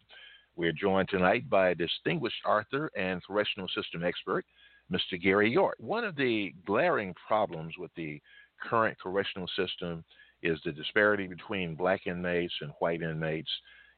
We 0.55 0.67
are 0.67 0.73
joined 0.73 1.09
tonight 1.09 1.47
by 1.47 1.69
a 1.69 1.75
distinguished 1.75 2.43
author 2.43 2.89
and 2.97 3.23
correctional 3.23 3.67
system 3.75 4.03
expert, 4.03 4.43
Mr. 4.91 5.21
Gary 5.21 5.51
York. 5.51 5.75
One 5.79 6.03
of 6.03 6.15
the 6.15 6.53
glaring 6.65 7.13
problems 7.27 7.73
with 7.77 7.91
the 7.95 8.21
current 8.61 8.97
correctional 8.99 9.47
system 9.55 10.03
is 10.41 10.59
the 10.63 10.71
disparity 10.71 11.27
between 11.27 11.75
black 11.75 12.07
inmates 12.07 12.53
and 12.61 12.71
white 12.79 13.01
inmates, 13.01 13.49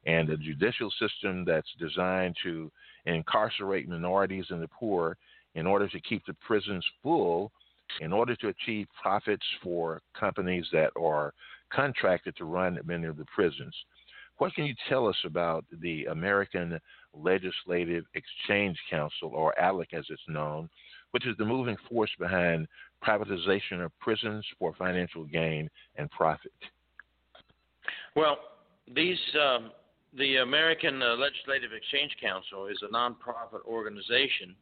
and 0.06 0.30
a 0.30 0.38
judicial 0.38 0.92
system 0.92 1.44
that's 1.46 1.68
designed 1.78 2.36
to 2.44 2.72
incarcerate 3.06 3.88
minorities 3.88 4.46
and 4.50 4.62
the 4.62 4.68
poor 4.70 5.18
in 5.56 5.68
order 5.68 5.88
to 5.90 6.00
keep 6.02 6.26
the 6.26 6.36
prisons 6.46 6.86
full, 7.04 7.52
in 8.00 8.14
order 8.14 8.36
to 8.36 8.48
achieve 8.48 8.88
profits 9.02 9.46
for 9.62 10.02
companies 10.18 10.66
that 10.72 10.92
are 10.96 11.34
contracted 11.72 12.36
to 12.38 12.46
run 12.46 12.80
many 12.86 13.06
of 13.06 13.18
the 13.18 13.26
prisons. 13.26 13.76
What 14.40 14.54
can 14.56 14.66
you 14.66 14.74
tell 14.88 15.08
us 15.08 15.18
about 15.26 15.66
the 15.82 16.06
American 16.06 16.80
Legislative 17.14 18.06
Exchange 18.16 18.78
Council, 18.90 19.32
or 19.34 19.54
ALEC 19.62 19.94
as 19.94 20.06
it's 20.10 20.22
known, 20.28 20.70
which 21.12 21.28
is 21.28 21.36
the 21.38 21.46
moving 21.46 21.78
force 21.90 22.12
behind 22.18 22.68
privatization 23.06 23.84
of 23.84 23.92
prisons 24.00 24.46
for 24.58 24.74
financial 24.78 25.26
gain 25.26 25.70
and 25.98 26.10
profit? 26.12 26.54
Well, 28.16 28.38
these 28.94 29.20
um, 29.40 29.72
the 30.18 30.38
American 30.38 31.02
uh, 31.02 31.16
Legislative 31.16 31.72
Exchange 31.74 32.16
Council 32.22 32.68
is 32.68 32.78
a 32.82 32.94
nonprofit 32.94 33.64
organization 33.66 34.56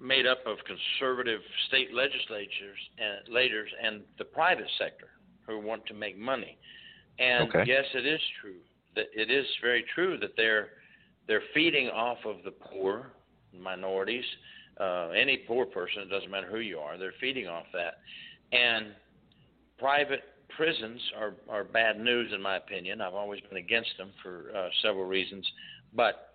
made 0.00 0.26
up 0.26 0.38
of 0.46 0.58
conservative 0.66 1.40
state 1.68 1.94
legislatures 1.94 2.78
and 2.98 3.32
leaders 3.32 3.70
and 3.82 4.02
the 4.18 4.24
private 4.24 4.68
sector 4.78 5.08
who 5.46 5.60
want 5.60 5.86
to 5.86 5.94
make 5.94 6.18
money. 6.18 6.58
And 7.18 7.48
okay. 7.48 7.64
yes, 7.66 7.84
it 7.94 8.06
is 8.06 8.20
true 8.40 8.58
that 8.96 9.06
it 9.14 9.30
is 9.30 9.46
very 9.60 9.84
true 9.94 10.18
that 10.18 10.30
they're 10.36 10.68
they're 11.26 11.42
feeding 11.54 11.88
off 11.88 12.18
of 12.26 12.36
the 12.44 12.50
poor, 12.50 13.12
minorities, 13.58 14.24
uh, 14.78 15.08
any 15.08 15.38
poor 15.48 15.64
person. 15.64 16.02
It 16.02 16.10
doesn't 16.10 16.30
matter 16.30 16.50
who 16.50 16.58
you 16.58 16.78
are. 16.78 16.98
They're 16.98 17.14
feeding 17.20 17.46
off 17.46 17.66
that, 17.72 17.98
and 18.56 18.86
private 19.78 20.22
prisons 20.56 21.00
are 21.18 21.34
are 21.48 21.64
bad 21.64 21.98
news 21.98 22.32
in 22.32 22.42
my 22.42 22.56
opinion. 22.56 23.00
I've 23.00 23.14
always 23.14 23.40
been 23.48 23.58
against 23.58 23.90
them 23.98 24.10
for 24.22 24.50
uh, 24.56 24.68
several 24.82 25.04
reasons, 25.04 25.46
but 25.94 26.34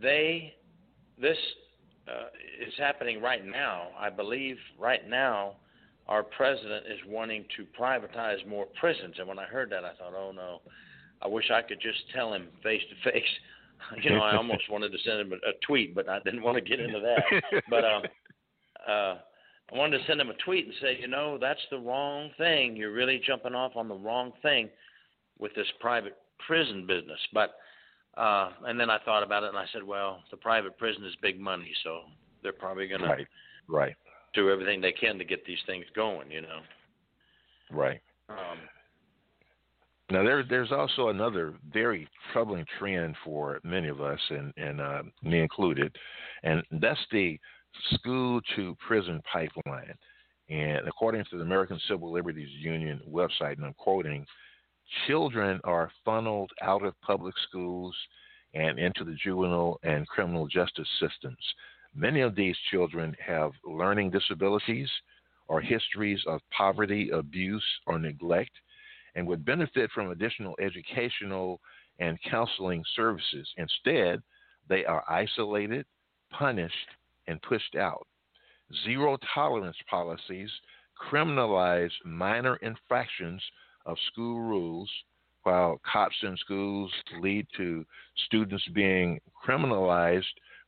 they 0.00 0.54
this 1.20 1.38
uh, 2.08 2.26
is 2.66 2.74
happening 2.78 3.20
right 3.20 3.44
now. 3.44 3.88
I 3.98 4.10
believe 4.10 4.56
right 4.78 5.08
now 5.08 5.54
our 6.08 6.22
president 6.22 6.86
is 6.86 6.98
wanting 7.08 7.44
to 7.56 7.66
privatize 7.78 8.46
more 8.46 8.66
prisons. 8.78 9.14
And 9.18 9.26
when 9.26 9.38
I 9.38 9.44
heard 9.44 9.70
that, 9.70 9.84
I 9.84 9.94
thought, 9.94 10.14
oh 10.16 10.32
no, 10.32 10.60
I 11.22 11.28
wish 11.28 11.50
I 11.50 11.62
could 11.62 11.80
just 11.80 11.98
tell 12.14 12.32
him 12.32 12.48
face 12.62 12.82
to 12.90 13.10
face. 13.10 13.22
You 14.02 14.10
know, 14.10 14.20
I 14.22 14.36
almost 14.36 14.70
wanted 14.70 14.92
to 14.92 14.98
send 15.04 15.20
him 15.20 15.32
a, 15.32 15.36
a 15.36 15.52
tweet, 15.66 15.94
but 15.94 16.08
I 16.08 16.18
didn't 16.20 16.42
want 16.42 16.56
to 16.56 16.62
get 16.62 16.80
into 16.80 17.00
that. 17.00 17.62
But 17.68 17.84
um, 17.84 18.02
uh, 18.88 19.16
I 19.72 19.76
wanted 19.76 19.98
to 19.98 20.04
send 20.06 20.20
him 20.20 20.30
a 20.30 20.34
tweet 20.44 20.66
and 20.66 20.74
say, 20.80 20.98
you 21.00 21.08
know, 21.08 21.38
that's 21.38 21.60
the 21.70 21.78
wrong 21.78 22.30
thing. 22.38 22.76
You're 22.76 22.92
really 22.92 23.20
jumping 23.26 23.54
off 23.54 23.72
on 23.76 23.88
the 23.88 23.94
wrong 23.94 24.32
thing 24.42 24.70
with 25.38 25.54
this 25.54 25.66
private 25.80 26.16
prison 26.46 26.86
business. 26.86 27.18
But 27.32 27.56
uh, 28.16 28.50
and 28.66 28.78
then 28.78 28.90
I 28.90 28.98
thought 29.04 29.22
about 29.22 29.42
it 29.42 29.48
and 29.48 29.58
I 29.58 29.66
said, 29.72 29.82
well, 29.82 30.20
the 30.30 30.36
private 30.36 30.78
prison 30.78 31.04
is 31.04 31.14
big 31.20 31.40
money, 31.40 31.72
so 31.82 32.02
they're 32.42 32.52
probably 32.52 32.86
going 32.86 33.02
right. 33.02 33.18
to 33.18 33.26
right. 33.68 33.96
Do 34.34 34.50
everything 34.50 34.80
they 34.80 34.92
can 34.92 35.18
to 35.18 35.24
get 35.24 35.44
these 35.46 35.58
things 35.66 35.84
going. 35.94 36.30
You 36.30 36.42
know. 36.42 36.60
Right. 37.70 38.00
Um, 38.28 38.58
now 40.10 40.22
there, 40.22 40.44
there's 40.48 40.72
also 40.72 41.08
another 41.08 41.54
very 41.72 42.08
troubling 42.32 42.66
trend 42.78 43.16
for 43.24 43.60
many 43.64 43.88
of 43.88 44.00
us, 44.00 44.20
and, 44.30 44.52
and 44.56 44.80
uh, 44.80 45.02
me 45.22 45.40
included, 45.40 45.96
and 46.42 46.62
that's 46.80 47.00
the 47.10 47.38
school 47.94 48.40
to 48.56 48.76
prison 48.86 49.20
pipeline. 49.32 49.94
And 50.50 50.86
according 50.86 51.24
to 51.30 51.38
the 51.38 51.42
American 51.42 51.80
Civil 51.88 52.12
Liberties 52.12 52.50
Union 52.60 53.00
website, 53.10 53.56
and 53.56 53.64
I'm 53.64 53.74
quoting, 53.74 54.26
children 55.06 55.58
are 55.64 55.90
funneled 56.04 56.50
out 56.60 56.84
of 56.84 57.00
public 57.00 57.34
schools 57.48 57.96
and 58.52 58.78
into 58.78 59.04
the 59.04 59.16
juvenile 59.24 59.80
and 59.82 60.06
criminal 60.06 60.46
justice 60.46 60.88
systems. 61.00 61.38
Many 61.94 62.22
of 62.22 62.34
these 62.34 62.56
children 62.70 63.16
have 63.24 63.52
learning 63.64 64.10
disabilities 64.10 64.90
or 65.46 65.60
histories 65.60 66.20
of 66.26 66.40
poverty, 66.50 67.10
abuse, 67.10 67.64
or 67.86 67.98
neglect, 67.98 68.50
and 69.14 69.26
would 69.28 69.44
benefit 69.44 69.90
from 69.92 70.10
additional 70.10 70.56
educational 70.60 71.60
and 72.00 72.18
counseling 72.28 72.84
services. 72.96 73.48
Instead, 73.56 74.20
they 74.68 74.84
are 74.84 75.04
isolated, 75.08 75.86
punished, 76.30 76.88
and 77.28 77.40
pushed 77.42 77.76
out. 77.76 78.06
Zero 78.84 79.16
tolerance 79.32 79.76
policies 79.88 80.50
criminalize 81.10 81.92
minor 82.04 82.56
infractions 82.56 83.42
of 83.86 83.96
school 84.10 84.40
rules, 84.40 84.90
while 85.44 85.80
cops 85.90 86.16
in 86.22 86.36
schools 86.38 86.90
lead 87.20 87.46
to 87.56 87.84
students 88.26 88.66
being 88.74 89.20
criminalized 89.46 90.24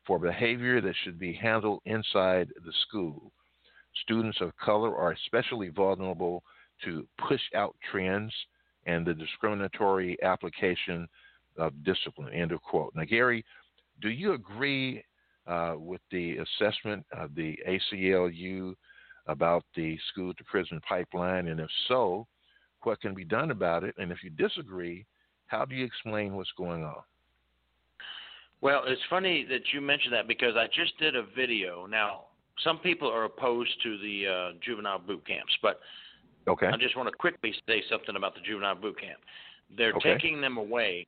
for 0.06 0.18
behavior 0.18 0.80
that 0.80 0.94
should 1.02 1.18
be 1.18 1.32
handled 1.32 1.80
inside 1.84 2.48
the 2.64 2.72
school. 2.86 3.32
Students 4.02 4.40
of 4.40 4.56
color 4.56 4.96
are 4.96 5.12
especially 5.12 5.68
vulnerable 5.68 6.42
to 6.84 7.06
push 7.26 7.40
out 7.54 7.74
trends 7.90 8.32
and 8.86 9.06
the 9.06 9.14
discriminatory 9.14 10.16
application 10.22 11.08
of 11.58 11.72
discipline. 11.84 12.32
End 12.32 12.52
of 12.52 12.62
quote. 12.62 12.92
Now, 12.94 13.04
Gary, 13.04 13.44
do 14.00 14.10
you 14.10 14.34
agree 14.34 15.02
uh, 15.46 15.74
with 15.76 16.00
the 16.10 16.36
assessment 16.36 17.04
of 17.12 17.34
the 17.34 17.58
ACLU 17.68 18.74
about 19.26 19.64
the 19.74 19.98
school 20.10 20.34
to 20.34 20.44
prison 20.44 20.80
pipeline? 20.86 21.48
And 21.48 21.60
if 21.60 21.70
so, 21.88 22.26
what 22.82 23.00
can 23.00 23.14
be 23.14 23.24
done 23.24 23.50
about 23.50 23.82
it? 23.82 23.94
And 23.98 24.12
if 24.12 24.22
you 24.22 24.30
disagree, 24.30 25.06
how 25.46 25.64
do 25.64 25.74
you 25.74 25.84
explain 25.84 26.36
what's 26.36 26.52
going 26.56 26.84
on? 26.84 27.02
Well, 28.66 28.82
it's 28.84 29.00
funny 29.08 29.46
that 29.48 29.60
you 29.72 29.80
mentioned 29.80 30.12
that 30.14 30.26
because 30.26 30.56
I 30.56 30.66
just 30.66 30.98
did 30.98 31.14
a 31.14 31.22
video. 31.36 31.86
Now, 31.86 32.22
some 32.64 32.78
people 32.78 33.08
are 33.08 33.22
opposed 33.22 33.70
to 33.84 33.96
the 33.98 34.26
uh, 34.26 34.58
juvenile 34.60 34.98
boot 34.98 35.24
camps, 35.24 35.56
but 35.62 35.78
okay. 36.48 36.66
I 36.66 36.76
just 36.76 36.96
want 36.96 37.08
to 37.08 37.14
quickly 37.16 37.54
say 37.68 37.84
something 37.88 38.16
about 38.16 38.34
the 38.34 38.40
juvenile 38.40 38.74
boot 38.74 39.00
camp. 39.00 39.20
They're 39.76 39.94
okay. 39.94 40.14
taking 40.14 40.40
them 40.40 40.56
away, 40.56 41.06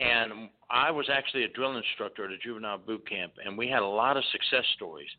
and 0.00 0.48
I 0.68 0.90
was 0.90 1.08
actually 1.08 1.44
a 1.44 1.48
drill 1.50 1.76
instructor 1.76 2.24
at 2.24 2.32
a 2.32 2.38
juvenile 2.38 2.78
boot 2.78 3.08
camp, 3.08 3.34
and 3.44 3.56
we 3.56 3.68
had 3.68 3.82
a 3.82 3.86
lot 3.86 4.16
of 4.16 4.24
success 4.32 4.64
stories. 4.74 5.10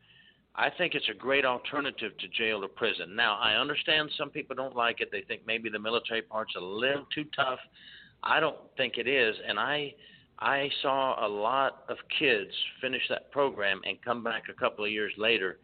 I 0.53 0.69
think 0.77 0.95
it's 0.95 1.07
a 1.09 1.17
great 1.17 1.45
alternative 1.45 2.11
to 2.17 2.27
jail 2.27 2.65
or 2.65 2.67
prison. 2.67 3.15
Now, 3.15 3.39
I 3.39 3.53
understand 3.53 4.11
some 4.17 4.31
people 4.31 4.53
don't 4.53 4.75
like 4.75 4.99
it. 4.99 5.11
They 5.13 5.21
think 5.21 5.43
maybe 5.47 5.69
the 5.69 5.79
military 5.79 6.23
part's 6.23 6.55
a 6.57 6.61
little 6.61 7.05
too 7.15 7.23
tough. 7.33 7.59
I 8.21 8.41
don't 8.41 8.57
think 8.75 8.97
it 8.97 9.07
is, 9.07 9.33
and 9.47 9.57
I 9.57 9.93
I 10.39 10.69
saw 10.81 11.25
a 11.25 11.27
lot 11.27 11.83
of 11.89 11.97
kids 12.19 12.51
finish 12.79 13.01
that 13.09 13.31
program 13.31 13.81
and 13.85 13.97
come 14.03 14.23
back 14.23 14.43
a 14.49 14.53
couple 14.53 14.85
of 14.85 14.91
years 14.91 15.13
later 15.17 15.57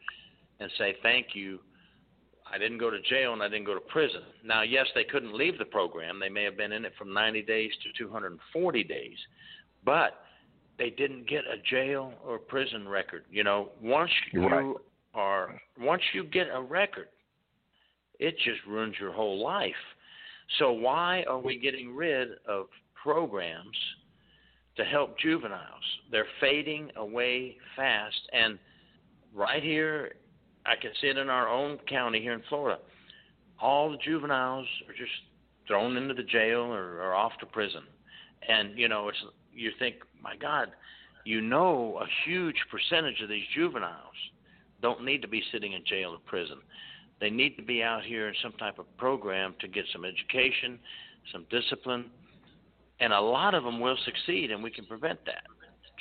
and 0.59 0.69
say 0.77 0.95
thank 1.03 1.27
you. 1.33 1.59
I 2.51 2.57
didn't 2.57 2.79
go 2.79 2.89
to 2.89 2.99
jail 3.01 3.33
and 3.33 3.41
I 3.41 3.49
didn't 3.49 3.65
go 3.65 3.73
to 3.73 3.79
prison. 3.79 4.21
Now, 4.43 4.63
yes, 4.63 4.85
they 4.95 5.03
couldn't 5.03 5.35
leave 5.35 5.57
the 5.57 5.65
program. 5.65 6.19
They 6.19 6.29
may 6.29 6.43
have 6.43 6.57
been 6.57 6.71
in 6.71 6.85
it 6.85 6.93
from 6.97 7.13
90 7.13 7.43
days 7.43 7.71
to 7.83 8.03
240 8.03 8.83
days, 8.83 9.17
but 9.85 10.23
they 10.77 10.89
didn't 10.89 11.27
get 11.27 11.41
a 11.45 11.57
jail 11.69 12.13
or 12.25 12.39
prison 12.39 12.87
record. 12.87 13.23
You 13.29 13.43
know, 13.43 13.69
once 13.81 14.11
you 14.31 14.47
right. 14.47 14.75
are 15.13 15.59
once 15.79 16.01
you 16.13 16.23
get 16.23 16.47
a 16.51 16.61
record, 16.61 17.07
it 18.19 18.35
just 18.43 18.59
ruins 18.67 18.95
your 18.99 19.13
whole 19.13 19.43
life. 19.43 19.71
So 20.59 20.71
why 20.71 21.23
are 21.27 21.39
we 21.39 21.57
getting 21.57 21.95
rid 21.95 22.29
of 22.47 22.67
programs 23.01 23.77
to 24.77 24.83
help 24.83 25.17
juveniles? 25.19 25.83
They're 26.11 26.27
fading 26.39 26.91
away 26.95 27.57
fast 27.75 28.29
and 28.31 28.57
right 29.33 29.63
here 29.63 30.13
I 30.65 30.75
can 30.75 30.91
see 31.01 31.07
it 31.07 31.17
in 31.17 31.29
our 31.29 31.49
own 31.49 31.77
county 31.89 32.21
here 32.21 32.33
in 32.33 32.43
Florida. 32.47 32.79
All 33.59 33.91
the 33.91 33.97
juveniles 33.97 34.67
are 34.87 34.93
just 34.93 35.11
thrown 35.67 35.97
into 35.97 36.13
the 36.13 36.23
jail 36.23 36.61
or, 36.61 37.01
or 37.01 37.13
off 37.13 37.33
to 37.39 37.45
prison. 37.45 37.83
And 38.47 38.77
you 38.77 38.87
know, 38.87 39.09
it's 39.09 39.17
you 39.53 39.71
think, 39.79 39.95
my 40.21 40.35
God, 40.35 40.69
you 41.25 41.41
know, 41.41 41.99
a 42.01 42.05
huge 42.25 42.55
percentage 42.71 43.21
of 43.21 43.29
these 43.29 43.45
juveniles 43.55 44.15
don't 44.81 45.05
need 45.05 45.21
to 45.21 45.27
be 45.27 45.41
sitting 45.51 45.73
in 45.73 45.83
jail 45.85 46.11
or 46.11 46.19
prison. 46.25 46.57
They 47.21 47.29
need 47.29 47.55
to 47.55 47.63
be 47.63 47.81
out 47.81 48.03
here 48.03 48.27
in 48.27 48.33
some 48.41 48.51
type 48.53 48.79
of 48.79 48.97
program 48.97 49.55
to 49.61 49.67
get 49.67 49.85
some 49.93 50.03
education, 50.03 50.79
some 51.31 51.45
discipline, 51.49 52.05
and 52.99 53.13
a 53.13 53.19
lot 53.19 53.53
of 53.53 53.63
them 53.63 53.79
will 53.79 53.97
succeed, 54.05 54.51
and 54.51 54.63
we 54.63 54.71
can 54.71 54.85
prevent 54.85 55.19
that. 55.25 55.43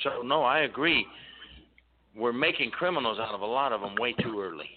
So, 0.01 0.21
no, 0.21 0.43
I 0.43 0.61
agree. 0.61 1.05
We're 2.15 2.33
making 2.33 2.71
criminals 2.71 3.19
out 3.19 3.33
of 3.33 3.41
a 3.41 3.45
lot 3.45 3.71
of 3.71 3.81
them 3.81 3.95
way 3.95 4.13
too 4.13 4.39
early. 4.41 4.69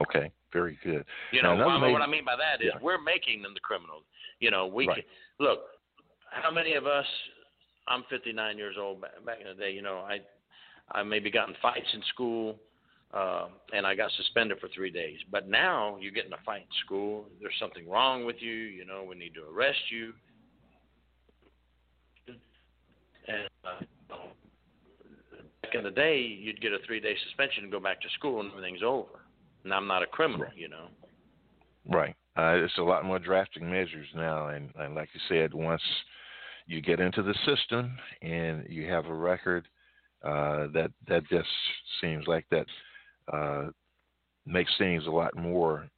Okay, 0.00 0.30
very 0.52 0.78
good. 0.84 1.04
You 1.32 1.42
know, 1.42 1.56
now, 1.56 1.90
what 1.90 2.02
I 2.02 2.06
mean 2.06 2.24
by 2.24 2.36
that 2.36 2.64
is 2.64 2.72
yeah. 2.74 2.80
we're 2.82 3.00
making 3.00 3.42
them 3.42 3.54
the 3.54 3.60
criminals. 3.60 4.02
You 4.40 4.50
know, 4.50 4.66
we 4.66 4.86
right. 4.86 4.96
can, 4.96 5.04
look 5.40 5.60
how 6.30 6.50
many 6.50 6.74
of 6.74 6.86
us? 6.86 7.06
I'm 7.86 8.04
59 8.10 8.58
years 8.58 8.76
old. 8.78 9.00
Back 9.00 9.38
in 9.40 9.46
the 9.46 9.54
day, 9.54 9.70
you 9.70 9.82
know, 9.82 10.04
I 10.06 10.18
I 10.92 11.02
maybe 11.02 11.30
got 11.30 11.48
in 11.48 11.54
fights 11.60 11.86
in 11.94 12.02
school, 12.12 12.56
uh, 13.14 13.46
and 13.72 13.86
I 13.86 13.94
got 13.94 14.10
suspended 14.12 14.58
for 14.60 14.68
three 14.74 14.90
days. 14.90 15.18
But 15.30 15.48
now 15.48 15.96
you 16.00 16.10
get 16.10 16.26
in 16.26 16.32
a 16.32 16.38
fight 16.44 16.62
in 16.62 16.84
school. 16.84 17.26
There's 17.40 17.54
something 17.58 17.88
wrong 17.88 18.24
with 18.24 18.36
you. 18.40 18.52
You 18.52 18.84
know, 18.84 19.04
we 19.08 19.16
need 19.16 19.34
to 19.34 19.44
arrest 19.50 19.78
you. 19.90 20.12
And 23.28 23.48
uh, 23.64 24.16
back 25.62 25.74
in 25.74 25.84
the 25.84 25.90
day, 25.90 26.18
you'd 26.18 26.60
get 26.60 26.72
a 26.72 26.78
three-day 26.86 27.14
suspension 27.28 27.64
and 27.64 27.72
go 27.72 27.80
back 27.80 28.00
to 28.00 28.08
school, 28.18 28.40
and 28.40 28.50
everything's 28.50 28.82
over. 28.82 29.20
And 29.64 29.72
I'm 29.72 29.86
not 29.86 30.02
a 30.02 30.06
criminal, 30.06 30.46
right. 30.46 30.56
you 30.56 30.68
know. 30.68 30.88
Right. 31.86 32.16
uh, 32.36 32.54
it's 32.64 32.78
a 32.78 32.82
lot 32.82 33.04
more 33.04 33.18
drastic 33.18 33.62
measures 33.62 34.06
now, 34.14 34.48
and, 34.48 34.70
and 34.78 34.94
like 34.94 35.08
you 35.12 35.20
said, 35.28 35.52
once 35.52 35.82
you 36.66 36.80
get 36.80 37.00
into 37.00 37.22
the 37.22 37.34
system 37.46 37.96
and 38.22 38.64
you 38.68 38.88
have 38.88 39.06
a 39.06 39.14
record, 39.14 39.66
uh, 40.22 40.66
that 40.74 40.90
that 41.06 41.22
just 41.28 41.48
seems 42.00 42.26
like 42.26 42.44
that 42.50 42.66
uh, 43.32 43.66
makes 44.46 44.70
things 44.78 45.06
a 45.06 45.10
lot 45.10 45.36
more 45.36 45.88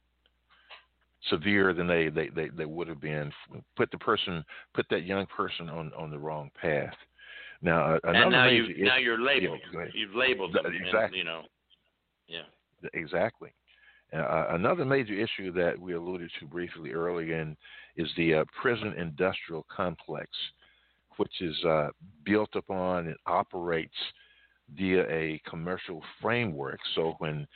severe 1.29 1.73
than 1.73 1.87
they, 1.87 2.09
they, 2.09 2.29
they, 2.29 2.49
they 2.49 2.65
would 2.65 2.87
have 2.87 3.01
been. 3.01 3.31
Put 3.75 3.91
the 3.91 3.97
person, 3.97 4.43
put 4.73 4.87
that 4.89 5.05
young 5.05 5.25
person 5.27 5.69
on, 5.69 5.91
on 5.97 6.09
the 6.09 6.19
wrong 6.19 6.49
path. 6.59 6.93
Now, 7.61 7.99
another 8.03 8.23
and 8.23 8.31
now 8.31 8.45
major 8.45 8.63
you 8.71 8.85
now 8.85 8.97
you're 8.97 9.21
labeled. 9.21 9.59
Yeah, 9.73 9.85
You've 9.93 10.15
labeled 10.15 10.53
them. 10.53 10.65
Exactly. 10.65 11.01
And, 11.01 11.15
you 11.15 11.23
know. 11.23 11.43
Yeah. 12.27 12.41
Exactly. 12.93 13.53
Uh, 14.13 14.47
another 14.49 14.83
major 14.83 15.13
issue 15.13 15.51
that 15.53 15.79
we 15.79 15.93
alluded 15.93 16.29
to 16.39 16.45
briefly 16.45 16.91
earlier 16.91 17.39
in 17.39 17.55
is 17.95 18.09
the 18.17 18.33
uh, 18.35 18.45
prison 18.59 18.93
industrial 18.97 19.65
complex, 19.73 20.27
which 21.17 21.41
is 21.41 21.55
uh, 21.63 21.89
built 22.25 22.49
upon 22.55 23.07
and 23.07 23.15
operates 23.25 23.95
via 24.75 25.03
a 25.09 25.41
commercial 25.49 26.01
framework. 26.21 26.79
So 26.95 27.15
when 27.19 27.47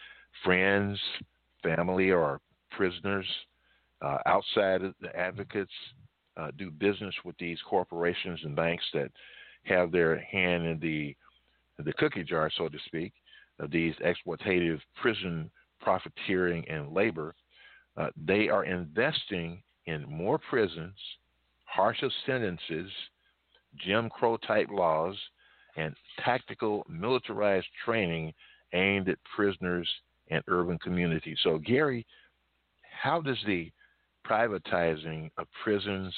friends, 0.44 1.00
family, 1.62 2.12
or 2.12 2.40
prisoners 2.72 3.26
uh, 4.02 4.20
outside 4.26 4.82
of 4.82 4.94
the 5.02 5.14
advocates 5.18 5.72
uh, 6.38 6.52
do 6.58 6.70
business 6.70 7.16
with 7.24 7.38
these 7.38 7.58
corporations 7.68 8.40
and 8.44 8.56
banks 8.56 8.84
that 8.94 9.12
have 9.66 9.92
their 9.92 10.20
hand 10.20 10.66
in 10.66 10.80
the 10.80 11.16
the 11.84 11.94
cookie 11.94 12.24
jar, 12.24 12.50
so 12.56 12.70
to 12.70 12.78
speak, 12.86 13.12
of 13.60 13.70
these 13.70 13.94
exploitative 13.96 14.80
prison 14.96 15.52
profiteering 15.82 16.68
and 16.70 16.94
labor. 16.94 17.36
Uh, 17.98 18.08
they 18.26 18.48
are 18.48 18.64
investing 18.64 19.62
in 19.86 20.06
more 20.10 20.40
prisons, 20.50 20.96
harsher 21.66 22.10
sentences, 22.26 22.90
Jim 23.78 24.10
Crow 24.10 24.38
type 24.38 24.70
laws, 24.72 25.16
and 25.76 25.94
tactical 26.24 26.86
militarized 26.90 27.68
training 27.84 28.34
aimed 28.74 29.10
at 29.10 29.18
prisoners 29.36 29.88
and 30.30 30.42
urban 30.48 30.80
communities. 30.80 31.38
So, 31.44 31.58
Gary, 31.58 32.06
how 33.02 33.22
does 33.22 33.38
the 33.46 33.70
privatizing 34.26 35.30
of 35.38 35.48
prisons 35.64 36.14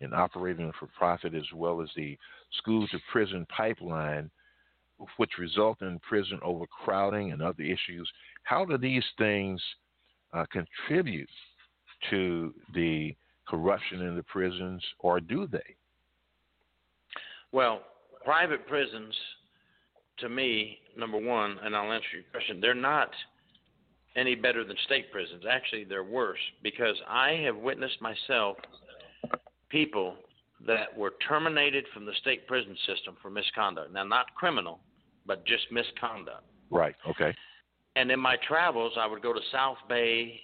and 0.00 0.14
operating 0.14 0.72
for 0.78 0.88
profit, 0.98 1.34
as 1.34 1.46
well 1.54 1.80
as 1.80 1.88
the 1.96 2.16
school 2.58 2.86
to 2.88 2.98
prison 3.10 3.46
pipeline, 3.54 4.30
which 5.16 5.38
result 5.38 5.82
in 5.82 5.98
prison 6.00 6.38
overcrowding 6.42 7.32
and 7.32 7.42
other 7.42 7.62
issues, 7.62 8.08
how 8.44 8.64
do 8.64 8.78
these 8.78 9.04
things 9.18 9.60
uh, 10.32 10.44
contribute 10.52 11.28
to 12.10 12.54
the 12.74 13.14
corruption 13.46 14.02
in 14.02 14.16
the 14.16 14.22
prisons, 14.22 14.82
or 14.98 15.20
do 15.20 15.46
they? 15.46 15.76
Well, 17.52 17.82
private 18.24 18.66
prisons, 18.66 19.14
to 20.18 20.28
me, 20.28 20.78
number 20.96 21.18
one, 21.18 21.56
and 21.62 21.76
I'll 21.76 21.92
answer 21.92 22.06
your 22.14 22.24
question, 22.32 22.60
they're 22.60 22.74
not 22.74 23.10
any 24.16 24.34
better 24.34 24.64
than 24.64 24.76
state 24.84 25.10
prisons. 25.12 25.44
Actually, 25.48 25.84
they're 25.84 26.04
worse 26.04 26.38
because 26.62 26.96
I 27.08 27.32
have 27.44 27.56
witnessed 27.56 28.00
myself 28.00 28.56
people 29.68 30.14
that 30.66 30.96
were 30.96 31.14
terminated 31.26 31.84
from 31.92 32.06
the 32.06 32.12
state 32.20 32.46
prison 32.46 32.76
system 32.86 33.16
for 33.20 33.30
misconduct. 33.30 33.92
Now, 33.92 34.04
not 34.04 34.34
criminal, 34.34 34.80
but 35.26 35.44
just 35.46 35.70
misconduct. 35.70 36.44
Right. 36.70 36.94
Okay. 37.08 37.34
And 37.96 38.10
in 38.10 38.18
my 38.18 38.36
travels, 38.46 38.92
I 38.98 39.06
would 39.06 39.22
go 39.22 39.32
to 39.32 39.40
South 39.52 39.76
Bay 39.88 40.40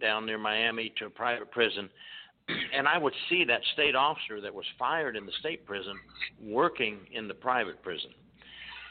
down 0.00 0.26
near 0.26 0.38
Miami 0.38 0.92
to 0.98 1.06
a 1.06 1.10
private 1.10 1.50
prison, 1.50 1.88
and 2.74 2.88
I 2.88 2.98
would 2.98 3.14
see 3.28 3.44
that 3.44 3.60
state 3.74 3.94
officer 3.94 4.40
that 4.40 4.54
was 4.54 4.64
fired 4.78 5.16
in 5.16 5.26
the 5.26 5.32
state 5.40 5.64
prison 5.66 5.94
working 6.42 6.98
in 7.12 7.28
the 7.28 7.34
private 7.34 7.82
prison. 7.82 8.10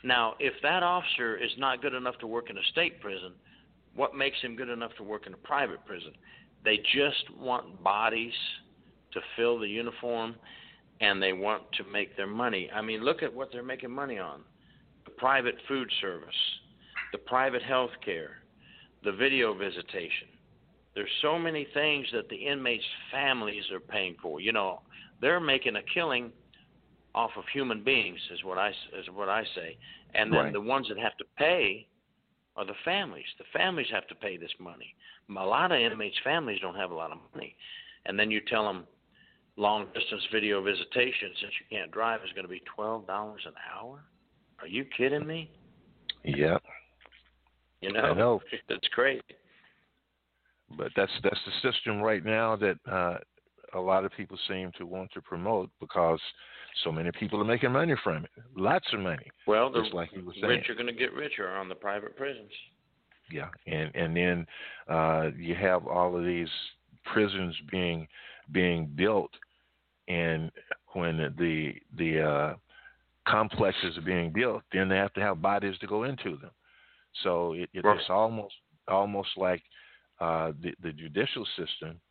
Now, 0.03 0.35
if 0.39 0.53
that 0.63 0.81
officer 0.81 1.35
is 1.35 1.51
not 1.57 1.81
good 1.81 1.93
enough 1.93 2.17
to 2.19 2.27
work 2.27 2.49
in 2.49 2.57
a 2.57 2.63
state 2.71 3.01
prison, 3.01 3.33
what 3.95 4.15
makes 4.15 4.39
him 4.41 4.55
good 4.55 4.69
enough 4.69 4.91
to 4.97 5.03
work 5.03 5.27
in 5.27 5.33
a 5.33 5.37
private 5.37 5.85
prison? 5.85 6.13
They 6.63 6.77
just 6.77 7.37
want 7.37 7.83
bodies 7.83 8.33
to 9.13 9.19
fill 9.35 9.59
the 9.59 9.67
uniform 9.67 10.35
and 11.01 11.21
they 11.21 11.33
want 11.33 11.63
to 11.73 11.83
make 11.85 12.15
their 12.17 12.27
money. 12.27 12.69
I 12.73 12.81
mean, 12.81 13.03
look 13.03 13.23
at 13.23 13.33
what 13.33 13.49
they're 13.51 13.63
making 13.63 13.91
money 13.91 14.19
on 14.19 14.41
the 15.05 15.11
private 15.11 15.55
food 15.67 15.89
service, 16.01 16.35
the 17.11 17.17
private 17.19 17.63
health 17.63 17.91
care, 18.03 18.31
the 19.03 19.11
video 19.13 19.53
visitation. 19.53 20.27
There's 20.95 21.09
so 21.21 21.39
many 21.39 21.67
things 21.73 22.07
that 22.13 22.27
the 22.29 22.35
inmates' 22.35 22.83
families 23.11 23.63
are 23.71 23.79
paying 23.79 24.15
for. 24.21 24.41
You 24.41 24.51
know, 24.51 24.81
they're 25.21 25.39
making 25.39 25.77
a 25.77 25.81
killing 25.93 26.31
off 27.15 27.31
of 27.37 27.43
human 27.53 27.83
beings, 27.83 28.19
is 28.31 28.43
what 28.43 28.57
I 28.57 28.69
is 28.69 29.09
what 29.13 29.29
I 29.29 29.43
say. 29.55 29.77
And 30.13 30.31
then 30.33 30.39
Right. 30.45 30.53
the 30.53 30.61
ones 30.61 30.87
that 30.89 30.97
have 30.99 31.15
to 31.17 31.25
pay 31.37 31.87
are 32.55 32.65
the 32.65 32.75
families. 32.83 33.25
The 33.37 33.45
families 33.53 33.87
have 33.91 34.07
to 34.07 34.15
pay 34.15 34.37
this 34.37 34.53
money. 34.59 34.93
A 35.29 35.33
lot 35.33 35.71
of 35.71 35.79
inmates' 35.79 36.17
families 36.23 36.59
don't 36.59 36.75
have 36.75 36.91
a 36.91 36.95
lot 36.95 37.11
of 37.11 37.19
money, 37.33 37.55
and 38.05 38.19
then 38.19 38.29
you 38.31 38.41
tell 38.41 38.65
them 38.65 38.85
long 39.59 39.85
distance 39.93 40.23
video 40.31 40.61
visitation 40.63 41.29
since 41.41 41.53
you 41.59 41.77
can't 41.77 41.91
drive 41.91 42.21
is 42.23 42.31
going 42.33 42.45
to 42.45 42.49
be 42.49 42.63
twelve 42.75 43.05
dollars 43.05 43.41
an 43.45 43.53
hour. 43.73 43.99
Are 44.61 44.67
you 44.67 44.85
kidding 44.97 45.27
me? 45.27 45.51
Yeah. 46.23 46.57
You 47.81 47.93
know, 47.93 48.01
I 48.01 48.13
know. 48.13 48.41
that's 48.67 48.87
crazy. 48.93 49.21
But 50.77 50.91
that's 50.95 51.11
that's 51.23 51.39
the 51.45 51.71
system 51.71 52.01
right 52.01 52.23
now 52.23 52.55
that 52.55 52.77
uh, 52.89 53.17
a 53.73 53.79
lot 53.79 54.05
of 54.05 54.11
people 54.15 54.37
seem 54.47 54.71
to 54.77 54.85
want 54.85 55.11
to 55.13 55.21
promote 55.21 55.69
because 55.79 56.19
so 56.83 56.91
many 56.91 57.11
people 57.11 57.41
are 57.41 57.45
making 57.45 57.71
money 57.71 57.95
from 58.03 58.25
it. 58.25 58.31
Lots 58.55 58.85
of 58.93 58.99
money. 58.99 59.27
Well, 59.47 59.71
the 59.71 59.79
like 59.93 60.09
you 60.13 60.25
were 60.25 60.33
saying. 60.33 60.47
rich 60.47 60.69
are 60.69 60.75
going 60.75 60.87
to 60.87 60.93
get 60.93 61.13
richer 61.13 61.49
on 61.49 61.67
the 61.69 61.75
private 61.75 62.15
prisons. 62.15 62.51
Yeah, 63.31 63.49
and 63.67 63.93
and 63.95 64.15
then 64.15 64.45
uh, 64.87 65.29
you 65.37 65.55
have 65.55 65.87
all 65.87 66.17
of 66.17 66.23
these 66.23 66.49
prisons 67.11 67.55
being 67.71 68.07
being 68.51 68.91
built, 68.95 69.31
and 70.09 70.51
when 70.93 71.17
the 71.37 71.73
the 71.97 72.21
uh, 72.21 72.55
complexes 73.27 73.97
are 73.97 74.01
being 74.01 74.31
built, 74.31 74.63
then 74.73 74.89
they 74.89 74.97
have 74.97 75.13
to 75.13 75.21
have 75.21 75.41
bodies 75.41 75.77
to 75.79 75.87
go 75.87 76.03
into 76.03 76.35
them. 76.37 76.51
So 77.23 77.53
it, 77.53 77.69
it, 77.73 77.85
Right. 77.85 77.97
it's 77.97 78.09
almost 78.09 78.55
almost 78.87 79.29
like 79.37 79.61
uh, 80.19 80.51
the 80.61 80.73
the 80.81 80.91
judicial 80.91 81.45
system 81.55 82.01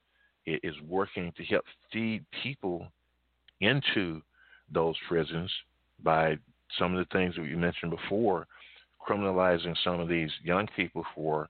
is 0.46 0.74
working 0.86 1.30
to 1.36 1.44
help 1.44 1.64
feed 1.92 2.24
people 2.42 2.86
into 3.60 4.22
those 4.72 4.94
prisons 5.08 5.50
by 6.02 6.38
some 6.78 6.94
of 6.94 6.98
the 6.98 7.12
things 7.12 7.34
that 7.34 7.44
you 7.44 7.56
mentioned 7.56 7.90
before, 7.90 8.46
criminalizing 9.06 9.76
some 9.84 10.00
of 10.00 10.08
these 10.08 10.30
young 10.42 10.66
people 10.76 11.04
for 11.14 11.48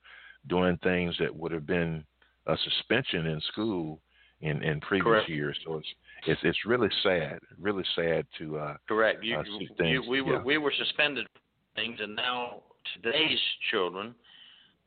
doing 0.49 0.77
things 0.83 1.15
that 1.19 1.35
would 1.35 1.53
have 1.53 1.67
been 1.67 2.05
a 2.47 2.57
suspension 2.65 3.27
in 3.27 3.41
school 3.53 4.01
in, 4.41 4.63
in 4.63 4.81
previous 4.81 5.05
Correct. 5.05 5.29
years. 5.29 5.57
So 5.65 5.77
it's 5.77 5.89
it's 6.27 6.41
it's 6.43 6.59
really 6.67 6.89
sad, 7.03 7.39
really 7.59 7.85
sad 7.95 8.27
to 8.39 8.59
uh, 8.59 8.77
Correct. 8.87 9.23
You, 9.23 9.39
uh, 9.39 9.45
see 9.45 9.51
you, 9.61 9.69
things. 9.77 10.07
we 10.09 10.21
were 10.21 10.35
yeah. 10.35 10.43
we 10.43 10.59
were 10.59 10.73
suspended 10.77 11.27
things, 11.75 11.99
and 12.01 12.17
now 12.17 12.63
today's 13.03 13.39
children 13.71 14.15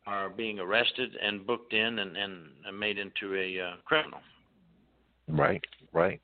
are 0.08 0.30
being 0.30 0.60
arrested 0.60 1.12
and 1.22 1.46
booked 1.46 1.74
in 1.74 2.00
and 2.00 2.18
and, 2.18 2.48
and 2.66 2.80
made 2.80 2.98
into 2.98 3.36
a 3.36 3.60
uh, 3.62 3.76
criminal. 3.86 4.20
Right, 5.28 5.64
right. 5.94 6.20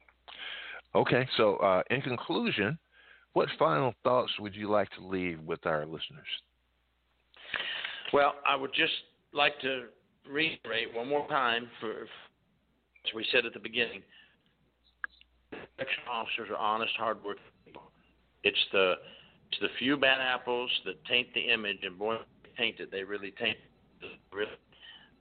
Okay, 0.95 1.27
so 1.37 1.57
uh, 1.57 1.83
in 1.89 2.01
conclusion, 2.01 2.77
what 3.33 3.47
final 3.59 3.93
thoughts 4.03 4.31
would 4.39 4.55
you 4.55 4.69
like 4.69 4.89
to 4.91 5.05
leave 5.05 5.39
with 5.41 5.65
our 5.65 5.85
listeners? 5.85 6.27
Well, 8.11 8.35
I 8.47 8.55
would 8.55 8.73
just 8.73 8.93
like 9.33 9.59
to 9.61 9.85
reiterate 10.29 10.93
one 10.93 11.07
more 11.07 11.27
time 11.27 11.69
for 11.79 12.07
as 13.07 13.13
we 13.15 13.25
said 13.31 13.45
at 13.45 13.53
the 13.53 13.59
beginning. 13.59 14.01
Correction 15.77 16.03
officers 16.11 16.49
are 16.49 16.57
honest, 16.57 16.93
hardworking 16.97 17.43
people. 17.65 17.83
It's 18.43 18.57
the 18.71 18.95
it's 19.51 19.61
the 19.61 19.69
few 19.79 19.95
bad 19.95 20.19
apples 20.19 20.69
that 20.85 21.03
taint 21.05 21.27
the 21.33 21.51
image, 21.53 21.77
and 21.83 21.97
boy, 21.97 22.17
they 22.43 22.49
taint 22.61 22.79
it. 22.79 22.91
They 22.91 23.03
really 23.03 23.31
taint. 23.39 23.57
Really 24.31 24.51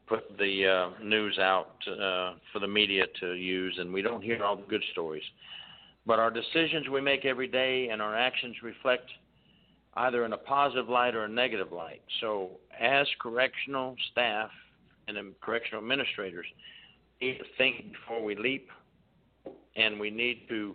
put 0.07 0.37
the 0.39 0.67
uh, 0.67 1.05
news 1.05 1.39
out 1.39 1.77
uh, 1.89 2.35
for 2.53 2.61
the 2.61 2.69
media 2.69 3.05
to 3.21 3.33
use, 3.35 3.77
and 3.79 3.93
we 3.93 4.03
don't 4.03 4.23
hear 4.23 4.43
all 4.45 4.57
the 4.57 4.67
good 4.69 4.85
stories. 4.93 5.23
But 6.07 6.19
our 6.19 6.31
decisions 6.31 6.89
we 6.89 7.01
make 7.01 7.25
every 7.25 7.49
day 7.49 7.89
and 7.91 8.01
our 8.01 8.17
actions 8.17 8.57
reflect 8.63 9.11
either 9.97 10.25
in 10.25 10.33
a 10.33 10.39
positive 10.39 10.89
light 10.89 11.15
or 11.15 11.25
a 11.25 11.29
negative 11.29 11.73
light. 11.73 12.03
So, 12.21 12.51
as 12.79 13.07
correctional 13.21 13.97
staff 14.13 14.51
and 15.09 15.19
correctional 15.41 15.83
administrators, 15.83 16.47
we 17.21 17.29
need 17.29 17.39
to 17.39 17.45
think 17.59 17.93
before 17.93 18.23
we 18.23 18.37
leap, 18.37 18.69
and 19.77 19.99
we 19.99 20.11
need 20.11 20.49
to 20.49 20.75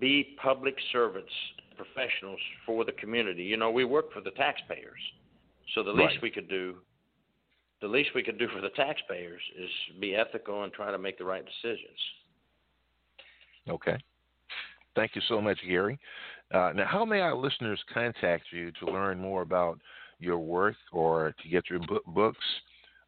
be 0.00 0.36
public 0.42 0.74
servants, 0.92 1.32
professionals 1.76 2.40
for 2.66 2.84
the 2.84 2.92
community. 2.92 3.42
You 3.42 3.56
know, 3.56 3.70
we 3.70 3.84
work 3.84 4.12
for 4.12 4.20
the 4.20 4.30
taxpayers, 4.32 5.00
so 5.74 5.82
the 5.82 5.92
least 5.92 6.14
Right. 6.14 6.22
we 6.22 6.30
could 6.30 6.48
do 6.48 6.76
the 7.80 7.88
least 7.88 8.10
we 8.14 8.22
could 8.22 8.38
do 8.38 8.48
for 8.48 8.60
the 8.60 8.70
taxpayers 8.70 9.40
is 9.56 9.70
be 10.00 10.16
ethical 10.16 10.64
and 10.64 10.72
try 10.72 10.90
to 10.90 10.98
make 10.98 11.16
the 11.16 11.24
right 11.24 11.44
decisions. 11.44 11.98
Okay. 13.68 13.96
Thank 14.96 15.14
you 15.14 15.22
so 15.28 15.40
much, 15.40 15.58
Gary. 15.66 15.98
Uh, 16.52 16.72
now, 16.74 16.86
how 16.86 17.04
may 17.04 17.20
our 17.20 17.36
listeners 17.36 17.80
contact 17.92 18.46
you 18.50 18.72
to 18.80 18.86
learn 18.86 19.20
more 19.20 19.42
about 19.42 19.78
your 20.18 20.38
work 20.38 20.74
or 20.92 21.34
to 21.40 21.48
get 21.48 21.70
your 21.70 21.78
book, 21.80 22.04
books, 22.06 22.44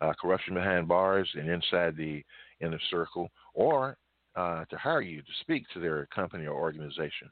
uh, 0.01 0.13
Corruption 0.21 0.55
Behind 0.55 0.87
Bars 0.87 1.29
and 1.35 1.49
Inside 1.49 1.97
the 1.97 2.23
Inner 2.61 2.79
Circle, 2.91 3.29
or 3.55 3.97
uh, 4.37 4.65
to 4.67 4.77
hire 4.77 5.01
you 5.01 5.23
to 5.23 5.33
speak 5.41 5.65
to 5.75 5.81
their 5.81 6.07
company 6.07 6.47
or 6.47 6.55
organization? 6.55 7.29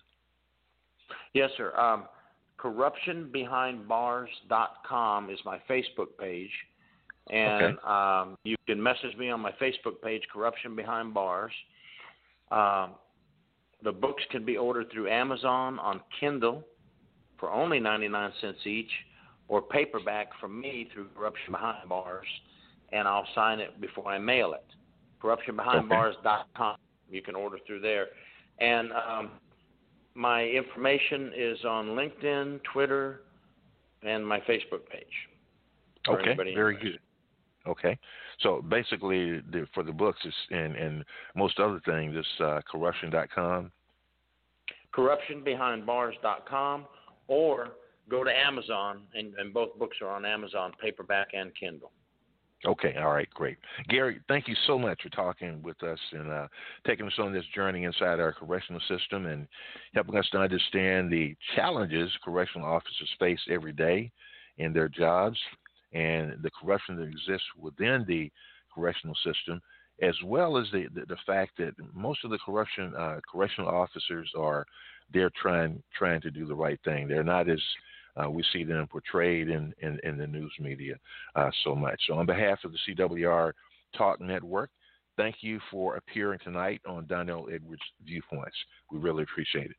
Yes, 1.35 1.51
sir. 1.57 1.77
Um, 1.79 2.05
corruptionbehindbars.com 2.59 5.31
is 5.31 5.39
my 5.45 5.59
Facebook 5.69 6.09
page. 6.19 6.51
And 7.31 7.79
Okay. 7.79 7.87
um, 7.87 8.39
you 8.45 8.57
can 8.67 8.83
message 8.83 9.15
me 9.17 9.31
on 9.31 9.41
my 9.41 9.53
Facebook 9.53 10.01
page, 10.03 10.23
Corruption 10.33 10.75
Behind 10.75 11.13
Bars. 11.13 11.53
Um, 12.51 12.95
the 13.83 13.93
books 13.93 14.23
can 14.31 14.45
be 14.45 14.57
ordered 14.57 14.91
through 14.91 15.09
Amazon 15.09 15.79
on 15.79 16.01
Kindle 16.19 16.65
for 17.39 17.53
only 17.53 17.79
99 17.79 18.33
cents 18.41 18.67
each, 18.67 18.91
or 19.47 19.63
paperback 19.63 20.31
from 20.41 20.61
me 20.61 20.89
through 20.93 21.07
Corruption 21.15 21.53
Behind 21.53 21.89
Bars, 21.89 22.27
and 22.93 23.07
I'll 23.07 23.29
sign 23.35 23.61
it 23.61 23.81
before 23.81 24.09
I 24.09 24.19
mail 24.19 24.55
it. 24.55 24.65
CorruptionBehindBars.com. 25.23 26.77
You 27.11 27.23
can 27.23 27.35
order 27.35 27.59
through 27.67 27.81
there. 27.81 28.07
And 28.61 28.91
um, 28.93 29.31
my 30.15 30.45
information 30.45 31.33
is 31.37 31.65
on 31.65 31.89
LinkedIn, 31.89 32.61
Twitter, 32.73 33.23
and 34.03 34.27
my 34.27 34.41
Facebook 34.41 34.87
page. 34.91 35.07
Okay, 36.09 36.35
very 36.55 36.77
good. 36.77 36.99
Okay, 37.67 37.99
so 38.41 38.63
basically, 38.63 39.41
the, 39.51 39.67
for 39.75 39.83
the 39.83 39.93
books 39.93 40.19
it's, 40.25 40.35
and 40.51 40.75
and 40.75 41.05
most 41.37 41.59
other 41.59 41.81
things, 41.85 42.15
it's 42.17 42.41
uh, 42.41 42.61
corruption.com. 42.71 43.71
corruptionbehindbars.com 44.95 46.87
or 47.27 47.69
go 48.09 48.25
to 48.25 48.31
Amazon, 48.31 49.03
and, 49.15 49.35
and 49.35 49.53
both 49.53 49.79
books 49.79 49.99
are 50.01 50.09
on 50.09 50.25
Amazon, 50.25 50.73
paperback 50.81 51.29
and 51.35 51.53
Kindle. 51.55 51.93
Okay, 52.67 52.97
all 52.97 53.13
right, 53.13 53.29
great. 53.31 53.57
Gary, 53.89 54.21
thank 54.27 54.49
you 54.49 54.55
so 54.67 54.77
much 54.77 55.01
for 55.03 55.11
talking 55.11 55.63
with 55.63 55.81
us 55.85 55.99
and 56.13 56.29
uh, 56.29 56.49
taking 56.85 57.07
us 57.07 57.13
on 57.19 57.33
this 57.33 57.45
journey 57.55 57.85
inside 57.85 58.19
our 58.19 58.33
correctional 58.33 58.81
system 58.89 59.27
and 59.27 59.47
helping 59.95 60.17
us 60.17 60.29
to 60.33 60.39
understand 60.39 61.11
the 61.11 61.37
challenges 61.55 62.11
correctional 62.25 62.67
officers 62.67 63.09
face 63.21 63.39
every 63.49 63.73
day 63.73 64.11
in 64.59 64.73
their 64.73 64.89
jobs 64.89 65.39
and 65.93 66.37
the 66.43 66.51
corruption 66.61 66.97
that 66.97 67.05
exists 67.05 67.47
within 67.57 68.05
the 68.09 68.29
correctional 68.75 69.17
system, 69.25 69.61
as 70.03 70.15
well 70.25 70.59
as 70.59 70.67
the, 70.73 70.87
the, 70.95 71.07
the 71.07 71.17
fact 71.27 71.53
that 71.59 71.75
most 71.95 72.25
of 72.25 72.31
the 72.31 72.39
corruption 72.45 72.93
uh, 72.99 73.21
correctional 73.31 73.71
officers 73.71 74.31
are 74.37 74.67
they're 75.13 75.31
trying 75.41 75.81
trying 75.97 76.21
to 76.21 76.31
do 76.31 76.45
the 76.45 76.55
right 76.55 76.81
thing. 76.85 77.07
They're 77.07 77.23
not 77.23 77.49
as 77.49 77.63
uh, 78.19 78.29
we 78.29 78.45
see 78.53 78.65
them 78.65 78.87
portrayed 78.87 79.49
in, 79.49 79.75
in, 79.81 79.99
in 80.03 80.19
the 80.19 80.27
news 80.27 80.53
media 80.61 80.95
uh, 81.37 81.51
so 81.65 81.75
much. 81.75 82.01
So, 82.07 82.15
on 82.15 82.27
behalf 82.27 82.59
of 82.65 82.73
the 82.73 82.95
CWR 82.95 83.53
Talk 83.97 84.21
Network, 84.21 84.71
thank 85.17 85.37
you 85.41 85.61
for 85.71 85.97
appearing 85.97 86.41
tonight 86.43 86.81
on 86.87 87.07
Donell 87.07 87.49
Edwards 87.53 87.83
Viewpoints. 88.05 88.57
We 88.91 88.99
really 88.99 89.23
appreciate 89.23 89.71
it. 89.71 89.77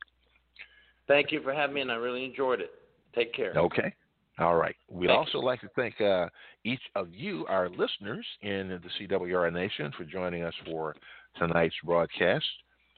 Thank 1.08 1.32
you 1.32 1.42
for 1.42 1.54
having 1.54 1.74
me, 1.76 1.82
and 1.82 1.92
I 1.92 1.96
really 1.96 2.24
enjoyed 2.24 2.62
it. 2.62 2.72
Take 3.16 3.34
care. 3.34 3.54
Okay. 3.56 3.94
All 4.40 4.56
right. 4.56 4.76
We'd 4.90 5.08
Thank 5.08 5.18
also 5.18 5.40
like 5.40 5.60
to 5.62 5.70
thank 5.76 6.00
uh, 6.00 6.28
each 6.64 6.82
of 6.96 7.14
you, 7.14 7.46
our 7.50 7.70
listeners 7.70 8.26
in 8.42 8.70
the 8.70 9.08
CWR 9.08 9.52
Nation, 9.52 9.92
for 9.98 10.06
joining 10.06 10.44
us 10.44 10.54
for 10.66 10.96
tonight's 11.38 11.76
broadcast. 11.84 12.46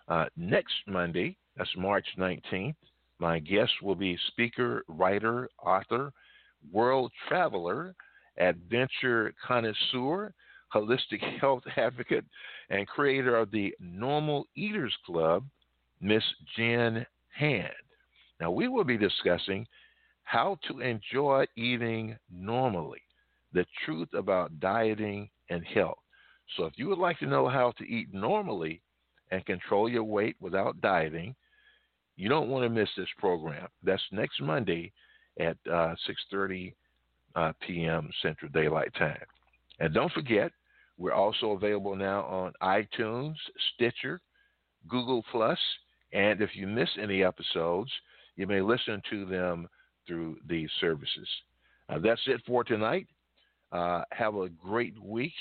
Uh, 0.07 0.25
next 0.35 0.73
Monday, 0.87 1.37
that's 1.57 1.69
March 1.77 2.05
19th, 2.17 2.75
my 3.21 3.37
guest 3.37 3.71
will 3.83 3.95
be 3.95 4.17
speaker, 4.29 4.83
writer, 4.87 5.47
author, 5.63 6.11
world 6.71 7.11
traveler, 7.27 7.93
adventure 8.37 9.31
connoisseur, 9.45 10.33
holistic 10.73 11.21
health 11.39 11.61
advocate, 11.77 12.25
and 12.71 12.87
creator 12.87 13.37
of 13.37 13.51
the 13.51 13.75
Normal 13.79 14.47
Eaters 14.55 14.95
Club, 15.05 15.45
Miss 16.01 16.23
Jen 16.57 17.05
Hand. 17.29 17.69
Now, 18.39 18.49
we 18.49 18.67
will 18.67 18.83
be 18.83 18.97
discussing 18.97 19.67
how 20.23 20.57
to 20.67 20.79
enjoy 20.79 21.45
eating 21.55 22.17
normally, 22.31 23.01
the 23.53 23.65
truth 23.85 24.09
about 24.15 24.59
dieting 24.59 25.29
and 25.51 25.63
health. 25.63 25.99
So, 26.57 26.65
if 26.65 26.73
you 26.75 26.87
would 26.87 26.97
like 26.97 27.19
to 27.19 27.27
know 27.27 27.47
how 27.47 27.71
to 27.77 27.83
eat 27.83 28.11
normally 28.13 28.81
and 29.29 29.45
control 29.45 29.87
your 29.87 30.03
weight 30.03 30.37
without 30.39 30.81
dieting, 30.81 31.35
you 32.21 32.29
don't 32.29 32.49
want 32.49 32.63
to 32.63 32.69
miss 32.69 32.89
this 32.95 33.09
program. 33.17 33.67
That's 33.81 34.03
next 34.11 34.39
Monday 34.41 34.91
at 35.39 35.57
uh, 35.67 35.95
6:30 36.31 36.71
uh, 37.35 37.51
p.m. 37.65 38.11
Central 38.21 38.51
Daylight 38.51 38.93
Time. 38.93 39.25
And 39.79 39.91
don't 39.91 40.11
forget, 40.11 40.51
we're 40.99 41.13
also 41.13 41.53
available 41.53 41.95
now 41.95 42.21
on 42.25 42.53
iTunes, 42.61 43.33
Stitcher, 43.73 44.21
Google 44.87 45.25
Plus, 45.31 45.57
and 46.13 46.41
if 46.41 46.51
you 46.53 46.67
miss 46.67 46.89
any 47.01 47.23
episodes, 47.23 47.89
you 48.35 48.45
may 48.45 48.61
listen 48.61 49.01
to 49.09 49.25
them 49.25 49.67
through 50.05 50.37
these 50.47 50.69
services. 50.79 51.27
Uh, 51.89 51.97
that's 51.97 52.21
it 52.27 52.39
for 52.45 52.63
tonight. 52.63 53.07
Uh, 53.71 54.03
have 54.11 54.35
a 54.35 54.49
great 54.49 54.93
week, 55.01 55.33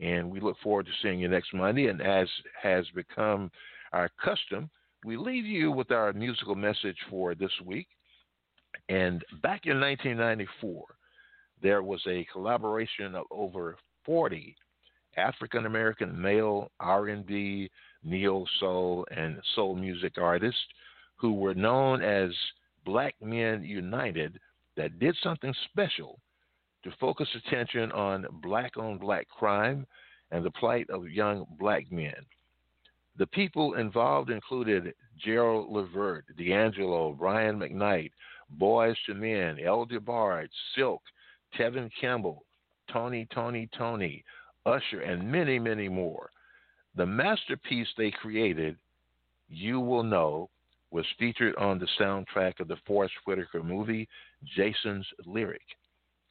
and 0.00 0.30
we 0.30 0.40
look 0.40 0.56
forward 0.62 0.86
to 0.86 0.92
seeing 1.02 1.18
you 1.18 1.28
next 1.28 1.52
Monday. 1.52 1.88
And 1.88 2.00
as 2.00 2.26
has 2.62 2.86
become 2.94 3.50
our 3.92 4.08
custom, 4.24 4.70
we 5.04 5.16
leave 5.16 5.44
you 5.44 5.70
with 5.70 5.90
our 5.90 6.12
musical 6.12 6.54
message 6.54 6.96
for 7.10 7.34
this 7.34 7.52
week. 7.64 7.88
And 8.88 9.24
back 9.42 9.66
in 9.66 9.80
1994, 9.80 10.84
there 11.62 11.82
was 11.82 12.00
a 12.08 12.26
collaboration 12.32 13.14
of 13.14 13.24
over 13.30 13.76
40 14.04 14.56
African 15.16 15.66
American 15.66 16.20
male 16.20 16.70
R&B, 16.80 17.70
neo 18.02 18.44
soul, 18.60 19.06
and 19.14 19.38
soul 19.54 19.74
music 19.76 20.14
artists 20.18 20.60
who 21.16 21.34
were 21.34 21.54
known 21.54 22.02
as 22.02 22.30
Black 22.84 23.14
Men 23.20 23.62
United 23.62 24.38
that 24.76 24.98
did 24.98 25.16
something 25.22 25.54
special 25.70 26.18
to 26.82 26.90
focus 26.98 27.28
attention 27.46 27.92
on 27.92 28.26
black 28.42 28.76
on 28.76 28.98
black 28.98 29.28
crime 29.28 29.86
and 30.30 30.44
the 30.44 30.50
plight 30.50 30.88
of 30.90 31.08
young 31.08 31.46
black 31.58 31.90
men. 31.92 32.14
The 33.16 33.26
people 33.26 33.74
involved 33.74 34.30
included 34.30 34.94
Gerald 35.18 35.70
Levert, 35.70 36.24
D'Angelo, 36.36 37.12
Brian 37.12 37.58
McKnight, 37.58 38.10
Boyz 38.58 38.96
II 39.08 39.16
Men, 39.16 39.58
El 39.58 39.86
DeBarge, 39.86 40.48
Silk, 40.74 41.02
Tevin 41.56 41.90
Campbell, 42.00 42.44
Tony! 42.90 43.26
Toni! 43.32 43.68
Toné!, 43.78 44.22
Usher, 44.66 45.00
and 45.00 45.30
many, 45.30 45.58
many 45.58 45.88
more. 45.88 46.30
The 46.94 47.06
masterpiece 47.06 47.88
they 47.96 48.10
created, 48.10 48.76
You 49.48 49.80
Will 49.80 50.02
Know, 50.02 50.50
was 50.90 51.06
featured 51.18 51.56
on 51.56 51.78
the 51.78 51.88
soundtrack 51.98 52.60
of 52.60 52.68
the 52.68 52.76
Forest 52.86 53.14
Whitaker 53.24 53.62
movie, 53.62 54.08
Jason's 54.44 55.06
Lyric. 55.24 55.62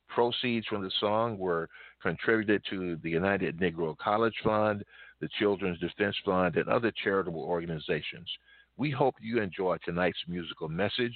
Proceeds 0.08 0.68
from 0.68 0.84
the 0.84 0.92
song 1.00 1.38
were 1.38 1.68
contributed 2.02 2.64
to 2.70 2.98
the 2.98 3.10
United 3.10 3.58
Negro 3.58 3.98
College 3.98 4.36
Fund, 4.44 4.84
the 5.22 5.30
Children's 5.40 5.80
Defense 5.80 6.16
Fund, 6.26 6.58
and 6.58 6.68
other 6.68 6.92
charitable 7.04 7.44
organizations. 7.44 8.30
We 8.78 8.92
hope 8.92 9.16
you 9.22 9.40
enjoy 9.42 9.78
tonight's 9.86 10.18
musical 10.28 10.68
message. 10.68 11.16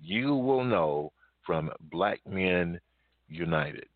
You 0.00 0.34
will 0.34 0.64
know 0.64 1.12
from 1.46 1.70
Black 1.92 2.20
Men 2.26 2.80
United. 3.28 3.88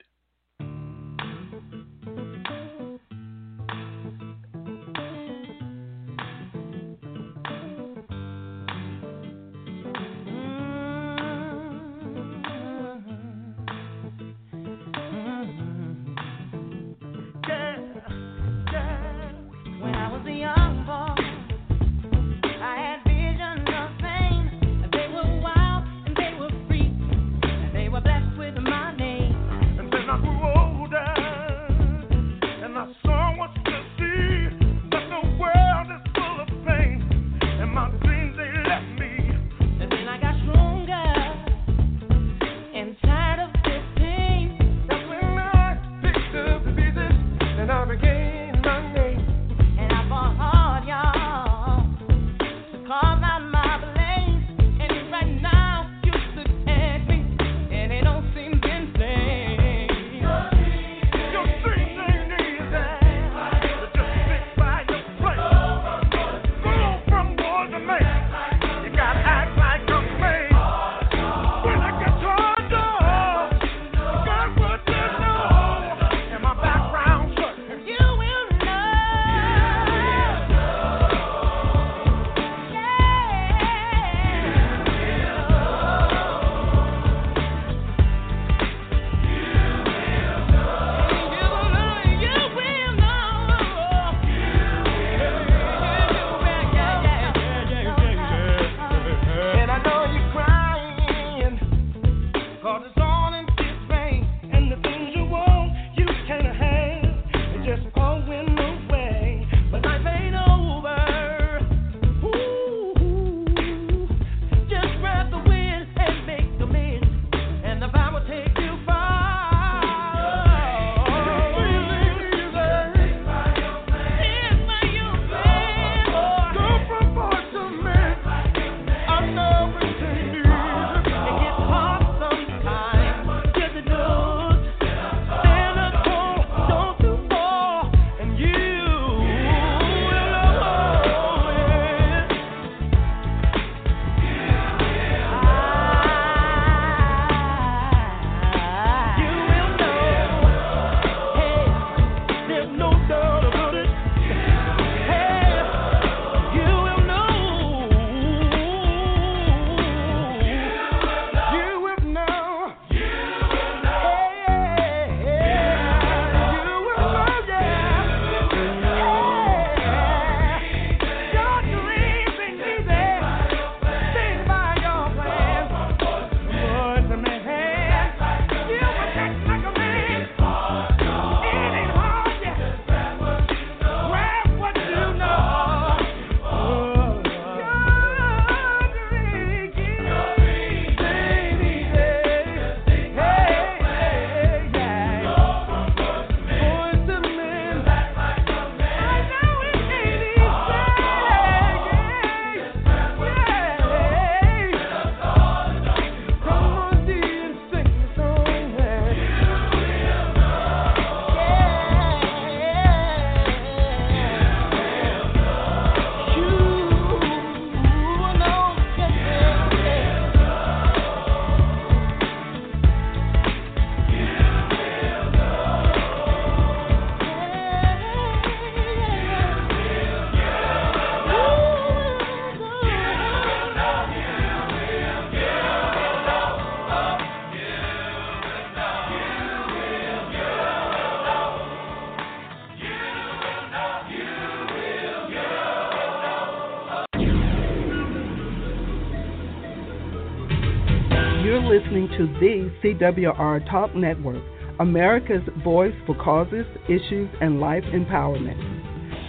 To 252.18 252.26
the 252.26 252.68
CWR 252.82 253.70
Talk 253.70 253.94
Network, 253.94 254.42
America's 254.80 255.42
voice 255.62 255.94
for 256.04 256.16
causes, 256.16 256.66
issues, 256.88 257.30
and 257.40 257.60
life 257.60 257.84
empowerment. 257.94 258.58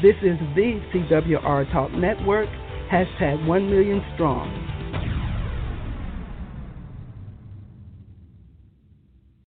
This 0.01 0.15
is 0.23 0.39
the 0.55 0.81
CWR 0.91 1.71
Talk 1.71 1.91
Network, 1.91 2.49
hashtag 2.91 3.45
1 3.45 3.69
million 3.69 4.01
strong. 4.15 4.59